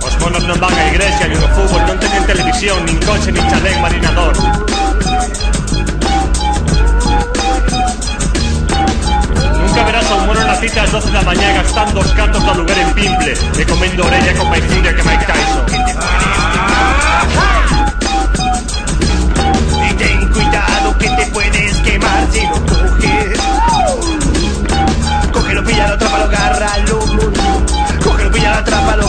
Os 0.05 0.15
monos 0.21 0.45
non 0.45 0.61
van 0.61 0.73
á 0.77 0.83
igrexa 0.93 1.25
Nin 1.25 1.41
ao 1.41 1.49
fútbol 1.57 1.83
Non 1.89 1.97
teñen 1.97 2.25
televisión 2.29 2.77
Nin 2.85 3.01
coche 3.01 3.33
Nin 3.33 3.45
chalén 3.49 3.81
marinador. 3.81 4.35
Nunca 9.57 9.81
verás 9.89 10.09
a 10.11 10.15
un 10.21 10.25
mono 10.29 10.43
na 10.45 10.57
cita 10.61 10.85
ás 10.85 10.93
12 10.93 11.17
da 11.17 11.23
mañá 11.25 11.49
Gastando 11.57 12.05
os 12.05 12.13
cartos 12.13 12.43
do 12.45 12.53
lugar 12.61 12.77
en 12.77 12.91
pimple 12.93 13.33
E 13.57 13.63
comendo 13.65 14.05
orella 14.05 14.33
con 14.37 14.53
máis 14.53 14.65
que 14.69 15.03
Mike 15.09 15.25
Tyson. 15.25 15.65
Ten 19.99 20.19
cuidado 20.29 20.89
que 21.01 21.09
te 21.09 21.25
puedes 21.33 21.73
quemar 21.81 22.23
si 22.31 22.45
no 22.47 22.68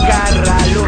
Carralo. 0.09 0.83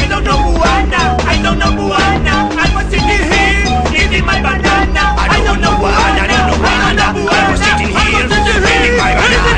I 0.00 0.04
don't 0.10 0.24
know 0.28 0.38
Buana, 0.54 1.02
I 1.32 1.36
don't 1.44 1.58
know 1.58 1.72
Buana. 1.78 2.34
I 2.64 2.68
was 2.76 2.92
in 2.98 3.04
the 3.10 3.18
hill, 3.30 3.72
eating 4.00 4.24
my 4.26 4.38
banana. 4.44 5.04
I 5.16 5.40
don't 5.46 5.60
know 5.64 5.74
Buana, 5.82 6.22
I 6.22 6.26
don't 6.32 6.46
know 6.50 6.58
Buana. 6.64 7.06
I 7.08 7.50
was 7.50 7.62
in 7.70 7.74
the 7.80 7.88
hill, 7.98 8.28
eating 8.72 8.96
my 9.00 9.10
banana. 9.18 9.54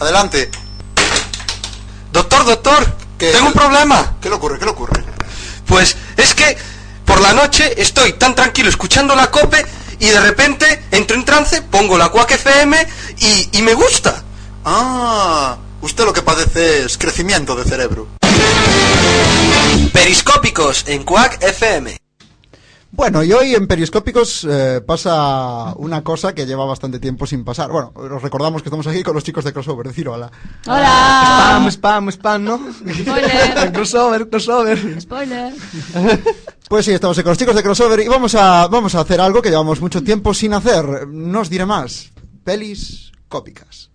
Adelante. 0.00 0.50
Doctor, 2.12 2.44
doctor, 2.44 2.92
¿Qué? 3.18 3.30
tengo 3.30 3.46
un 3.46 3.52
problema. 3.52 4.11
Noche 7.52 7.82
estoy 7.82 8.14
tan 8.14 8.34
tranquilo 8.34 8.70
escuchando 8.70 9.14
la 9.14 9.30
cope 9.30 9.62
y 9.98 10.06
de 10.06 10.20
repente 10.20 10.84
entro 10.90 11.18
en 11.18 11.24
trance, 11.26 11.60
pongo 11.60 11.98
la 11.98 12.08
Quack 12.08 12.30
FM 12.30 12.74
y, 13.18 13.58
y 13.58 13.60
me 13.60 13.74
gusta. 13.74 14.22
Ah, 14.64 15.58
usted 15.82 16.06
lo 16.06 16.14
que 16.14 16.22
padece 16.22 16.86
es 16.86 16.96
crecimiento 16.96 17.54
de 17.54 17.64
cerebro. 17.64 18.08
Periscópicos 19.92 20.84
en 20.88 21.04
Quack 21.04 21.42
FM. 21.42 21.98
Bueno, 22.94 23.22
y 23.22 23.32
hoy 23.32 23.54
en 23.54 23.66
Periscópicos 23.66 24.46
eh, 24.48 24.82
pasa 24.86 25.72
una 25.76 26.02
cosa 26.02 26.34
que 26.34 26.44
lleva 26.44 26.66
bastante 26.66 26.98
tiempo 26.98 27.26
sin 27.26 27.42
pasar. 27.42 27.70
Bueno, 27.70 27.92
os 27.94 28.22
recordamos 28.22 28.62
que 28.62 28.68
estamos 28.68 28.86
aquí 28.86 29.02
con 29.02 29.14
los 29.14 29.24
chicos 29.24 29.44
de 29.44 29.52
Crossover, 29.52 29.86
decir 29.88 30.08
hola. 30.08 30.30
Spam, 30.62 31.68
spam, 31.68 32.08
spam, 32.10 32.44
¿no? 32.44 32.60
Spoiler. 32.92 33.72
crossover, 33.72 34.28
crossover. 34.28 35.00
Spoiler. 35.00 35.54
Pues 36.72 36.86
sí, 36.86 36.92
estamos 36.92 37.18
con 37.18 37.28
los 37.28 37.36
chicos 37.36 37.54
de 37.54 37.62
Crossover 37.62 38.00
y 38.00 38.08
vamos 38.08 38.34
a, 38.34 38.66
vamos 38.66 38.94
a 38.94 39.00
hacer 39.00 39.20
algo 39.20 39.42
que 39.42 39.50
llevamos 39.50 39.78
mucho 39.82 40.02
tiempo 40.02 40.32
sin 40.32 40.54
hacer. 40.54 41.06
No 41.06 41.40
os 41.40 41.50
diré 41.50 41.66
más. 41.66 42.12
Pelis 42.44 43.12
cópicas. 43.28 43.90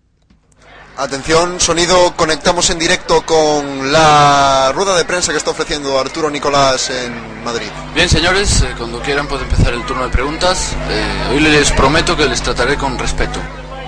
Atención, 0.96 1.60
sonido, 1.60 2.14
conectamos 2.16 2.70
en 2.70 2.78
directo 2.78 3.26
con 3.26 3.92
la 3.92 4.72
rueda 4.76 4.96
de 4.96 5.06
prensa 5.06 5.32
que 5.32 5.40
está 5.40 5.50
ofreciendo 5.50 6.00
Arturo 6.00 6.30
Nicolás 6.30 6.92
en 6.92 7.44
Madrid. 7.44 7.66
Bien, 7.96 8.10
señores, 8.10 8.62
eh, 8.62 8.76
cuando 8.78 9.02
quieran 9.02 9.28
puede 9.28 9.46
empezar 9.46 9.74
el 9.74 9.84
turno 9.88 10.04
de 10.04 10.10
preguntas. 10.10 10.76
Eh, 10.88 11.30
hoy 11.32 11.40
les 11.40 11.72
prometo 11.72 12.16
que 12.16 12.28
les 12.28 12.44
trataré 12.44 12.78
con 12.78 13.00
respeto. 13.00 13.40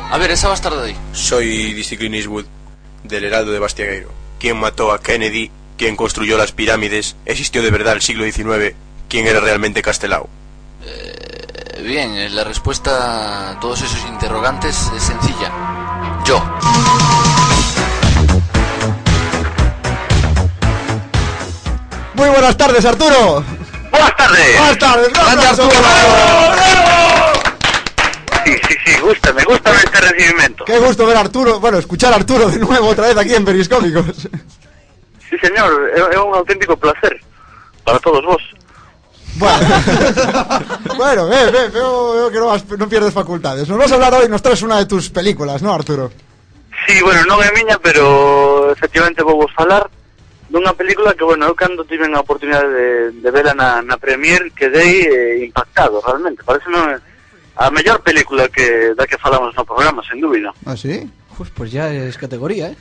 A 0.09 0.17
ver, 0.17 0.31
esa 0.31 0.47
bastarda 0.47 0.81
de 0.81 0.87
ahí. 0.87 0.97
Soy 1.13 1.85
Clint 1.95 2.15
Eastwood, 2.15 2.45
del 3.03 3.23
Heraldo 3.23 3.51
de 3.51 3.59
Bastiagueiro. 3.59 4.09
¿Quién 4.39 4.57
mató 4.57 4.91
a 4.91 4.99
Kennedy? 4.99 5.51
¿Quién 5.79 5.95
construyó 5.95 6.37
las 6.37 6.51
pirámides? 6.51 7.15
¿Existió 7.25 7.63
de 7.63 7.71
verdad 7.71 7.93
el 7.93 8.01
siglo 8.01 8.25
XIX? 8.25 8.75
¿Quién 9.07 9.27
era 9.27 9.39
realmente 9.39 9.81
Castelao? 9.81 10.27
Eh, 10.83 11.81
bien, 11.81 12.17
eh, 12.17 12.29
la 12.29 12.43
respuesta 12.43 13.51
a 13.51 13.59
todos 13.61 13.81
esos 13.81 14.05
interrogantes 14.09 14.91
es 14.93 15.01
sencilla. 15.01 15.49
Yo. 16.25 16.43
Muy 22.15 22.27
buenas 22.27 22.57
tardes, 22.57 22.83
Arturo. 22.83 23.45
Buenas 23.89 24.17
tardes. 24.17 24.57
Buenas 24.57 24.77
tardes. 24.79 25.13
Grande 25.13 25.45
Arturo. 25.47 25.69
Sí, 28.43 28.53
sí, 28.67 28.75
sí, 28.85 28.99
gusta, 28.99 29.31
me 29.31 29.45
gusta 29.45 29.71
ver 29.71 29.85
este 29.85 30.01
recibimiento. 30.01 30.65
Qué 30.65 30.77
gusto 30.79 31.05
ver 31.05 31.15
a 31.15 31.21
Arturo, 31.21 31.61
bueno, 31.61 31.77
escuchar 31.77 32.11
a 32.11 32.17
Arturo 32.17 32.49
de 32.49 32.59
nuevo 32.59 32.89
otra 32.89 33.07
vez 33.07 33.15
aquí 33.15 33.33
en 33.33 33.45
Periscópicos. 33.45 34.27
Sí, 35.29 35.37
señor, 35.37 35.69
é, 35.95 36.15
é 36.15 36.19
un 36.19 36.33
auténtico 36.33 36.75
placer 36.77 37.19
para 37.85 37.99
todos 37.99 38.25
vos. 38.25 38.41
Bueno, 40.97 41.27
ve, 41.29 41.51
ve, 41.51 41.67
veo, 41.69 42.13
veo 42.13 42.31
que 42.31 42.39
no, 42.39 42.51
has- 42.51 42.65
no 42.77 42.89
pierdes 42.89 43.13
facultades. 43.13 43.69
Nos 43.69 43.77
vas 43.77 43.91
a 43.91 43.95
hablar 43.95 44.13
hoy, 44.15 44.27
nos 44.27 44.41
traes 44.41 44.61
una 44.61 44.77
de 44.77 44.85
tus 44.85 45.09
películas, 45.09 45.61
¿no, 45.61 45.73
Arturo? 45.73 46.11
Sí, 46.87 47.01
bueno, 47.03 47.21
non 47.27 47.37
é 47.43 47.51
miña, 47.53 47.77
pero 47.77 48.71
efectivamente 48.71 49.21
vou 49.21 49.35
vos 49.37 49.51
falar 49.53 49.85
dunha 50.49 50.73
película 50.73 51.13
que, 51.13 51.21
bueno, 51.27 51.45
eu 51.45 51.53
cando 51.53 51.85
tive 51.85 52.09
a 52.09 52.19
oportunidade 52.23 52.67
de, 52.71 52.87
de 53.21 53.29
vela 53.29 53.53
na, 53.53 53.83
na 53.85 53.99
Premier 54.01 54.49
quedei 54.55 55.05
eh, 55.05 55.45
impactado, 55.45 56.01
realmente. 56.01 56.41
Parece 56.41 56.65
a 57.59 57.69
mellor 57.69 58.01
película 58.01 58.47
que 58.49 58.95
da 58.97 59.05
que 59.05 59.19
falamos 59.19 59.53
no 59.53 59.61
programa, 59.67 60.01
sen 60.07 60.17
dúbida. 60.23 60.49
¿Ah, 60.65 60.73
sí? 60.79 61.05
Pues, 61.37 61.51
pues 61.51 61.69
ya 61.71 61.91
es 61.93 62.17
categoría, 62.17 62.71
¿eh? 62.73 62.77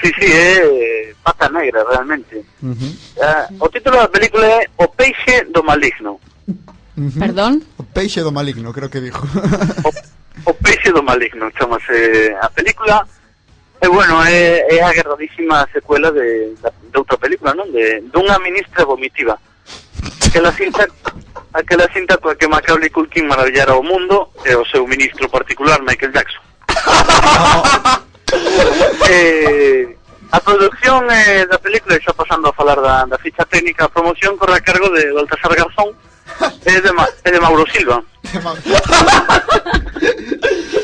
Sí, 0.00 0.10
sí, 0.18 0.26
é 0.32 1.14
pata 1.22 1.48
negra, 1.50 1.84
realmente. 1.90 2.44
O 3.60 3.68
título 3.68 3.96
da 3.98 4.08
película 4.08 4.46
é 4.46 4.68
O 4.78 4.88
peixe 4.88 5.44
do 5.52 5.62
maligno. 5.62 6.18
Perdón? 7.18 7.62
O 7.78 7.84
peixe 7.84 8.20
do 8.22 8.32
maligno, 8.32 8.72
creo 8.72 8.90
que 8.90 9.00
dijo. 9.00 9.22
O 10.44 10.54
peixe 10.54 10.90
do 10.92 11.02
maligno, 11.02 11.50
chamase 11.58 12.34
a 12.40 12.48
película. 12.50 13.06
E 13.82 13.88
bueno, 13.88 14.22
é, 14.24 14.62
é 14.76 14.82
a 14.82 14.90
agradadísima 14.90 15.66
secuela 15.72 16.10
de, 16.12 16.54
da- 16.62 16.70
de 16.70 16.98
outra 16.98 17.18
película, 17.18 17.52
non? 17.54 17.66
De, 17.72 18.00
dunha 18.14 18.38
ministra 18.38 18.84
vomitiva. 18.86 19.34
Aquela 20.26 20.52
cinta, 20.54 20.86
aquela 21.52 21.90
cinta 21.92 22.16
coa 22.18 22.34
que 22.38 22.46
Macaulay 22.46 22.90
Culkin 22.90 23.26
maravillara 23.26 23.74
o 23.74 23.82
mundo 23.82 24.30
e 24.46 24.54
o 24.54 24.64
seu 24.66 24.86
ministro 24.86 25.28
particular, 25.28 25.82
Michael 25.82 26.12
Jackson. 26.14 26.42
eh, 29.10 29.96
a 30.32 30.40
producción 30.40 31.10
eh, 31.10 31.46
da 31.50 31.58
película, 31.58 31.98
xa 32.00 32.12
pasando 32.16 32.48
a 32.48 32.52
falar 32.56 32.80
da, 32.80 33.04
da 33.04 33.18
ficha 33.18 33.44
técnica, 33.44 33.84
a 33.84 33.92
promoción 33.92 34.36
corre 34.36 34.56
a 34.56 34.64
cargo 34.64 34.88
de 34.90 35.12
Baltasar 35.12 35.54
Garzón, 35.54 35.92
é 36.64 36.80
de, 36.80 36.92
Ma 36.92 37.06
é 37.24 37.30
de 37.30 37.40
Mauro 37.40 37.66
Silva. 37.68 38.02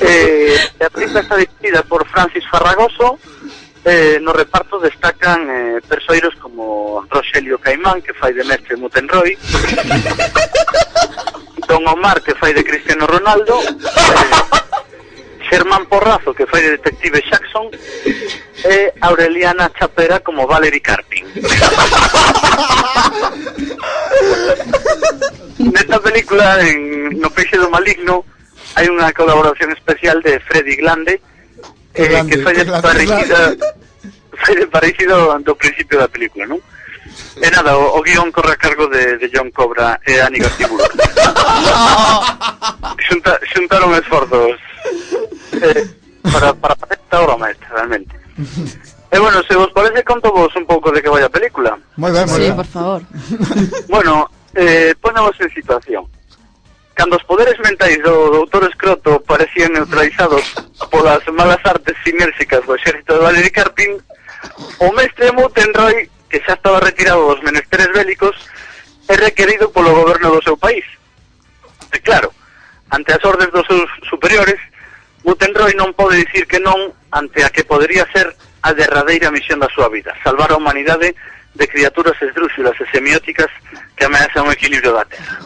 eh, 0.03 0.59
a 0.84 0.90
película 0.90 1.20
está 1.20 1.36
dirigida 1.36 1.82
por 1.84 2.07
Francis 2.09 2.44
Farragoso, 2.51 3.18
eh, 3.84 4.18
no 4.20 4.32
reparto 4.32 4.78
destacan 4.78 5.49
eh, 5.49 5.80
persoeiros 5.88 6.34
como 6.36 7.07
Rogelio 7.09 7.59
Caimán, 7.59 8.03
que 8.03 8.12
fai 8.12 8.34
de 8.34 8.44
mestre 8.44 8.76
Mutenroy, 8.76 9.38
Don 11.66 11.86
Omar, 11.88 12.20
que 12.20 12.34
fai 12.34 12.53
de 12.53 12.64
Cristiano 12.64 13.07
Ronaldo, 13.07 13.61
eh, 13.62 14.68
Xermán 15.49 15.86
Porrazo 15.86 16.34
que 16.34 16.46
fai 16.46 16.62
de 16.62 16.76
detective 16.76 17.24
Jackson 17.24 17.70
e 18.64 18.92
Aureliana 19.01 19.72
Chapera 19.72 20.20
como 20.20 20.46
Valerie 20.46 20.80
Carpin 20.80 21.24
Nesta 25.59 25.99
película, 26.01 26.61
en 26.62 27.18
No 27.18 27.30
peixe 27.30 27.59
do 27.59 27.68
maligno, 27.70 28.24
hai 28.78 28.86
unha 28.86 29.11
colaboración 29.11 29.74
especial 29.74 30.22
de 30.22 30.38
Freddy 30.46 30.78
Glande, 30.78 31.18
eh, 31.99 32.22
que 32.30 32.38
fai 32.38 32.55
de 32.55 32.62
que 32.62 32.70
glande, 32.70 32.86
parecida, 32.86 33.40
fai 34.38 34.55
de 34.55 34.66
parecido 34.70 35.34
do 35.42 35.55
principio 35.59 35.99
da 35.99 36.07
película, 36.07 36.46
non? 36.46 36.62
E 37.42 37.51
nada, 37.51 37.74
o, 37.74 37.99
o 37.99 38.01
guion 38.07 38.30
corre 38.30 38.55
a 38.55 38.61
cargo 38.61 38.86
de, 38.86 39.18
de 39.18 39.26
John 39.34 39.51
Cobra 39.51 39.99
e 40.07 40.22
Ani 40.22 40.38
Gartiburu. 40.38 40.78
Xunta, 43.09 43.34
xuntaron 43.51 43.94
esforzos 43.99 44.62
eh, 45.62 45.86
para, 46.32 46.54
para 46.54 46.74
facer 46.76 46.98
esta 47.02 47.20
obra 47.20 47.36
maestra, 47.36 47.68
realmente. 47.74 48.14
E 49.11 49.18
bueno, 49.18 49.40
se 49.48 49.56
vos 49.56 49.72
parece, 49.72 50.04
conto 50.04 50.30
vos 50.30 50.54
un 50.54 50.66
pouco 50.66 50.92
de 50.92 51.00
que 51.00 51.09
vai 51.09 51.24
a 51.24 51.32
película. 51.32 51.72
Moi 51.96 52.12
ben, 52.12 52.28
moi 52.28 52.36
Sí, 52.36 52.52
ben. 52.52 52.61
por 52.61 52.68
favor. 52.68 53.00
Bueno, 53.88 54.28
eh, 54.52 54.92
ponemos 55.00 55.32
en 55.40 55.48
situación. 55.48 56.04
Cando 56.92 57.16
os 57.16 57.24
poderes 57.24 57.56
mentais 57.64 58.04
do 58.04 58.28
doutor 58.28 58.68
Escroto 58.68 59.16
parecían 59.24 59.72
neutralizados 59.72 60.44
polas 60.92 61.24
malas 61.32 61.62
artes 61.64 61.96
sinérxicas 62.04 62.61
do 62.68 62.76
exército 62.76 63.16
de 63.16 63.24
Valery 63.24 63.48
Carpin, 63.48 63.96
o 64.84 64.92
mestre 64.92 65.32
Mutenroy, 65.32 66.04
que 66.28 66.44
xa 66.44 66.61
estaba 66.61 66.76
retirado 66.84 67.32
dos 67.32 67.40
menesteres 67.40 67.88
bélicos, 67.96 68.36
é 69.09 69.16
requerido 69.16 69.72
polo 69.72 69.96
goberno 69.96 70.36
do 70.36 70.44
seu 70.44 70.61
país. 70.61 70.84
E 71.94 71.98
claro, 72.04 72.28
ante 72.92 73.09
as 73.16 73.24
ordes 73.24 73.48
dos 73.56 73.64
seus 73.64 73.88
superiores, 74.04 74.61
Butenroy 75.29 75.76
non 75.76 75.93
pode 75.93 76.24
dicir 76.24 76.49
que 76.49 76.57
non 76.57 76.89
ante 77.12 77.45
a 77.45 77.53
que 77.53 77.61
podría 77.61 78.09
ser 78.16 78.33
a 78.64 78.72
derradeira 78.72 79.29
misión 79.29 79.61
da 79.61 79.68
súa 79.68 79.93
vida, 79.93 80.16
salvar 80.24 80.49
a 80.49 80.57
humanidade 80.57 81.12
de 81.53 81.68
criaturas 81.68 82.16
esdrúxulas 82.16 82.72
e 82.81 82.89
semióticas 82.89 83.53
que 83.93 84.09
ameazan 84.09 84.49
o 84.49 84.55
equilibrio 84.57 84.97
da 84.97 85.05
Terra. 85.05 85.45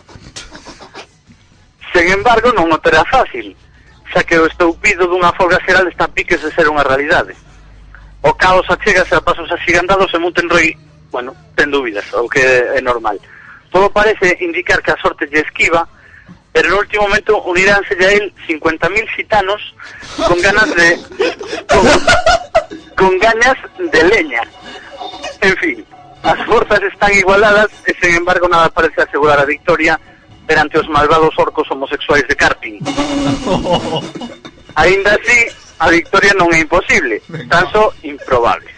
Sen 1.90 2.14
embargo, 2.14 2.54
non 2.54 2.70
o 2.70 2.78
terá 2.78 3.02
fácil, 3.10 3.58
xa 4.06 4.22
que 4.22 4.38
o 4.38 4.46
estoupido 4.46 5.10
dunha 5.10 5.34
folga 5.34 5.58
xeral 5.66 5.90
está 5.90 6.06
a 6.06 6.14
piques 6.14 6.38
de 6.46 6.54
ser 6.54 6.70
unha 6.70 6.86
realidade. 6.86 7.34
O 8.22 8.38
caos 8.38 8.70
achegase 8.70 9.18
a 9.18 9.24
pasos 9.26 9.50
axigandados 9.50 10.14
e 10.14 10.22
Mutenroy, 10.22 10.78
bueno, 11.10 11.34
ten 11.58 11.74
dúbidas, 11.74 12.06
o 12.14 12.30
que 12.30 12.38
é 12.38 12.78
normal. 12.78 13.18
Todo 13.74 13.90
parece 13.90 14.38
indicar 14.46 14.78
que 14.78 14.94
a 14.94 15.02
sorte 15.02 15.26
lle 15.26 15.42
esquiva, 15.42 15.90
pero 16.52 16.68
no 16.68 16.78
último 16.78 17.04
momento 17.04 17.42
uniránse 17.42 17.94
a 17.94 18.12
él 18.12 18.32
50.000 18.46 19.08
gitanos 19.16 19.74
con 20.28 20.40
ganas 20.40 20.74
de... 20.74 20.98
con, 21.68 21.86
con 22.96 23.18
ganas 23.18 23.56
de 23.78 24.04
leña. 24.04 24.42
En 25.40 25.56
fin, 25.56 25.84
as 26.22 26.38
forzas 26.46 26.80
están 26.82 27.12
igualadas 27.12 27.68
e, 27.86 27.94
sen 28.00 28.14
embargo, 28.14 28.48
nada 28.48 28.68
parece 28.68 29.02
asegurar 29.02 29.40
a 29.40 29.44
victoria 29.44 29.98
perante 30.46 30.78
os 30.78 30.88
malvados 30.88 31.34
orcos 31.38 31.70
homosexuais 31.70 32.26
de 32.28 32.36
Carping. 32.36 32.78
Ainda 34.74 35.18
así, 35.18 35.48
a 35.78 35.90
victoria 35.90 36.32
non 36.38 36.52
é 36.54 36.62
imposible, 36.62 37.18
tan 37.50 37.66
só 37.74 37.90
improbable. 38.06 38.70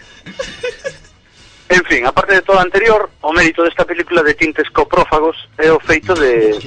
En 1.67 1.83
fin, 1.85 2.05
aparte 2.05 2.35
de 2.35 2.41
todo 2.41 2.59
anterior, 2.59 3.09
o 3.21 3.33
mérito 3.33 3.63
desta 3.63 3.85
película 3.85 4.21
de 4.21 4.35
tintes 4.35 4.69
coprófagos 4.69 5.49
é 5.57 5.71
o 5.71 5.79
feito 5.79 6.13
de, 6.13 6.59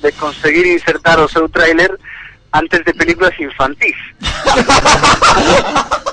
de 0.00 0.12
conseguir 0.12 0.66
insertar 0.66 1.18
o 1.18 1.28
seu 1.28 1.48
tráiler 1.48 1.98
antes 2.52 2.84
de 2.84 2.94
películas 2.94 3.34
infantís. 3.40 3.96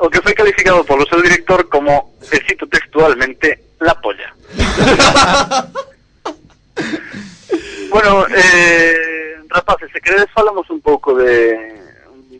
o 0.00 0.08
que 0.08 0.22
foi 0.22 0.34
calificado 0.34 0.84
polo 0.84 1.06
seu 1.06 1.22
director 1.22 1.68
como, 1.68 2.14
e 2.32 2.40
cito 2.46 2.66
textualmente, 2.66 3.58
la 3.80 3.94
polla. 4.00 4.34
bueno, 7.90 8.26
eh, 8.30 9.36
rapaces, 9.48 9.90
se 9.92 10.00
queredes 10.00 10.30
falamos 10.32 10.68
un 10.70 10.80
pouco 10.80 11.14
de 11.14 11.76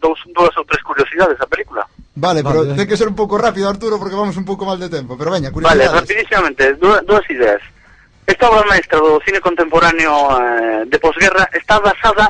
dous, 0.01 0.18
dúas 0.34 0.57
ou 0.57 0.64
tres 0.64 0.82
curiosidades 0.82 1.38
da 1.38 1.46
película. 1.46 1.86
Vale, 2.20 2.42
vale, 2.42 2.60
pero 2.60 2.76
ten 2.76 2.84
que 2.84 3.00
ser 3.00 3.08
un 3.08 3.16
pouco 3.16 3.40
rápido, 3.40 3.64
Arturo, 3.64 3.96
porque 3.96 4.14
vamos 4.14 4.36
un 4.36 4.44
pouco 4.44 4.68
mal 4.68 4.76
de 4.76 4.92
tempo. 4.92 5.16
Pero 5.16 5.32
veña, 5.32 5.50
curiosidades. 5.50 5.88
Vale, 5.88 6.00
rapidísimamente, 6.00 6.74
dúas 6.76 7.24
ideas. 7.32 7.60
Esta 8.26 8.50
obra 8.50 8.68
maestra 8.68 9.00
do 9.00 9.18
cine 9.24 9.40
contemporáneo 9.40 10.12
eh, 10.36 10.84
de 10.84 10.98
posguerra 11.00 11.48
está 11.56 11.80
basada 11.80 12.28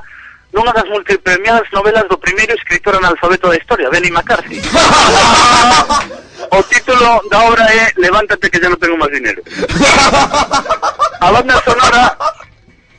nunha 0.54 0.70
das 0.70 0.86
multipremiadas 0.86 1.66
novelas 1.74 2.06
do 2.06 2.22
primeiro 2.22 2.54
escritor 2.54 2.94
analfabeto 3.02 3.50
da 3.50 3.58
historia, 3.58 3.90
Benny 3.90 4.14
McCarthy. 4.14 4.62
o 6.54 6.62
título 6.70 7.20
da 7.26 7.42
obra 7.50 7.66
é 7.66 7.90
Levántate 7.98 8.46
que 8.46 8.62
ya 8.62 8.70
no 8.70 8.78
tengo 8.78 8.96
más 8.96 9.10
dinero. 9.10 9.42
A 11.20 11.28
banda 11.34 11.58
sonora 11.66 12.16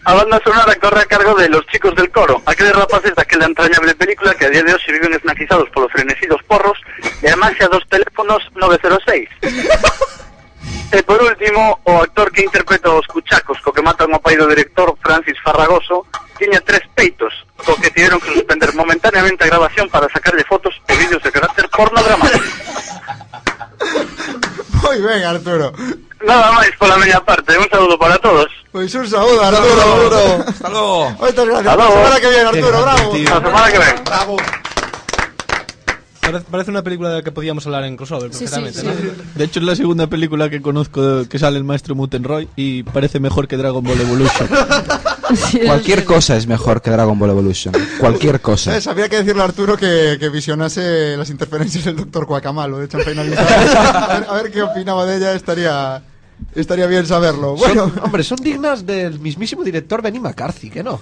a 0.04 0.14
banda 0.14 0.42
sonora 0.44 0.76
corre 0.76 1.02
a 1.02 1.06
cargo 1.06 1.36
de 1.36 1.50
Los 1.50 1.66
Chicos 1.68 1.96
del 1.96 2.10
Coro, 2.12 2.42
aqueles 2.46 2.76
rapaces 2.76 3.14
daquela 3.16 3.46
entrañable 3.46 3.94
película 3.96 4.34
que 4.34 4.46
a 4.46 4.50
día 4.50 4.64
de 4.64 4.74
hoxe 4.74 4.92
viven 4.92 5.14
esnaquizados 5.14 5.70
polos 5.70 5.92
frenecidos 5.92 6.42
porros 6.50 6.78
e 7.22 7.30
a 7.30 7.38
máxia 7.38 7.70
dos 7.70 7.86
teléfonos 7.88 8.42
906. 8.56 9.30
E 10.92 11.02
por 11.04 11.24
último, 11.24 11.80
o 11.88 12.04
actor 12.04 12.30
que 12.36 12.44
interpreta 12.44 12.92
os 12.92 13.08
cuchacos 13.08 13.56
co 13.64 13.72
que 13.72 13.80
matan 13.80 14.12
o 14.12 14.20
pai 14.20 14.36
do 14.36 14.44
director 14.44 14.92
Francis 15.00 15.40
Farragoso 15.40 16.04
tiña 16.36 16.60
tres 16.60 16.84
peitos, 16.92 17.32
co 17.56 17.80
que 17.80 17.96
tiveron 17.96 18.20
que 18.20 18.36
suspender 18.36 18.76
momentáneamente 18.76 19.48
a 19.48 19.48
grabación 19.48 19.88
para 19.88 20.12
sacarle 20.12 20.44
fotos 20.44 20.76
e 20.92 20.94
vídeos 21.00 21.24
de 21.24 21.32
carácter 21.32 21.72
pornográfico. 21.72 22.44
Moi 24.92 25.00
ben, 25.00 25.24
Arturo. 25.24 25.72
Nada 26.28 26.52
máis 26.52 26.76
pola 26.76 27.00
media 27.00 27.24
parte, 27.24 27.56
un 27.56 27.64
saludo 27.72 27.96
para 27.96 28.20
todos. 28.20 28.52
Pois 28.76 28.92
un 28.94 29.08
saúdo, 29.08 29.40
Arturo. 29.40 30.44
Hasta 30.52 30.68
luego. 30.68 31.16
Moitas 31.16 31.46
gracias. 31.48 31.68
Hasta 31.72 31.78
La 31.80 31.92
semana 31.96 32.20
que 32.20 32.28
viene, 32.28 32.44
Arturo, 32.44 32.72
Qué 32.76 32.84
bravo. 32.84 33.16
La 33.16 33.40
semana 33.48 33.72
que 33.72 33.80
ven. 33.80 33.96
Bravo. 34.04 34.38
Parece, 36.20 36.46
parece 36.52 36.72
una 36.72 36.84
película 36.84 37.10
de 37.10 37.16
la 37.16 37.22
que 37.24 37.32
podíamos 37.32 37.66
hablar 37.66 37.86
en 37.86 37.96
crossover, 37.96 38.34
Sí, 38.34 38.46
sí, 38.48 38.54
perfectamente. 38.54 38.82
sí. 38.82 39.12
¿no? 39.18 39.24
De 39.40 39.44
hecho, 39.46 39.60
es 39.62 39.66
la 39.66 39.76
segunda 39.78 40.08
película 40.08 40.50
que 40.50 40.62
conozco 40.62 41.24
que 41.30 41.40
sale 41.40 41.58
el 41.58 41.64
maestro 41.64 41.96
Mutenroy 41.96 42.50
y 42.58 42.84
parece 42.84 43.20
mejor 43.22 43.48
que 43.48 43.56
Dragon 43.56 43.82
Ball 43.84 44.00
Evolution. 44.02 44.50
Cualquier 45.66 46.04
cosa 46.06 46.36
es 46.38 46.48
mejor 46.48 46.82
que 46.82 46.90
Dragon 46.92 47.18
Ball 47.18 47.30
Evolution. 47.32 47.74
Cualquier 48.00 48.42
cosa. 48.42 48.72
¿Sabes? 48.72 48.88
Habría 48.88 49.10
que 49.10 49.18
decirle 49.18 49.42
a 49.42 49.46
Arturo 49.46 49.78
que, 49.78 50.18
que 50.20 50.30
visionase 50.30 51.16
las 51.18 51.30
interferencias 51.30 51.86
del 51.86 51.96
doctor 51.98 52.26
Cuacamalo 52.28 52.78
de 52.80 52.88
Champagne 52.88 53.20
a, 53.38 54.08
ver, 54.20 54.28
a 54.30 54.34
ver 54.34 54.52
qué 54.52 54.62
opinaba 54.62 55.06
de 55.06 55.18
ella, 55.18 55.34
estaría, 55.34 56.04
estaría 56.56 56.86
bien 56.88 57.06
saberlo. 57.06 57.56
Bueno, 57.56 57.90
Son- 57.90 58.04
hombre, 58.04 58.24
son 58.24 58.38
dignas 58.40 58.86
del 58.86 59.20
mismísimo 59.20 59.64
director 59.64 60.02
Benny 60.02 60.20
McCarthy, 60.20 60.70
que 60.70 60.84
no. 60.84 61.00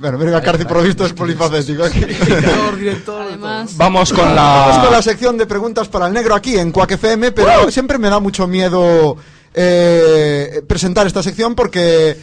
bueno 0.00 0.18
Benny 0.18 0.32
McCarthy 0.32 0.64
por 0.64 0.78
lo 0.78 0.82
visto 0.82 1.04
es 1.06 1.12
polifacético. 1.12 1.84
Además, 3.20 3.76
Vamos 3.76 4.12
con 4.12 4.24
Vamos 4.34 4.76
con 4.76 4.84
la 4.86 4.90
la... 4.90 5.02
sección 5.02 5.36
de 5.38 5.46
preguntas 5.46 5.88
para 5.88 6.06
el 6.06 6.12
negro 6.12 6.34
aquí 6.34 6.56
en 6.58 6.72
Quack 6.72 6.92
FM, 6.92 7.32
pero 7.32 7.70
siempre 7.70 7.98
me 7.98 8.08
da 8.08 8.18
mucho 8.20 8.46
miedo 8.46 9.16
eh, 9.54 10.62
presentar 10.66 11.06
esta 11.06 11.22
sección 11.22 11.54
porque 11.54 12.16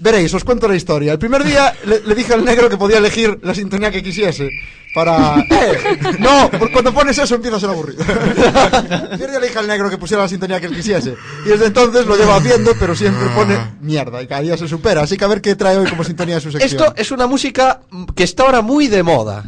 veréis, 0.00 0.32
os 0.34 0.44
cuento 0.44 0.68
la 0.68 0.76
historia. 0.76 1.12
El 1.12 1.18
primer 1.18 1.44
día 1.44 1.74
le, 1.84 2.00
le 2.00 2.14
dije 2.14 2.34
al 2.34 2.44
negro 2.44 2.68
que 2.68 2.76
podía 2.76 2.98
elegir 2.98 3.38
la 3.42 3.54
sintonía 3.54 3.90
que 3.90 4.02
quisiese 4.02 4.48
para... 4.94 5.36
¡Eh! 5.50 5.78
No, 6.18 6.50
porque 6.50 6.72
cuando 6.72 6.92
pones 6.92 7.16
eso 7.18 7.36
empieza 7.36 7.56
a 7.58 7.60
ser 7.60 7.70
aburrido. 7.70 8.02
El 8.02 9.08
primer 9.10 9.30
día 9.30 9.40
le 9.40 9.46
dije 9.46 9.58
al 9.58 9.66
negro 9.68 9.88
que 9.88 9.98
pusiera 9.98 10.22
la 10.24 10.28
sintonía 10.28 10.60
que 10.60 10.66
él 10.66 10.74
quisiese 10.74 11.14
y 11.44 11.48
desde 11.50 11.66
entonces 11.66 12.06
lo 12.06 12.16
llevo 12.16 12.32
haciendo, 12.32 12.72
pero 12.78 12.94
siempre 12.96 13.26
pone 13.34 13.56
mierda 13.80 14.20
y 14.22 14.26
cada 14.26 14.40
día 14.40 14.56
se 14.56 14.66
supera. 14.68 15.02
Así 15.02 15.16
que 15.16 15.24
a 15.24 15.28
ver 15.28 15.40
qué 15.40 15.54
trae 15.54 15.76
hoy 15.78 15.88
como 15.88 16.02
sintonía 16.04 16.36
de 16.36 16.40
su 16.40 16.50
sección. 16.50 16.70
Esto 16.70 16.92
es 16.96 17.10
una 17.12 17.26
música 17.26 17.80
que 18.16 18.24
está 18.24 18.44
ahora 18.44 18.62
muy 18.62 18.88
de 18.88 19.02
moda. 19.02 19.44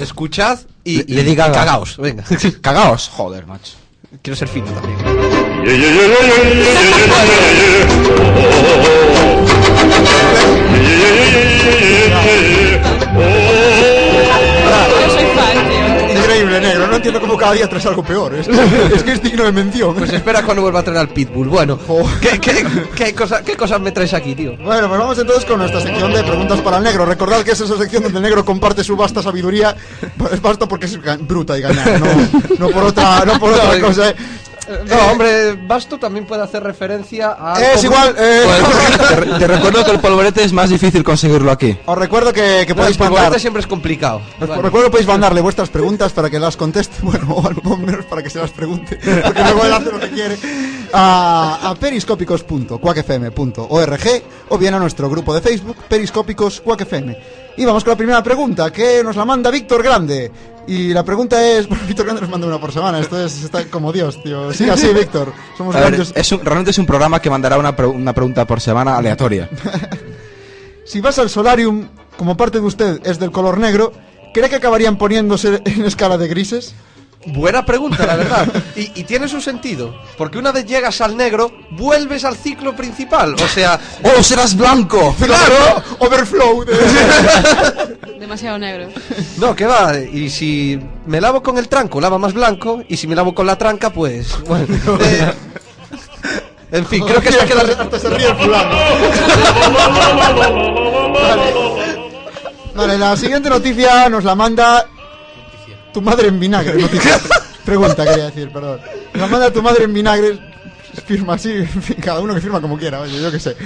Escuchad 0.00 0.58
y, 0.82 1.04
Le- 1.04 1.16
le 1.16 1.24
diga 1.24 1.52
cagaos, 1.52 1.96
venga. 1.98 2.24
Cagaos. 2.60 3.08
Joder, 3.12 3.46
macho. 3.46 3.74
Quiero 4.22 4.36
ser 4.36 4.48
fino 4.48 4.66
también. 4.72 4.98
Increíble, 16.14 16.60
negro. 16.60 16.86
No 16.86 16.96
entiendo 16.96 17.20
cómo 17.20 17.36
cada 17.36 17.52
día 17.52 17.68
traes 17.68 17.86
algo 17.86 18.02
peor. 18.02 18.34
Es, 18.34 18.48
es 18.48 19.02
que 19.02 19.12
es 19.12 19.22
digno 19.22 19.44
de 19.44 19.52
mención. 19.52 19.94
Pues 19.94 20.12
espera 20.12 20.42
cuando 20.42 20.62
vuelva 20.62 20.80
a 20.80 20.82
traer 20.82 20.98
al 21.00 21.08
Pitbull. 21.08 21.48
Bueno, 21.48 21.78
¿qué, 22.20 22.38
qué, 22.40 22.64
qué, 22.94 23.14
cosa- 23.14 23.42
qué 23.42 23.56
cosas 23.56 23.80
me 23.80 23.92
traes 23.92 24.14
aquí, 24.14 24.34
tío? 24.34 24.56
Bueno, 24.58 24.88
pues 24.88 25.00
vamos 25.00 25.18
entonces 25.18 25.44
con 25.44 25.58
nuestra 25.58 25.80
sección 25.80 26.12
de 26.12 26.22
preguntas 26.22 26.60
para 26.60 26.78
el 26.78 26.84
negro. 26.84 27.04
Recordad 27.04 27.42
que 27.42 27.52
es 27.52 27.60
esa 27.60 27.76
sección 27.76 28.02
donde 28.02 28.18
el 28.18 28.22
negro 28.22 28.44
comparte 28.44 28.84
su 28.84 28.96
vasta 28.96 29.22
sabiduría. 29.22 29.74
Es 30.32 30.40
basta 30.40 30.66
porque 30.66 30.86
es 30.86 30.98
bruta 31.26 31.58
y 31.58 31.62
ganar, 31.62 32.00
no, 32.00 32.06
no 32.58 32.68
por 32.70 32.84
otra, 32.84 33.24
no 33.24 33.38
por 33.38 33.52
otra 33.52 33.80
cosa. 33.80 34.10
¿eh? 34.10 34.14
No, 34.86 34.96
hombre, 35.12 35.52
Basto 35.66 35.98
también 35.98 36.24
puede 36.26 36.42
hacer 36.42 36.62
referencia 36.62 37.36
a. 37.38 37.60
Es 37.60 37.84
igual, 37.84 38.14
eh, 38.18 38.44
Te, 39.08 39.16
re- 39.16 39.38
te 39.38 39.46
recuerdo 39.46 39.84
que 39.84 39.90
el 39.90 39.98
polvorete 40.00 40.42
es 40.44 40.52
más 40.52 40.70
difícil 40.70 41.02
conseguirlo 41.04 41.50
aquí. 41.50 41.76
os 41.84 41.98
recuerdo 41.98 42.32
que, 42.32 42.64
que 42.66 42.72
No, 42.72 42.76
podéis 42.76 42.96
el 42.96 42.98
polvorete 42.98 43.22
mandar. 43.24 43.40
siempre 43.40 43.60
es 43.60 43.66
complicado. 43.66 44.22
Os 44.40 44.48
Vale. 44.48 44.62
recuerdo 44.62 44.86
que 44.86 44.90
podéis 44.92 45.08
mandarle 45.08 45.40
vuestras 45.40 45.68
preguntas 45.70 46.12
para 46.12 46.30
que 46.30 46.38
las 46.38 46.56
conteste, 46.56 46.96
bueno, 47.02 47.34
o 47.34 47.76
menos 47.76 48.04
para 48.06 48.22
que 48.22 48.30
se 48.30 48.38
las 48.38 48.50
pregunte, 48.52 48.98
porque 49.22 49.42
luego 49.42 49.64
él 49.64 49.72
hace 49.72 49.90
lo 49.92 49.98
que 50.00 50.10
quiere, 50.10 50.38
a, 50.92 51.70
a 51.70 51.74
periscópicos.cuacfm.org 51.74 54.22
o 54.48 54.58
bien 54.58 54.74
a 54.74 54.78
nuestro 54.78 55.10
grupo 55.10 55.34
de 55.34 55.40
Facebook, 55.40 55.76
Periscópicos 55.88 56.62
FM. 56.78 57.43
Y 57.56 57.64
vamos 57.64 57.84
con 57.84 57.92
la 57.92 57.96
primera 57.96 58.22
pregunta, 58.22 58.72
que 58.72 59.02
nos 59.04 59.14
la 59.16 59.24
manda 59.24 59.50
Víctor 59.50 59.82
Grande. 59.82 60.30
Y 60.66 60.88
la 60.92 61.04
pregunta 61.04 61.46
es, 61.46 61.68
bueno, 61.68 61.84
Víctor 61.86 62.06
Grande 62.06 62.22
nos 62.22 62.30
manda 62.30 62.46
una 62.46 62.58
por 62.60 62.72
semana, 62.72 62.98
esto 62.98 63.22
es, 63.24 63.44
está 63.44 63.64
como 63.66 63.92
Dios, 63.92 64.22
tío. 64.22 64.52
Sí, 64.52 64.68
así, 64.70 64.88
Víctor. 64.92 65.32
Somos 65.56 65.74
ver, 65.74 65.84
grandes. 65.84 66.12
es 66.16 66.32
un- 66.32 66.40
realmente 66.44 66.70
es 66.72 66.78
un 66.78 66.86
programa 66.86 67.20
que 67.20 67.30
mandará 67.30 67.58
una, 67.58 67.76
pre- 67.76 67.86
una 67.86 68.12
pregunta 68.12 68.44
por 68.46 68.60
semana 68.60 68.96
aleatoria. 68.96 69.48
Si 70.86 71.00
vas 71.00 71.18
al 71.18 71.30
solarium, 71.30 71.88
como 72.18 72.36
parte 72.36 72.60
de 72.60 72.66
usted 72.66 73.00
es 73.06 73.18
del 73.18 73.30
color 73.30 73.56
negro, 73.58 73.90
¿cree 74.34 74.50
que 74.50 74.56
acabarían 74.56 74.98
poniéndose 74.98 75.62
en 75.64 75.82
escala 75.86 76.18
de 76.18 76.28
grises? 76.28 76.74
Buena 77.26 77.64
pregunta, 77.64 78.04
la 78.06 78.16
verdad. 78.16 78.46
Y, 78.76 79.00
y 79.00 79.04
tiene 79.04 79.28
su 79.28 79.40
sentido. 79.40 79.94
Porque 80.18 80.38
una 80.38 80.52
vez 80.52 80.66
llegas 80.66 81.00
al 81.00 81.16
negro, 81.16 81.50
vuelves 81.70 82.24
al 82.24 82.36
ciclo 82.36 82.74
principal. 82.76 83.34
O 83.34 83.48
sea. 83.48 83.78
¡Oh, 84.02 84.22
serás 84.22 84.56
blanco! 84.56 85.14
¡Claro! 85.18 85.82
Overflow. 86.00 86.64
Demasiado 88.20 88.58
negro. 88.58 88.88
No, 89.38 89.54
que 89.54 89.66
va. 89.66 89.96
Y 89.98 90.28
si 90.30 90.78
me 91.06 91.20
lavo 91.20 91.42
con 91.42 91.58
el 91.58 91.68
tranco, 91.68 92.00
lava 92.00 92.18
más 92.18 92.34
blanco. 92.34 92.82
Y 92.88 92.96
si 92.96 93.06
me 93.06 93.14
lavo 93.14 93.34
con 93.34 93.46
la 93.46 93.56
tranca, 93.56 93.90
pues. 93.90 94.28
Bueno. 94.46 94.66
eh, 95.00 95.32
en 96.72 96.86
fin, 96.86 97.04
creo 97.06 97.20
que 97.20 97.28
esta 97.30 97.46
queda. 97.46 97.62
Hasta 97.62 97.98
se 97.98 98.10
ríe 98.10 98.28
el 98.28 98.36
fulano. 98.36 98.74
Vale, 102.74 102.98
la 102.98 103.16
siguiente 103.16 103.48
noticia 103.48 104.08
nos 104.08 104.24
la 104.24 104.34
manda 104.34 104.86
tu 105.94 106.02
madre 106.02 106.28
en 106.28 106.38
vinagre. 106.38 106.74
Noticia. 106.80 107.18
Pregunta, 107.64 108.04
quería 108.04 108.26
decir, 108.26 108.50
perdón. 108.50 108.80
Nos 109.14 109.22
la 109.22 109.26
manda 109.28 109.50
tu 109.50 109.62
madre 109.62 109.84
en 109.84 109.94
vinagre. 109.94 110.38
Firma 111.06 111.34
así, 111.34 111.64
cada 112.02 112.20
uno 112.20 112.34
que 112.34 112.40
firma 112.42 112.60
como 112.60 112.76
quiera, 112.76 113.00
oye, 113.00 113.20
yo 113.20 113.30
qué 113.30 113.40
sé. 113.40 113.56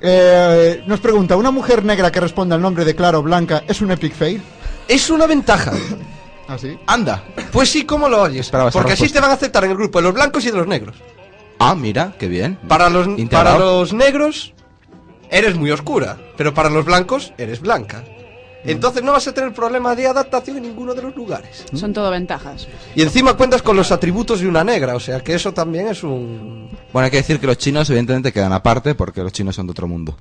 Eh, 0.00 0.84
nos 0.86 1.00
pregunta, 1.00 1.36
¿una 1.36 1.50
mujer 1.50 1.84
negra 1.84 2.12
que 2.12 2.20
responde 2.20 2.54
al 2.54 2.60
nombre 2.60 2.84
de 2.84 2.94
Claro 2.94 3.22
Blanca 3.22 3.64
es 3.66 3.80
un 3.80 3.90
epic 3.90 4.14
fail? 4.14 4.42
Es 4.86 5.08
una 5.10 5.26
ventaja. 5.26 5.72
¿Ah, 6.46 6.56
sí? 6.58 6.78
Anda. 6.86 7.24
Pues 7.50 7.68
sí, 7.70 7.84
¿cómo 7.84 8.08
lo 8.08 8.22
oyes? 8.22 8.46
Esperaba 8.46 8.68
esa 8.70 8.78
Porque 8.78 8.92
así 8.92 9.04
respuesta. 9.04 9.18
te 9.18 9.22
van 9.22 9.30
a 9.30 9.34
aceptar 9.34 9.64
en 9.64 9.70
el 9.72 9.76
grupo 9.76 9.98
de 9.98 10.04
los 10.04 10.14
blancos 10.14 10.44
y 10.44 10.50
de 10.50 10.56
los 10.56 10.66
negros. 10.66 10.96
Ah, 11.58 11.74
mira, 11.74 12.14
qué 12.18 12.28
bien. 12.28 12.58
Para 12.68 12.88
los, 12.88 13.06
Integrado. 13.08 13.56
para 13.58 13.58
los 13.58 13.92
negros 13.92 14.54
eres 15.30 15.56
muy 15.56 15.70
oscura, 15.72 16.16
pero 16.36 16.54
para 16.54 16.70
los 16.70 16.84
blancos 16.84 17.32
eres 17.36 17.60
blanca. 17.60 18.04
Entonces 18.72 19.02
no 19.02 19.12
vas 19.12 19.26
a 19.26 19.32
tener 19.32 19.52
problema 19.52 19.94
de 19.94 20.06
adaptación 20.06 20.58
en 20.58 20.64
ninguno 20.64 20.94
de 20.94 21.02
los 21.02 21.16
lugares. 21.16 21.64
Son 21.74 21.92
todo 21.92 22.10
ventajas. 22.10 22.68
Y 22.94 23.02
encima 23.02 23.34
cuentas 23.34 23.62
con 23.62 23.76
los 23.76 23.90
atributos 23.92 24.40
de 24.40 24.48
una 24.48 24.64
negra, 24.64 24.94
o 24.94 25.00
sea 25.00 25.20
que 25.20 25.34
eso 25.34 25.52
también 25.52 25.88
es 25.88 26.02
un... 26.02 26.70
Bueno, 26.92 27.04
hay 27.06 27.10
que 27.10 27.16
decir 27.18 27.40
que 27.40 27.46
los 27.46 27.58
chinos 27.58 27.88
evidentemente 27.90 28.32
quedan 28.32 28.52
aparte 28.52 28.94
porque 28.94 29.22
los 29.22 29.32
chinos 29.32 29.56
son 29.56 29.66
de 29.66 29.72
otro 29.72 29.86
mundo. 29.88 30.16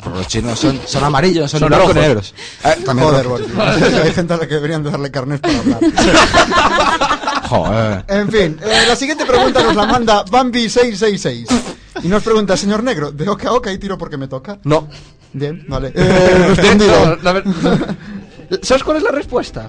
Porque 0.00 0.18
los 0.18 0.28
chinos 0.28 0.58
son, 0.58 0.78
son 0.84 1.02
amarillos, 1.04 1.50
son, 1.50 1.60
Son 1.60 1.68
blancos 1.68 1.90
y 1.90 1.92
rojos. 1.94 2.02
negros. 2.08 2.34
Eh, 2.64 2.82
también 2.84 3.08
Joder. 3.08 3.26
Hay 4.04 4.12
gente 4.12 4.34
a 4.34 4.36
la 4.36 4.46
que 4.46 4.54
deberían 4.54 4.82
de 4.84 4.90
darle 4.90 5.10
carnet 5.10 5.40
para 5.40 5.58
hablar. 5.58 5.80
Joder. 7.48 8.04
En 8.08 8.30
fin, 8.30 8.58
eh, 8.62 8.84
la 8.86 8.94
siguiente 8.94 9.24
pregunta 9.24 9.62
nos 9.62 9.74
la 9.74 9.86
manda 9.86 10.24
Bambi666. 10.26 11.46
Y 12.02 12.08
nos 12.08 12.22
pregunta, 12.22 12.56
señor 12.56 12.82
negro, 12.84 13.10
¿de 13.10 13.28
oca 13.28 13.48
a 13.48 13.52
oca 13.54 13.72
y 13.72 13.78
tiro 13.78 13.98
porque 13.98 14.16
me 14.16 14.28
toca? 14.28 14.58
No. 14.64 14.86
Bien, 15.32 15.64
vale. 15.68 15.92
Eh, 15.94 16.44
respondido. 16.56 17.06
No, 17.06 17.16
la 17.22 17.32
ver- 17.32 17.44
¿Sabes 18.62 18.82
cuál 18.82 18.96
es 18.96 19.02
la 19.02 19.10
respuesta? 19.10 19.68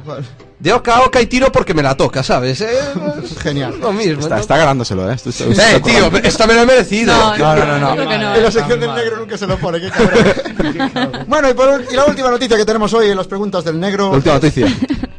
De 0.58 0.72
oca 0.74 0.96
a 0.98 1.02
oca 1.02 1.22
y 1.22 1.26
tiro 1.26 1.52
porque 1.52 1.74
me 1.74 1.84
la 1.84 1.96
toca, 1.98 2.24
¿sabes? 2.24 2.62
Eh, 2.62 2.68
Genial. 3.42 3.76
Lo 3.80 3.92
mismo. 3.92 4.22
Está, 4.22 4.36
¿no? 4.36 4.42
está 4.42 4.58
ganándoselo, 4.58 5.10
¿eh? 5.12 5.16
Esto- 5.16 5.30
esto- 5.30 5.44
Eh, 5.52 5.82
tío, 5.84 6.10
esta 6.24 6.48
me 6.48 6.54
la 6.54 6.62
he 6.62 6.66
merecido. 6.66 7.14
No, 7.14 7.38
No, 7.38 7.56
no, 7.56 7.96
no. 7.96 8.02
En 8.36 8.44
la 8.44 8.52
sección 8.52 8.80
del 8.80 8.94
negro 8.96 9.18
nunca 9.18 9.38
se 9.38 9.48
lo 9.48 9.58
pone, 9.58 9.82
qué 9.82 9.90
cabrón. 9.90 11.26
bueno, 11.28 11.50
y, 11.50 11.54
por- 11.54 11.84
y 11.92 11.96
la 11.96 12.06
última 12.06 12.30
noticia 12.32 12.56
que 12.58 12.66
tenemos 12.66 12.94
hoy 12.94 13.10
en 13.10 13.18
las 13.18 13.28
preguntas 13.28 13.64
del 13.66 13.80
negro. 13.80 14.10
La 14.12 14.16
última 14.18 14.36
noticia. 14.36 14.68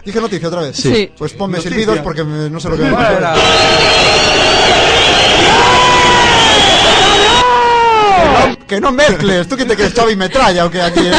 Dije 0.04 0.20
noticia 0.20 0.48
otra 0.48 0.62
vez. 0.62 0.76
Sí. 0.76 0.94
Sí. 0.94 1.12
Pues 1.18 1.32
ponme 1.34 1.58
Noticia. 1.58 1.70
silbidos 1.78 1.98
porque 2.00 2.24
me- 2.24 2.48
no 2.48 2.58
sé 2.60 2.68
lo 2.70 2.76
que 2.76 2.82
me 2.84 2.90
Que 8.70 8.80
no 8.80 8.92
mezcles, 8.92 9.48
tú 9.48 9.56
que 9.56 9.64
te 9.64 9.74
crees 9.74 9.92
Xavi 9.92 10.14
Metralla 10.14 10.64
o 10.64 10.70
que 10.70 10.80
aquí 10.80 11.00
el, 11.04 11.14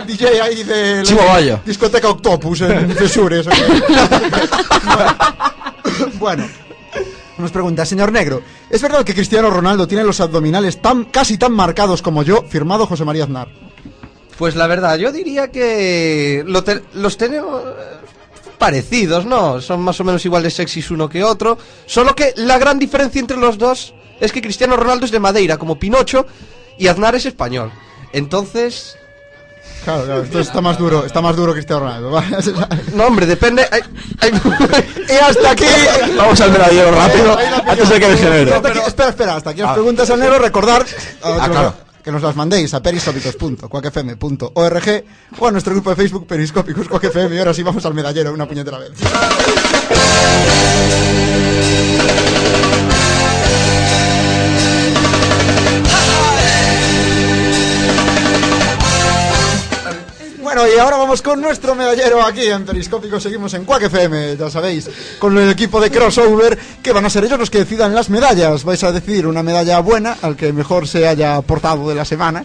el 0.00 0.06
DJ 0.06 0.42
ahí 0.42 0.62
de 0.62 1.02
la 1.14 1.62
discoteca 1.64 2.10
Octopus 2.10 2.60
en 2.60 2.94
qué. 2.94 2.98
bueno, 6.18 6.46
nos 7.38 7.50
pregunta, 7.50 7.86
señor 7.86 8.12
Negro, 8.12 8.42
¿es 8.68 8.82
verdad 8.82 9.04
que 9.04 9.14
Cristiano 9.14 9.48
Ronaldo 9.48 9.88
tiene 9.88 10.04
los 10.04 10.20
abdominales 10.20 10.82
tan 10.82 11.04
casi 11.04 11.38
tan 11.38 11.52
marcados 11.52 12.02
como 12.02 12.22
yo? 12.22 12.44
Firmado 12.46 12.86
José 12.86 13.06
María 13.06 13.24
Aznar. 13.24 13.48
Pues 14.36 14.54
la 14.54 14.66
verdad, 14.66 14.98
yo 14.98 15.10
diría 15.12 15.50
que 15.50 16.44
lo 16.46 16.62
te- 16.62 16.82
los 16.92 17.16
tenemos 17.16 17.62
eh, 17.62 17.96
parecidos, 18.58 19.24
¿no? 19.24 19.62
Son 19.62 19.80
más 19.80 19.98
o 19.98 20.04
menos 20.04 20.22
igual 20.26 20.42
de 20.42 20.50
sexys 20.50 20.90
uno 20.90 21.08
que 21.08 21.24
otro. 21.24 21.56
Solo 21.86 22.14
que 22.14 22.34
la 22.36 22.58
gran 22.58 22.78
diferencia 22.78 23.18
entre 23.18 23.38
los 23.38 23.56
dos 23.56 23.94
es 24.20 24.32
que 24.32 24.42
Cristiano 24.42 24.76
Ronaldo 24.76 25.04
es 25.06 25.12
de 25.12 25.20
Madeira, 25.20 25.56
como 25.58 25.78
Pinocho, 25.78 26.26
y 26.78 26.88
Aznar 26.88 27.14
es 27.14 27.24
español. 27.26 27.70
Entonces... 28.12 28.96
Claro, 29.84 30.04
claro, 30.04 30.22
esto 30.24 30.40
está 30.40 30.60
más 30.60 30.76
duro, 30.76 31.04
está 31.06 31.20
más 31.20 31.36
duro 31.36 31.52
Cristiano 31.52 31.82
Ronaldo. 31.82 32.10
No, 32.94 33.06
hombre, 33.06 33.26
depende... 33.26 33.64
hay- 33.70 33.82
hay- 34.20 34.32
y 35.08 35.12
hasta 35.22 35.50
aquí... 35.52 35.64
Vamos 36.16 36.40
al 36.40 36.50
medallero 36.52 36.90
rápido, 36.90 37.38
antes 37.66 37.88
de 37.88 38.00
que 38.00 38.08
degenere. 38.08 38.50
Espera, 38.86 39.08
espera, 39.10 39.36
hasta 39.36 39.50
aquí 39.50 39.60
las 39.60 39.70
Ah. 39.70 39.74
preguntas 39.74 40.10
al 40.10 40.18
negro. 40.20 40.38
Recordar 40.38 40.84
ah, 41.22 41.38
que, 41.44 41.50
claro. 41.50 41.62
nos, 41.62 41.74
que 42.02 42.10
nos 42.12 42.22
las 42.22 42.34
mandéis 42.36 42.72
a 42.74 42.82
periscópicos.cuacfm.org 42.82 45.04
o 45.38 45.46
a 45.46 45.50
nuestro 45.52 45.72
grupo 45.74 45.90
de 45.90 45.96
Facebook 45.96 46.26
Periscópicos 46.26 46.88
Cuac 46.88 47.04
FM. 47.04 47.36
Y 47.36 47.38
ahora 47.38 47.54
sí 47.54 47.62
vamos 47.62 47.84
al 47.86 47.94
medallero 47.94 48.32
una 48.32 48.46
puñetera 48.48 48.78
vez. 48.78 48.90
Bueno, 60.48 60.62
y 60.66 60.78
ahora 60.78 60.96
vamos 60.96 61.20
con 61.20 61.42
nuestro 61.42 61.74
medallero 61.74 62.24
aquí 62.24 62.46
en 62.46 62.64
Periscópico. 62.64 63.20
Seguimos 63.20 63.52
en 63.52 63.66
Quack 63.66 63.82
FM, 63.82 64.38
ya 64.38 64.48
sabéis, 64.48 64.88
con 65.18 65.36
el 65.36 65.50
equipo 65.50 65.78
de 65.78 65.90
crossover, 65.90 66.58
que 66.82 66.90
van 66.90 67.04
a 67.04 67.10
ser 67.10 67.24
ellos 67.24 67.38
los 67.38 67.50
que 67.50 67.58
decidan 67.58 67.94
las 67.94 68.08
medallas. 68.08 68.64
Vais 68.64 68.82
a 68.82 68.90
decidir 68.90 69.26
una 69.26 69.42
medalla 69.42 69.78
buena 69.80 70.16
al 70.22 70.36
que 70.36 70.50
mejor 70.54 70.88
se 70.88 71.06
haya 71.06 71.38
portado 71.42 71.86
de 71.86 71.94
la 71.94 72.06
semana 72.06 72.44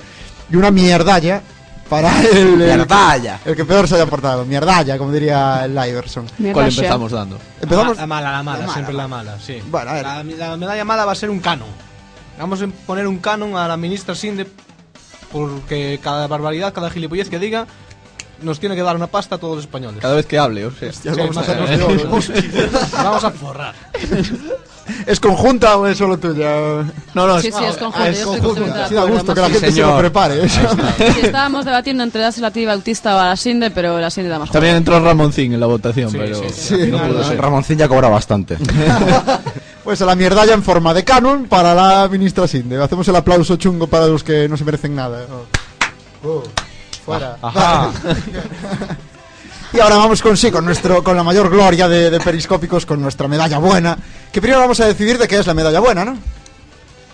y 0.51 0.57
una 0.57 0.69
mierdalla 0.69 1.41
para 1.87 2.21
el, 2.23 2.39
el, 2.39 2.57
Mierdalla. 2.57 3.39
el 3.45 3.55
que 3.55 3.63
peor 3.63 3.87
se 3.87 3.95
haya 3.95 4.05
portado. 4.05 4.43
Mierdalla, 4.43 4.97
como 4.97 5.13
diría 5.13 5.63
el 5.63 5.71
Iverson. 5.71 6.27
¿Cuál 6.51 6.67
empezamos 6.67 7.09
dando? 7.09 7.39
Empezamos. 7.61 7.95
La 7.95 8.05
mala, 8.05 8.33
la 8.33 8.43
mala, 8.43 8.59
La 8.59 8.65
mala, 8.65 8.73
siempre 8.73 8.93
la 8.95 9.03
la 9.03 9.07
mala, 9.07 9.39
sí. 9.39 9.61
Bueno, 9.71 9.91
a 9.91 9.93
ver. 9.93 10.03
La, 10.03 10.49
la 10.49 10.57
medalla 10.57 10.83
mala 10.83 11.05
va 11.05 11.13
a 11.13 11.15
ser 11.15 11.29
un 11.29 11.39
canon. 11.39 11.69
Vamos 12.37 12.61
a 12.61 12.67
poner 12.85 13.07
un 13.07 13.19
canon 13.19 13.55
a 13.55 13.65
la 13.65 13.77
ministra 13.77 14.13
Sinde 14.13 14.45
porque 15.31 16.01
cada 16.03 16.27
barbaridad, 16.27 16.73
cada 16.73 16.89
gilipollez 16.89 17.29
que 17.29 17.39
diga 17.39 17.65
nos 18.43 18.59
tiene 18.59 18.75
que 18.75 18.81
dar 18.83 18.95
una 18.95 19.07
pasta 19.07 19.35
a 19.35 19.37
todos 19.37 19.55
los 19.57 19.65
españoles. 19.65 19.99
Cada 20.01 20.15
vez 20.15 20.25
que 20.25 20.37
hable, 20.37 20.65
o 20.65 20.71
sea. 20.71 20.91
Sí, 20.93 21.09
vamos 21.09 21.37
a 21.37 21.41
de 21.41 21.83
oro. 21.83 22.09
Vamos 22.93 23.23
a 23.23 23.31
forrar. 23.31 23.73
¿Es 25.07 25.17
conjunta 25.21 25.77
o 25.77 25.87
es 25.87 25.97
solo 25.97 26.17
tuya? 26.17 26.83
No, 27.13 27.25
no, 27.25 27.39
Sí, 27.39 27.51
sí, 27.57 27.63
es 27.63 27.77
conjunta. 27.77 28.09
es 28.09 28.21
conjunta. 28.25 28.87
Sí, 28.89 28.95
da 28.95 29.03
gusto 29.05 29.33
que 29.33 29.39
la 29.39 29.49
gente 29.49 29.71
se 29.71 29.79
lo 29.79 29.87
señor. 29.87 29.99
prepare. 30.01 30.43
eso. 30.45 30.59
Sí, 30.97 31.21
estábamos 31.23 31.63
debatiendo 31.63 32.03
entre 32.03 32.21
dársela 32.21 32.47
a 32.47 32.51
ti 32.51 32.65
Bautista 32.65 33.15
o 33.15 33.19
a 33.19 33.27
la 33.27 33.35
Sinde, 33.37 33.71
pero 33.71 33.97
la 33.99 34.09
Sinde 34.09 34.29
da 34.29 34.39
más 34.39 34.51
También 34.51 34.75
entró 34.75 34.99
Ramoncín 34.99 35.53
en 35.53 35.59
la 35.61 35.67
votación, 35.67 36.11
Sí, 36.11 36.17
pero 36.19 36.35
sí, 36.35 36.49
sí. 36.53 36.87
no 36.91 36.97
pudo 37.01 37.23
ser. 37.23 37.39
Ramoncín 37.39 37.77
ya 37.77 37.87
cobra 37.87 38.09
bastante. 38.09 38.57
Pues 39.83 40.01
a 40.01 40.05
la 40.05 40.15
mierdalla 40.15 40.53
en 40.53 40.63
forma 40.63 40.93
de 40.93 41.03
canon 41.03 41.43
para 41.45 41.75
la 41.75 42.07
ministra 42.07 42.47
Sinde. 42.47 42.81
Hacemos 42.81 43.05
el 43.09 43.17
aplauso 43.17 43.57
chungo 43.57 43.87
para 43.87 44.07
los 44.07 44.23
que 44.23 44.47
no 44.47 44.55
se 44.55 44.63
merecen 44.63 44.95
nada. 44.95 45.25
Oh. 46.23 46.29
Oh, 46.29 46.43
fuera. 47.05 47.37
Ajá. 47.41 47.91
Y 49.75 49.79
ahora 49.79 49.95
vamos 49.97 50.21
con 50.21 50.37
sí, 50.37 50.51
con 50.51 50.63
nuestro, 50.65 51.03
con 51.03 51.17
la 51.17 51.23
mayor 51.23 51.49
gloria 51.49 51.89
de, 51.89 52.11
de 52.11 52.19
periscópicos, 52.19 52.85
con 52.85 53.01
nuestra 53.01 53.27
medalla 53.27 53.57
buena. 53.57 53.97
Que 54.31 54.39
primero 54.39 54.61
vamos 54.61 54.79
a 54.79 54.85
decidir 54.85 55.17
de 55.17 55.27
qué 55.27 55.39
es 55.39 55.47
la 55.47 55.55
medalla 55.55 55.79
buena, 55.79 56.05
¿no? 56.05 56.15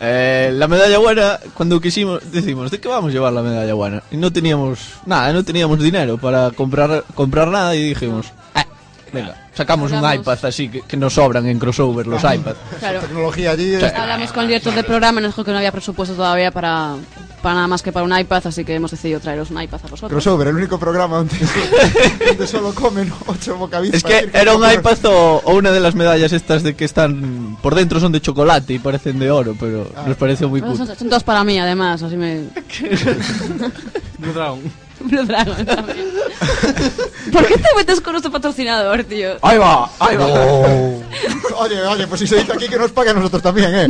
Eh, 0.01 0.51
la 0.53 0.67
medalla 0.67 0.97
buena, 0.97 1.39
cuando 1.53 1.79
quisimos, 1.79 2.19
decimos, 2.33 2.69
¿de 2.69 2.81
qué 2.81 2.89
vamos 2.89 3.11
a 3.11 3.13
llevar 3.13 3.31
la 3.31 3.41
medalla 3.43 3.73
buena? 3.75 4.03
Y 4.11 4.17
no 4.17 4.31
teníamos 4.33 4.79
nada, 5.05 5.31
no 5.31 5.45
teníamos 5.45 5.79
dinero 5.79 6.17
para 6.17 6.51
comprar, 6.51 7.05
comprar 7.15 7.47
nada 7.47 7.73
y 7.75 7.89
dijimos, 7.89 8.25
"Ah, 8.53 8.65
venga, 9.14 9.36
sacamos 9.53 9.91
un 9.91 9.97
Hablamos. 9.97 10.22
iPad 10.22 10.45
así 10.45 10.70
que, 10.70 10.82
que 10.82 10.97
nos 10.97 11.14
sobran 11.14 11.45
en 11.47 11.60
crossover 11.60 12.07
los 12.07 12.22
iPads. 12.24 12.57
Claro. 12.80 12.99
Tecnología 13.01 13.51
allí. 13.51 13.74
es- 13.76 13.84
Hablamos 13.93 14.32
con 14.32 14.41
el 14.43 14.47
director 14.49 14.74
del 14.74 14.86
programa 14.86 15.20
y 15.20 15.24
nos 15.24 15.32
dijo 15.34 15.43
que 15.43 15.51
no 15.51 15.57
había 15.57 15.72
presupuesto 15.72 16.16
todavía 16.16 16.51
para, 16.51 16.95
para 17.41 17.55
nada 17.55 17.68
más 17.68 17.82
que 17.82 17.91
para 17.91 18.05
un 18.05 18.18
iPad, 18.18 18.47
así 18.47 18.64
que 18.66 18.76
hemos 18.76 18.91
decidido 18.91 19.20
traeros 19.20 19.49
un 19.51 19.62
iPad 19.62 19.80
a 19.84 19.88
vosotros. 19.88 20.10
Crossover, 20.12 20.47
el 20.49 20.55
único 20.55 20.78
programa 20.80 21.18
donde, 21.18 21.36
donde 22.28 22.47
solo 22.47 22.74
comen 22.74 23.12
ocho 23.28 23.57
bocadillos. 23.57 23.95
Es 23.95 24.03
que 24.03 24.30
era 24.34 24.55
un 24.55 24.64
iPad 24.72 24.97
o, 25.05 25.41
o 25.45 25.55
una 25.55 25.72
de 25.72 25.80
las 25.80 25.95
medallas 25.95 26.32
estas 26.34 26.64
de 26.64 26.76
que 26.76 26.86
están 26.86 27.57
por 27.62 27.76
dentro 27.76 27.99
son 27.99 28.12
de 28.12 28.22
chocolate 28.22 28.74
y 28.74 28.80
parecen 28.80 29.20
de 29.20 29.32
oro, 29.32 29.55
pero 29.60 29.88
nos 30.05 30.18
pareció 30.18 30.49
muy 30.49 30.62
puto. 30.62 30.86
son, 30.86 30.95
son 30.95 31.10
dos 31.10 31.24
para 31.24 31.43
mí, 31.43 31.57
además, 31.60 32.01
así 32.03 32.16
me... 32.18 32.43
Blue 35.00 35.24
Dragon. 35.26 35.66
También. 35.66 36.08
¿Por 37.32 37.45
qué 37.45 37.58
te 37.58 37.68
metes 37.76 38.02
con 38.02 38.14
nuestro 38.14 38.32
patrocinador, 38.32 39.04
tío? 39.04 39.38
Ahí 39.41 39.58
va, 39.58 39.89
ahí 40.00 40.16
va. 40.18 40.26
Oye, 41.58 41.82
oye, 41.88 42.08
pues 42.08 42.22
si 42.22 42.28
se 42.28 42.38
dice 42.38 42.54
aquí 42.54 42.68
que 42.68 42.78
nos 42.78 42.91
pague 42.91 43.10
a 43.12 43.14
nosotros 43.14 43.41
también, 43.41 43.74
¿eh? 43.74 43.88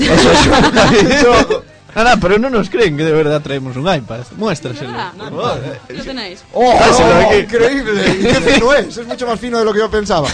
Ah, 1.96 2.04
no, 2.04 2.20
pero 2.20 2.38
no 2.38 2.50
nos 2.50 2.70
creen 2.70 2.96
que 2.98 3.04
de 3.04 3.12
verdad 3.12 3.42
traemos 3.42 3.76
un 3.76 3.92
iPad. 3.94 4.20
Muéstraselo. 4.38 4.92
Ah, 4.96 5.12
por 5.18 5.30
favor. 5.30 5.62
Lo 5.90 6.04
tenéis. 6.04 6.44
¡Oh! 6.54 6.72
Aquí. 6.80 7.38
¡Increíble! 7.40 8.16
¿Y 8.20 8.24
qué 8.28 8.34
fino 8.36 8.74
es? 8.74 8.98
Es 8.98 9.08
mucho 9.08 9.26
más 9.28 9.40
fino 9.40 9.58
de 9.60 9.66
lo 9.66 9.74
que 9.74 9.80
yo 9.80 9.90
pensaba. 9.90 10.28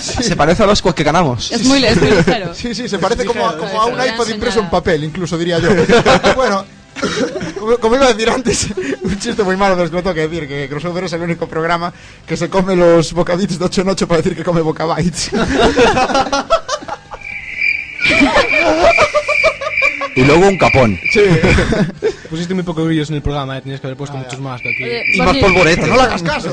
Sí, 0.00 0.22
Se 0.22 0.36
parece 0.36 0.62
a 0.62 0.66
los 0.66 0.80
que 0.82 1.02
ganamos. 1.04 1.50
es, 1.50 1.64
muy, 1.64 1.84
es 1.84 2.00
muy 2.00 2.10
ligero. 2.10 2.54
Sí, 2.54 2.74
sí, 2.74 2.88
se 2.88 2.98
parece 2.98 3.24
como, 3.24 3.46
a- 3.46 3.56
como 3.58 3.80
a 3.80 3.86
un 3.86 3.94
iPad 3.94 4.28
impreso 4.28 4.60
en 4.60 4.70
papel, 4.70 5.04
incluso 5.04 5.36
diría 5.36 5.58
yo. 5.58 5.68
bueno, 6.36 6.64
como, 7.58 7.76
como 7.78 7.94
iba 7.96 8.06
a 8.06 8.12
decir 8.12 8.30
antes, 8.30 8.68
un 9.02 9.18
chiste 9.18 9.42
muy 9.42 9.56
malo, 9.56 9.74
pero 9.74 9.84
es 9.84 9.90
que 9.90 9.96
lo 9.96 10.02
tengo 10.02 10.14
que 10.14 10.28
decir, 10.28 10.48
que 10.48 10.68
Crossover 10.68 11.04
es 11.04 11.12
el 11.12 11.22
único 11.22 11.48
programa 11.48 11.92
que 12.26 12.36
se 12.36 12.48
come 12.48 12.76
los 12.76 13.12
bocaditos 13.12 13.58
de 13.58 13.64
8 13.64 13.80
en 13.82 13.88
8 13.90 14.08
para 14.08 14.18
decir 14.22 14.36
que 14.36 14.44
come 14.44 14.60
bocabytes. 14.60 15.30
Y 20.14 20.24
luego 20.24 20.48
un 20.48 20.56
capón. 20.56 20.98
Sí. 21.12 21.20
Pusiste 22.30 22.54
muy 22.54 22.62
pocos 22.62 22.86
brillos 22.86 23.10
en 23.10 23.16
el 23.16 23.22
programa, 23.22 23.58
eh, 23.58 23.60
tenías 23.60 23.80
que 23.82 23.86
haber 23.86 23.98
puesto 23.98 24.16
muchos 24.16 24.40
más 24.40 24.62
que 24.62 24.70
aquí. 24.70 24.84
Oye, 24.84 25.02
Y 25.14 25.18
más 25.20 25.36
polvorete. 25.36 25.86
no 25.86 25.94
le 25.96 26.02
hagas 26.02 26.22
caso. 26.22 26.48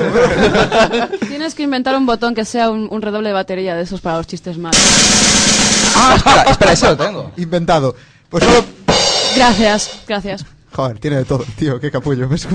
Tienes 1.28 1.54
que 1.54 1.62
inventar 1.62 1.96
un 1.96 2.04
botón 2.04 2.34
que 2.34 2.44
sea 2.44 2.68
un, 2.68 2.88
un 2.90 3.00
redoble 3.00 3.30
de 3.30 3.32
batería 3.32 3.74
de 3.74 3.82
esos 3.84 4.02
para 4.02 4.18
los 4.18 4.26
chistes 4.26 4.58
malos. 4.58 4.78
Ah, 5.96 6.14
espera, 6.16 6.42
espera, 6.42 6.72
eso 6.72 6.86
lo 6.90 6.96
tengo. 6.98 7.32
Inventado. 7.38 7.96
Pues 8.28 8.44
solo... 8.44 8.64
Gracias, 9.36 10.00
gracias. 10.06 10.44
Joder, 10.74 10.98
tiene 10.98 11.18
de 11.18 11.24
todo, 11.24 11.44
tío, 11.56 11.78
qué 11.78 11.90
capullo. 11.90 12.28
¿ves? 12.28 12.48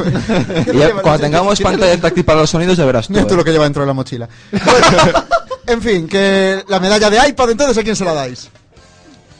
Y 0.73 0.77
ya, 0.77 0.91
cuando 0.95 1.19
tengamos 1.19 1.59
pantalla 1.61 1.99
táctil 1.99 2.25
para 2.25 2.41
los 2.41 2.49
sonidos 2.49 2.75
ya 2.77 2.85
verás 2.85 3.07
tú. 3.07 3.13
Mira 3.13 3.25
tú 3.25 3.33
eh. 3.33 3.37
lo 3.37 3.45
que 3.45 3.51
lleva 3.51 3.63
dentro 3.63 3.81
de 3.81 3.87
la 3.87 3.93
mochila. 3.93 4.27
Bueno, 4.51 5.25
en 5.67 5.81
fin, 5.81 6.07
que 6.07 6.63
la 6.67 6.79
medalla 6.79 7.09
de 7.09 7.29
iPad, 7.29 7.51
entonces, 7.51 7.77
¿a 7.77 7.83
quién 7.83 7.95
se 7.95 8.03
la 8.03 8.13
dais? 8.13 8.49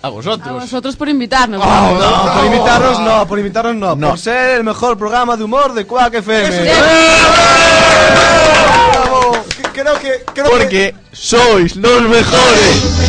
A 0.02 0.08
A 0.08 0.10
vosotros. 0.10 0.62
vosotros 0.62 0.96
por 0.96 1.10
invitarnos. 1.10 1.60
No, 1.60 2.34
por 2.34 2.46
invitarnos 2.46 3.00
no, 3.02 3.28
por 3.28 3.40
invitarnos 3.40 3.98
no, 3.98 4.10
por 4.10 4.18
ser 4.18 4.60
el 4.60 4.64
mejor 4.64 4.98
programa 4.98 5.36
de 5.36 5.44
humor 5.44 5.74
de 5.74 5.86
Quack 5.86 6.14
FM. 6.16 6.64
Bravo. 8.94 9.32
Creo 9.74 10.00
que... 10.00 10.24
Creo 10.34 10.46
que 10.46 10.52
Porque 10.52 10.96
sois 11.12 11.76
los 11.76 12.02
mejores. 12.04 13.00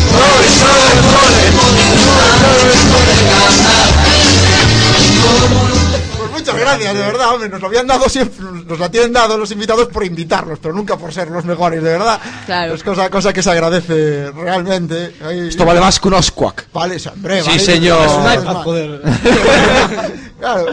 Pues 6.19 6.31
muchas 6.33 6.57
gracias, 6.59 6.95
de 6.95 7.01
verdad, 7.01 7.35
hombre, 7.35 7.49
nos 7.49 7.61
lo 7.61 7.67
habían 7.67 7.87
dado 7.87 8.09
siempre, 8.09 8.37
nos 8.67 8.79
la 8.79 8.91
tienen 8.91 9.13
dado 9.13 9.37
los 9.39 9.51
invitados 9.51 9.89
por 9.89 10.05
invitarlos, 10.05 10.59
pero 10.61 10.75
nunca 10.75 10.97
por 10.97 11.13
ser 11.13 11.29
los 11.31 11.45
mejores, 11.45 11.83
de 11.83 11.93
verdad. 11.93 12.21
Claro. 12.47 12.75
Es 12.75 12.83
cosa, 12.85 13.09
cosa 13.11 13.33
que 13.33 13.43
se 13.43 13.51
agradece 13.51 14.31
realmente. 14.33 15.15
Esto 15.49 15.65
vale 15.65 15.81
más 15.81 15.99
que 15.99 16.09
un 16.09 16.15
Osquac. 16.15 16.67
Vale, 16.73 16.99
sí, 16.99 17.09
hombre, 17.09 17.43
Sí, 17.43 17.49
vale. 17.49 17.61
señor. 17.61 18.07
Es 18.07 18.13
un 18.13 18.33
iPad, 18.43 18.55
joder. 18.63 19.03
claro. 20.39 20.67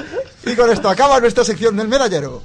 Y 0.45 0.55
con 0.55 0.69
esto 0.71 0.89
acaba 0.89 1.19
nuestra 1.19 1.43
sección 1.43 1.75
del 1.75 1.87
medallero. 1.87 2.41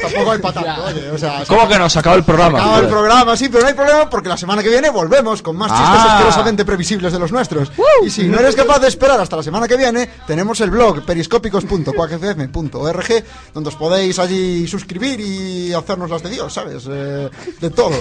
Tampoco 0.00 0.32
hay 0.32 0.38
para 0.38 0.62
tanto, 0.62 0.84
oye, 0.84 1.10
o 1.10 1.18
sea, 1.18 1.42
¿Cómo 1.46 1.68
que 1.68 1.78
no? 1.78 1.88
Se 1.90 1.98
acabó 1.98 2.16
el 2.16 2.24
programa. 2.24 2.58
Acaba 2.60 2.78
el 2.80 2.88
programa, 2.88 3.36
sí, 3.36 3.48
pero 3.48 3.62
no 3.62 3.68
hay 3.68 3.74
problema 3.74 4.08
porque 4.10 4.28
la 4.28 4.36
semana 4.36 4.62
que 4.62 4.68
viene 4.68 4.90
volvemos 4.90 5.42
con 5.42 5.56
más 5.56 5.70
chistes 5.70 5.88
Ah. 5.90 6.14
asquerosamente 6.14 6.64
previsibles 6.64 7.12
de 7.12 7.18
los 7.18 7.32
nuestros. 7.32 7.70
Y 8.04 8.10
si 8.10 8.28
no 8.28 8.38
eres 8.38 8.54
capaz 8.56 8.78
de 8.80 8.88
esperar 8.88 9.20
hasta 9.20 9.36
la 9.36 9.42
semana 9.42 9.68
que 9.68 9.76
viene, 9.76 10.08
tenemos 10.26 10.60
el 10.60 10.70
blog 10.70 11.04
periscópicos.cuacfm.org 11.04 13.24
donde 13.52 13.68
os 13.68 13.76
podéis 13.76 14.18
allí 14.18 14.66
suscribir 14.66 15.20
y 15.20 15.72
hacernos 15.72 16.10
las 16.10 16.22
de 16.22 16.30
Dios, 16.30 16.52
¿sabes? 16.52 16.84
Eh, 16.88 17.28
de 17.60 17.70
todo. 17.70 17.94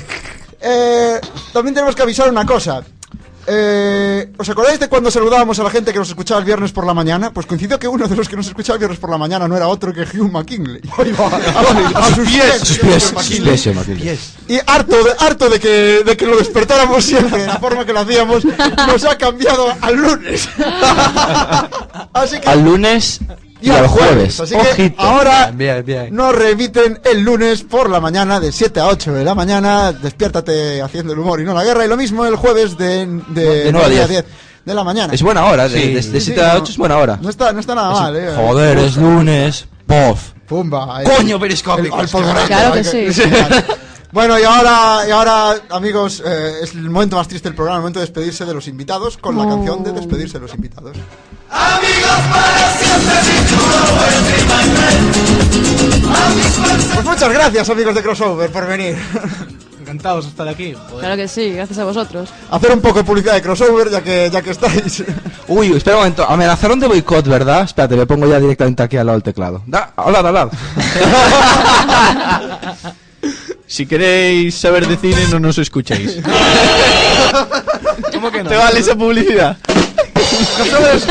Eh, 0.61 1.19
también 1.51 1.73
tenemos 1.75 1.95
que 1.95 2.01
avisar 2.03 2.29
una 2.29 2.45
cosa. 2.45 2.81
Eh, 3.45 4.31
¿Os 4.37 4.49
acordáis 4.49 4.79
de 4.79 4.87
cuando 4.87 5.11
saludábamos 5.11 5.59
a 5.59 5.63
la 5.63 5.69
gente 5.69 5.91
que 5.91 5.99
nos 5.99 6.09
escuchaba 6.09 6.39
el 6.39 6.45
viernes 6.45 6.71
por 6.71 6.85
la 6.85 6.93
mañana? 6.93 7.31
Pues 7.33 7.45
coincidió 7.45 7.77
que 7.77 7.87
uno 7.87 8.07
de 8.07 8.15
los 8.15 8.29
que 8.29 8.35
nos 8.35 8.47
escuchaba 8.47 8.75
el 8.75 8.79
viernes 8.79 8.99
por 8.99 9.09
la 9.09 9.17
mañana 9.17 9.47
no 9.47 9.57
era 9.57 9.67
otro 9.67 9.93
que 9.93 10.01
Hugh 10.01 10.31
McKinley. 10.31 10.81
A, 11.95 12.15
sus 12.15 12.27
pies. 12.27 12.59
Sus 12.59 12.79
pies, 12.79 13.13
pies. 13.99 14.33
Y 14.47 14.59
harto 14.65 15.03
de, 15.03 15.11
harto 15.19 15.49
de 15.49 15.59
que, 15.59 16.03
de 16.05 16.17
que 16.17 16.25
lo 16.25 16.37
despertáramos 16.37 17.03
siempre 17.03 17.41
de 17.41 17.47
la 17.47 17.59
forma 17.59 17.85
que 17.85 17.93
lo 17.93 17.99
hacíamos, 17.99 18.45
nos 18.45 19.03
ha 19.05 19.17
cambiado 19.17 19.73
al 19.81 19.95
lunes. 19.95 20.47
Así 22.13 22.39
que, 22.39 22.49
Al 22.49 22.63
lunes 22.63 23.19
y, 23.63 23.67
y 23.67 23.71
al 23.71 23.87
jueves. 23.87 24.37
jueves. 24.37 24.39
Así 24.41 24.55
que 24.55 24.61
Ojito. 24.83 25.01
ahora 25.01 25.51
Bien, 25.53 25.83
bien. 25.85 26.15
nos 26.15 26.35
remiten 26.35 26.99
el 27.03 27.21
lunes 27.21 27.63
por 27.63 27.89
la 27.89 27.99
mañana, 27.99 28.39
de 28.39 28.51
7 28.51 28.79
a 28.79 28.87
8 28.87 29.13
de 29.13 29.23
la 29.23 29.33
mañana. 29.35 29.91
Despiértate 29.93 30.81
haciendo 30.81 31.13
el 31.13 31.19
humor 31.19 31.39
y 31.41 31.45
no 31.45 31.53
la 31.53 31.63
guerra. 31.63 31.85
Y 31.85 31.87
lo 31.87 31.97
mismo 31.97 32.25
el 32.25 32.35
jueves 32.35 32.77
de, 32.77 33.05
de, 33.29 33.63
De 33.65 33.71
nueve 33.71 33.85
a 33.87 33.89
9 33.89 34.03
a 34.03 34.07
10. 34.07 34.09
10 34.09 34.25
de 34.65 34.73
la 34.73 34.83
mañana. 34.83 35.13
Es 35.13 35.21
buena 35.21 35.45
hora, 35.45 35.67
de, 35.67 35.79
Sí. 35.81 35.93
de, 35.93 36.01
de 36.11 36.21
7 36.21 36.43
a 36.43 36.55
8 36.57 36.71
es 36.71 36.77
buena 36.77 36.97
hora. 36.97 37.17
No 37.21 37.29
está, 37.29 37.51
no 37.53 37.59
está 37.59 37.75
nada 37.75 37.91
mal, 37.91 38.15
eh. 38.15 38.31
Joder, 38.35 38.77
es 38.77 38.95
lunes. 38.97 39.65
Pof. 39.87 40.31
Pumba. 40.47 40.97
ahí. 40.97 41.05
Coño, 41.05 41.39
periscópicos. 41.39 41.93
El- 41.99 42.05
al 42.05 42.09
polvorín, 42.09 42.47
Claro 42.47 42.71
que 42.73 42.79
hay 42.79 43.13
sí. 43.13 43.23
Bueno, 44.11 44.37
y 44.39 44.43
ahora, 44.43 44.99
y 45.07 45.11
ahora 45.11 45.55
amigos, 45.71 46.21
eh, 46.23 46.59
es 46.61 46.73
el 46.75 46.87
momento 46.89 47.15
más 47.15 47.27
triste 47.27 47.49
del 47.49 47.55
programa, 47.55 47.77
el 47.77 47.81
momento 47.81 47.99
de 47.99 48.05
despedirse 48.05 48.45
de 48.45 48.53
los 48.53 48.67
invitados 48.67 49.17
con 49.17 49.35
la 49.37 49.45
canción 49.47 49.83
de 49.83 49.91
despedirse 49.91 50.33
de 50.37 50.41
los 50.41 50.53
invitados. 50.53 50.95
Pues 56.93 57.05
muchas 57.05 57.33
gracias, 57.33 57.69
amigos 57.69 57.95
de 57.95 58.03
Crossover, 58.03 58.51
por 58.51 58.67
venir. 58.67 58.95
Encantados 59.81 60.25
de 60.25 60.31
estar 60.31 60.47
aquí. 60.47 60.73
joder. 60.73 60.99
Claro 60.99 61.15
que 61.17 61.27
sí, 61.27 61.51
gracias 61.51 61.77
a 61.77 61.83
vosotros. 61.83 62.29
Hacer 62.49 62.71
un 62.71 62.79
poco 62.81 62.99
de 62.99 63.03
publicidad 63.03 63.33
de 63.33 63.41
Crossover, 63.41 63.89
ya 63.91 64.01
que, 64.01 64.29
ya 64.31 64.41
que 64.41 64.51
estáis. 64.51 65.03
Uy, 65.47 65.73
espera 65.75 65.97
un 65.97 66.03
momento. 66.03 66.25
Amenazaron 66.27 66.79
de 66.79 66.87
boicot, 66.87 67.27
¿verdad? 67.27 67.63
Espérate, 67.63 67.95
me 67.97 68.05
pongo 68.05 68.27
ya 68.27 68.39
directamente 68.39 68.81
aquí 68.83 68.95
al 68.97 69.07
lado 69.07 69.17
del 69.17 69.23
teclado. 69.23 69.61
Da, 69.67 69.91
hablad, 69.95 70.27
hablad. 70.27 70.49
Si 73.65 73.87
queréis 73.87 74.53
saber 74.53 74.85
de 74.87 74.97
cine, 74.97 75.25
no 75.31 75.39
nos 75.39 75.57
escuchéis. 75.57 76.19
¿Cómo 78.13 78.29
que 78.29 78.43
no? 78.43 78.49
¿Te 78.49 78.55
vale 78.55 78.79
esa 78.79 78.93
publicidad? 78.95 79.57
Crossover 80.55 80.95
es, 80.95 81.07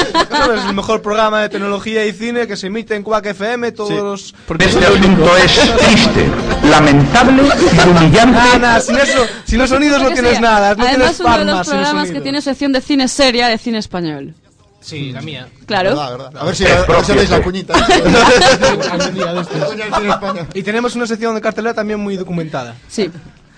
el 0.69 0.75
mejor 0.75 1.03
programa 1.03 1.41
de 1.43 1.49
tecnología 1.49 2.05
y 2.07 2.13
cine 2.13 2.47
que 2.47 2.57
se 2.57 2.69
emite 2.69 2.95
en 2.95 3.03
Quack 3.03 3.27
FM 3.27 3.73
todos 3.73 3.89
Sí. 3.91 3.97
los... 3.97 4.35
Porque 4.47 4.65
Este 4.67 4.91
único. 4.91 5.37
es 5.37 5.53
triste, 5.79 6.27
lamentable 6.71 7.43
y 7.43 7.89
humillante. 7.89 8.33
Nada, 8.39 8.59
nada, 8.59 8.81
sin 8.81 8.97
eso, 8.97 9.27
sin 9.45 9.59
los 9.59 9.69
sonidos 9.71 10.01
no 10.03 10.11
tienes 10.11 10.41
nada, 10.41 10.75
no 10.75 10.85
Además, 10.85 11.17
tienes 11.17 11.21
uno 11.21 11.29
de 11.31 11.35
palmas 11.37 11.57
los 11.59 11.69
programas 11.69 12.11
que 12.11 12.21
tiene 12.21 12.41
sección 12.43 12.73
de 12.73 12.81
cine 12.81 13.09
seria 13.09 13.49
de 13.49 13.59
cine 13.59 13.79
español. 13.79 14.35
Sí, 14.81 15.13
la 15.13 15.21
mía. 15.21 15.47
Claro. 15.67 15.91
Verdad, 15.91 16.11
verdad. 16.11 16.33
A 16.41 16.45
ver 16.45 16.57
si, 16.57 16.67
a 16.67 16.83
ver 16.83 17.05
si 17.05 17.13
hacéis 17.13 17.31
la 17.31 17.43
cuñita. 17.43 17.75
Y 20.55 20.63
tenemos 20.63 20.95
una 20.97 21.07
sección 21.07 21.35
de 21.37 21.41
cartelera 21.41 21.73
también 21.75 22.01
muy 22.01 22.17
documentada. 22.17 22.75
Sí. 22.89 23.09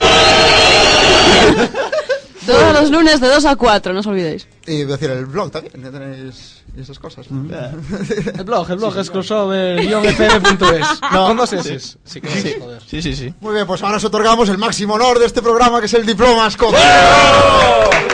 Todos 2.47 2.73
los 2.75 2.91
lunes 2.91 3.21
de 3.21 3.29
2 3.29 3.45
a 3.47 3.57
4, 3.57 3.93
no 3.95 4.01
os 4.01 4.07
olvidéis. 4.07 4.47
Y 4.67 4.85
decir, 4.85 5.11
el 5.11 5.27
blog 5.27 5.51
también, 5.51 5.75
ya 5.83 5.91
tenéis 5.91 6.63
esas 6.77 6.99
cosas. 6.99 7.27
El 7.31 8.45
blog, 8.45 8.71
el 8.71 8.77
blog 8.79 8.99
es 8.99 9.11
crossover-fm.es. 9.11 10.87
No, 11.13 11.27
con 11.27 11.37
dos 11.37 11.53
S. 11.53 11.79
Sí, 11.79 11.99
sí, 12.05 12.55
joder. 12.59 12.83
Sí, 12.87 13.03
sí, 13.03 13.15
sí. 13.15 13.35
Muy 13.41 13.55
bien, 13.55 13.67
pues 13.67 13.83
ahora 13.83 13.99
os 13.99 14.05
otorgamos 14.05 14.49
el 14.49 14.59
máximo 14.59 14.95
honor 14.95 15.19
de 15.19 15.27
este 15.27 15.43
programa, 15.43 15.81
que 15.81 15.87
es 15.87 15.95
el 15.95 16.07
diploma 16.07 16.51
Scott. 16.51 16.75
Que 16.75 18.14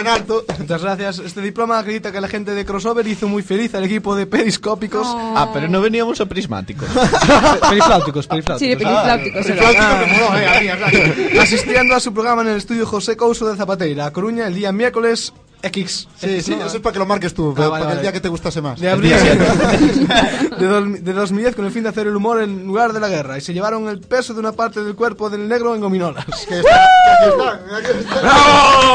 en 0.00 0.06
alto. 0.06 0.44
Muchas 0.58 0.82
gracias. 0.82 1.18
Este 1.18 1.40
diploma 1.40 1.78
acredita 1.78 2.12
que 2.12 2.20
la 2.20 2.28
gente 2.28 2.52
de 2.52 2.64
Crossover 2.64 3.06
hizo 3.06 3.28
muy 3.28 3.42
feliz 3.42 3.74
al 3.74 3.84
equipo 3.84 4.14
de 4.14 4.26
periscópicos. 4.26 5.06
Ah, 5.06 5.50
pero 5.52 5.68
no 5.68 5.80
veníamos 5.80 6.20
a 6.20 6.26
prismáticos. 6.26 6.88
Perifláuticos, 7.68 8.26
perifláuticos. 8.26 8.58
Sí, 8.58 8.68
de 8.68 8.76
perifláuticos. 8.76 9.46
moló, 9.48 10.38
eh. 10.38 11.38
Asistiendo 11.40 11.94
a 11.94 12.00
su 12.00 12.12
programa 12.12 12.42
en 12.42 12.48
el 12.48 12.56
estudio 12.56 12.86
José 12.86 13.16
Couso 13.16 13.48
de 13.48 13.56
Zapateira, 13.56 14.06
A 14.06 14.12
Coruña, 14.12 14.46
el 14.46 14.54
día 14.54 14.72
miércoles 14.72 15.32
X. 15.62 16.08
Sí, 16.18 16.42
sí, 16.42 16.56
No, 16.56 16.66
eso 16.66 16.76
es 16.76 16.82
para 16.82 16.92
que 16.92 16.98
lo 16.98 17.06
marques 17.06 17.32
tú, 17.34 17.54
para 17.54 17.68
vale, 17.68 17.82
que 17.84 17.88
el 17.90 17.96
vale. 17.96 18.02
día 18.02 18.12
que 18.12 18.20
te 18.20 18.28
gustase 18.28 18.60
más. 18.60 18.80
de 18.80 18.90
abril 18.90 19.12
de, 20.58 20.66
dos- 20.66 21.04
de 21.04 21.12
2010 21.12 21.54
con 21.54 21.64
el 21.66 21.70
fin 21.72 21.82
de 21.84 21.88
hacer 21.90 22.06
el 22.06 22.16
humor 22.16 22.42
en 22.42 22.66
lugar 22.66 22.92
de 22.92 23.00
la 23.00 23.08
guerra 23.08 23.38
y 23.38 23.40
se 23.40 23.54
llevaron 23.54 23.88
el 23.88 24.00
peso 24.00 24.34
de 24.34 24.40
una 24.40 24.52
parte 24.52 24.82
del 24.82 24.94
cuerpo 24.94 25.30
del 25.30 25.48
negro 25.48 25.74
en 25.74 25.80
gominolas. 25.80 26.24
Que 26.48 26.58
está, 26.58 26.74
aquí 26.74 27.28
está, 27.30 27.76
aquí 27.76 27.98
está. 28.00 28.22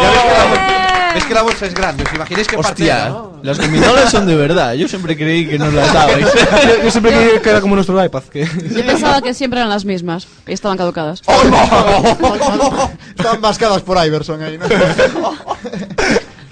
Ya 0.01 0.11
ves 0.11 0.21
que 0.23 0.29
la 0.33 1.13
ves 1.13 1.25
que 1.25 1.33
la 1.33 1.41
bolsa 1.41 1.65
es 1.65 1.73
grande, 1.73 2.03
¿os 2.03 2.13
imagináis 2.13 2.47
que 2.47 2.55
Hostia, 2.57 2.69
partida, 2.69 3.09
¿no? 3.09 3.39
las 3.43 3.57
gominolas 3.59 4.11
son 4.11 4.25
de 4.27 4.35
verdad. 4.35 4.73
Yo 4.73 4.87
siempre 4.87 5.15
creí 5.17 5.47
que 5.47 5.57
nos 5.57 5.73
las 5.73 5.91
dabais. 5.93 6.27
yo, 6.67 6.83
yo 6.83 6.91
siempre 6.91 7.11
creí 7.13 7.39
que 7.39 7.49
era 7.49 7.61
como 7.61 7.75
nuestro 7.75 8.03
iPad. 8.03 8.23
Que... 8.23 8.45
Yo 8.45 8.85
pensaba 8.85 9.21
que 9.21 9.33
siempre 9.33 9.59
eran 9.59 9.69
las 9.69 9.85
mismas 9.85 10.27
y 10.45 10.51
estaban 10.53 10.77
caducadas. 10.77 11.21
Están 13.17 13.41
vascadas 13.41 13.81
por 13.81 14.03
Iverson 14.05 14.41
ahí, 14.43 14.57
¿no? 14.57 14.65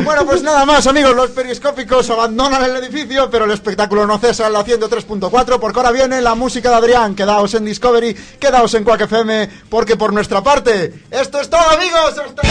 Bueno, 0.05 0.23
pues 0.25 0.43
nada 0.43 0.65
más, 0.65 0.85
amigos, 0.87 1.15
los 1.15 1.31
periscópicos 1.31 2.07
abandonan 2.11 2.63
el 2.63 2.75
edificio, 2.77 3.27
pero 3.29 3.45
el 3.45 3.51
espectáculo 3.51 4.05
no 4.05 4.19
cesa 4.19 4.45
en 4.47 4.53
la 4.53 4.63
103.4, 4.63 5.59
porque 5.59 5.79
ahora 5.79 5.91
viene 5.91 6.21
la 6.21 6.35
música 6.35 6.69
de 6.69 6.75
Adrián. 6.75 7.15
Quedaos 7.15 7.53
en 7.55 7.65
Discovery, 7.65 8.13
quedaos 8.39 8.73
en 8.75 8.83
Quack 8.83 9.01
FM, 9.01 9.49
porque 9.69 9.97
por 9.97 10.13
nuestra 10.13 10.41
parte, 10.43 10.93
esto 11.09 11.39
es 11.41 11.49
todo, 11.49 11.67
amigos. 11.71 12.15
Hasta- 12.23 12.41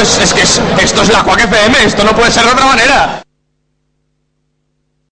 es, 0.00 0.32
que 0.32 0.42
es, 0.42 0.60
esto 0.80 1.02
es 1.02 1.08
la 1.08 1.22
Quack 1.24 1.40
FM, 1.40 1.84
esto 1.84 2.04
no 2.04 2.12
puede 2.12 2.30
ser 2.30 2.44
de 2.44 2.52
otra 2.52 2.66
manera. 2.66 3.22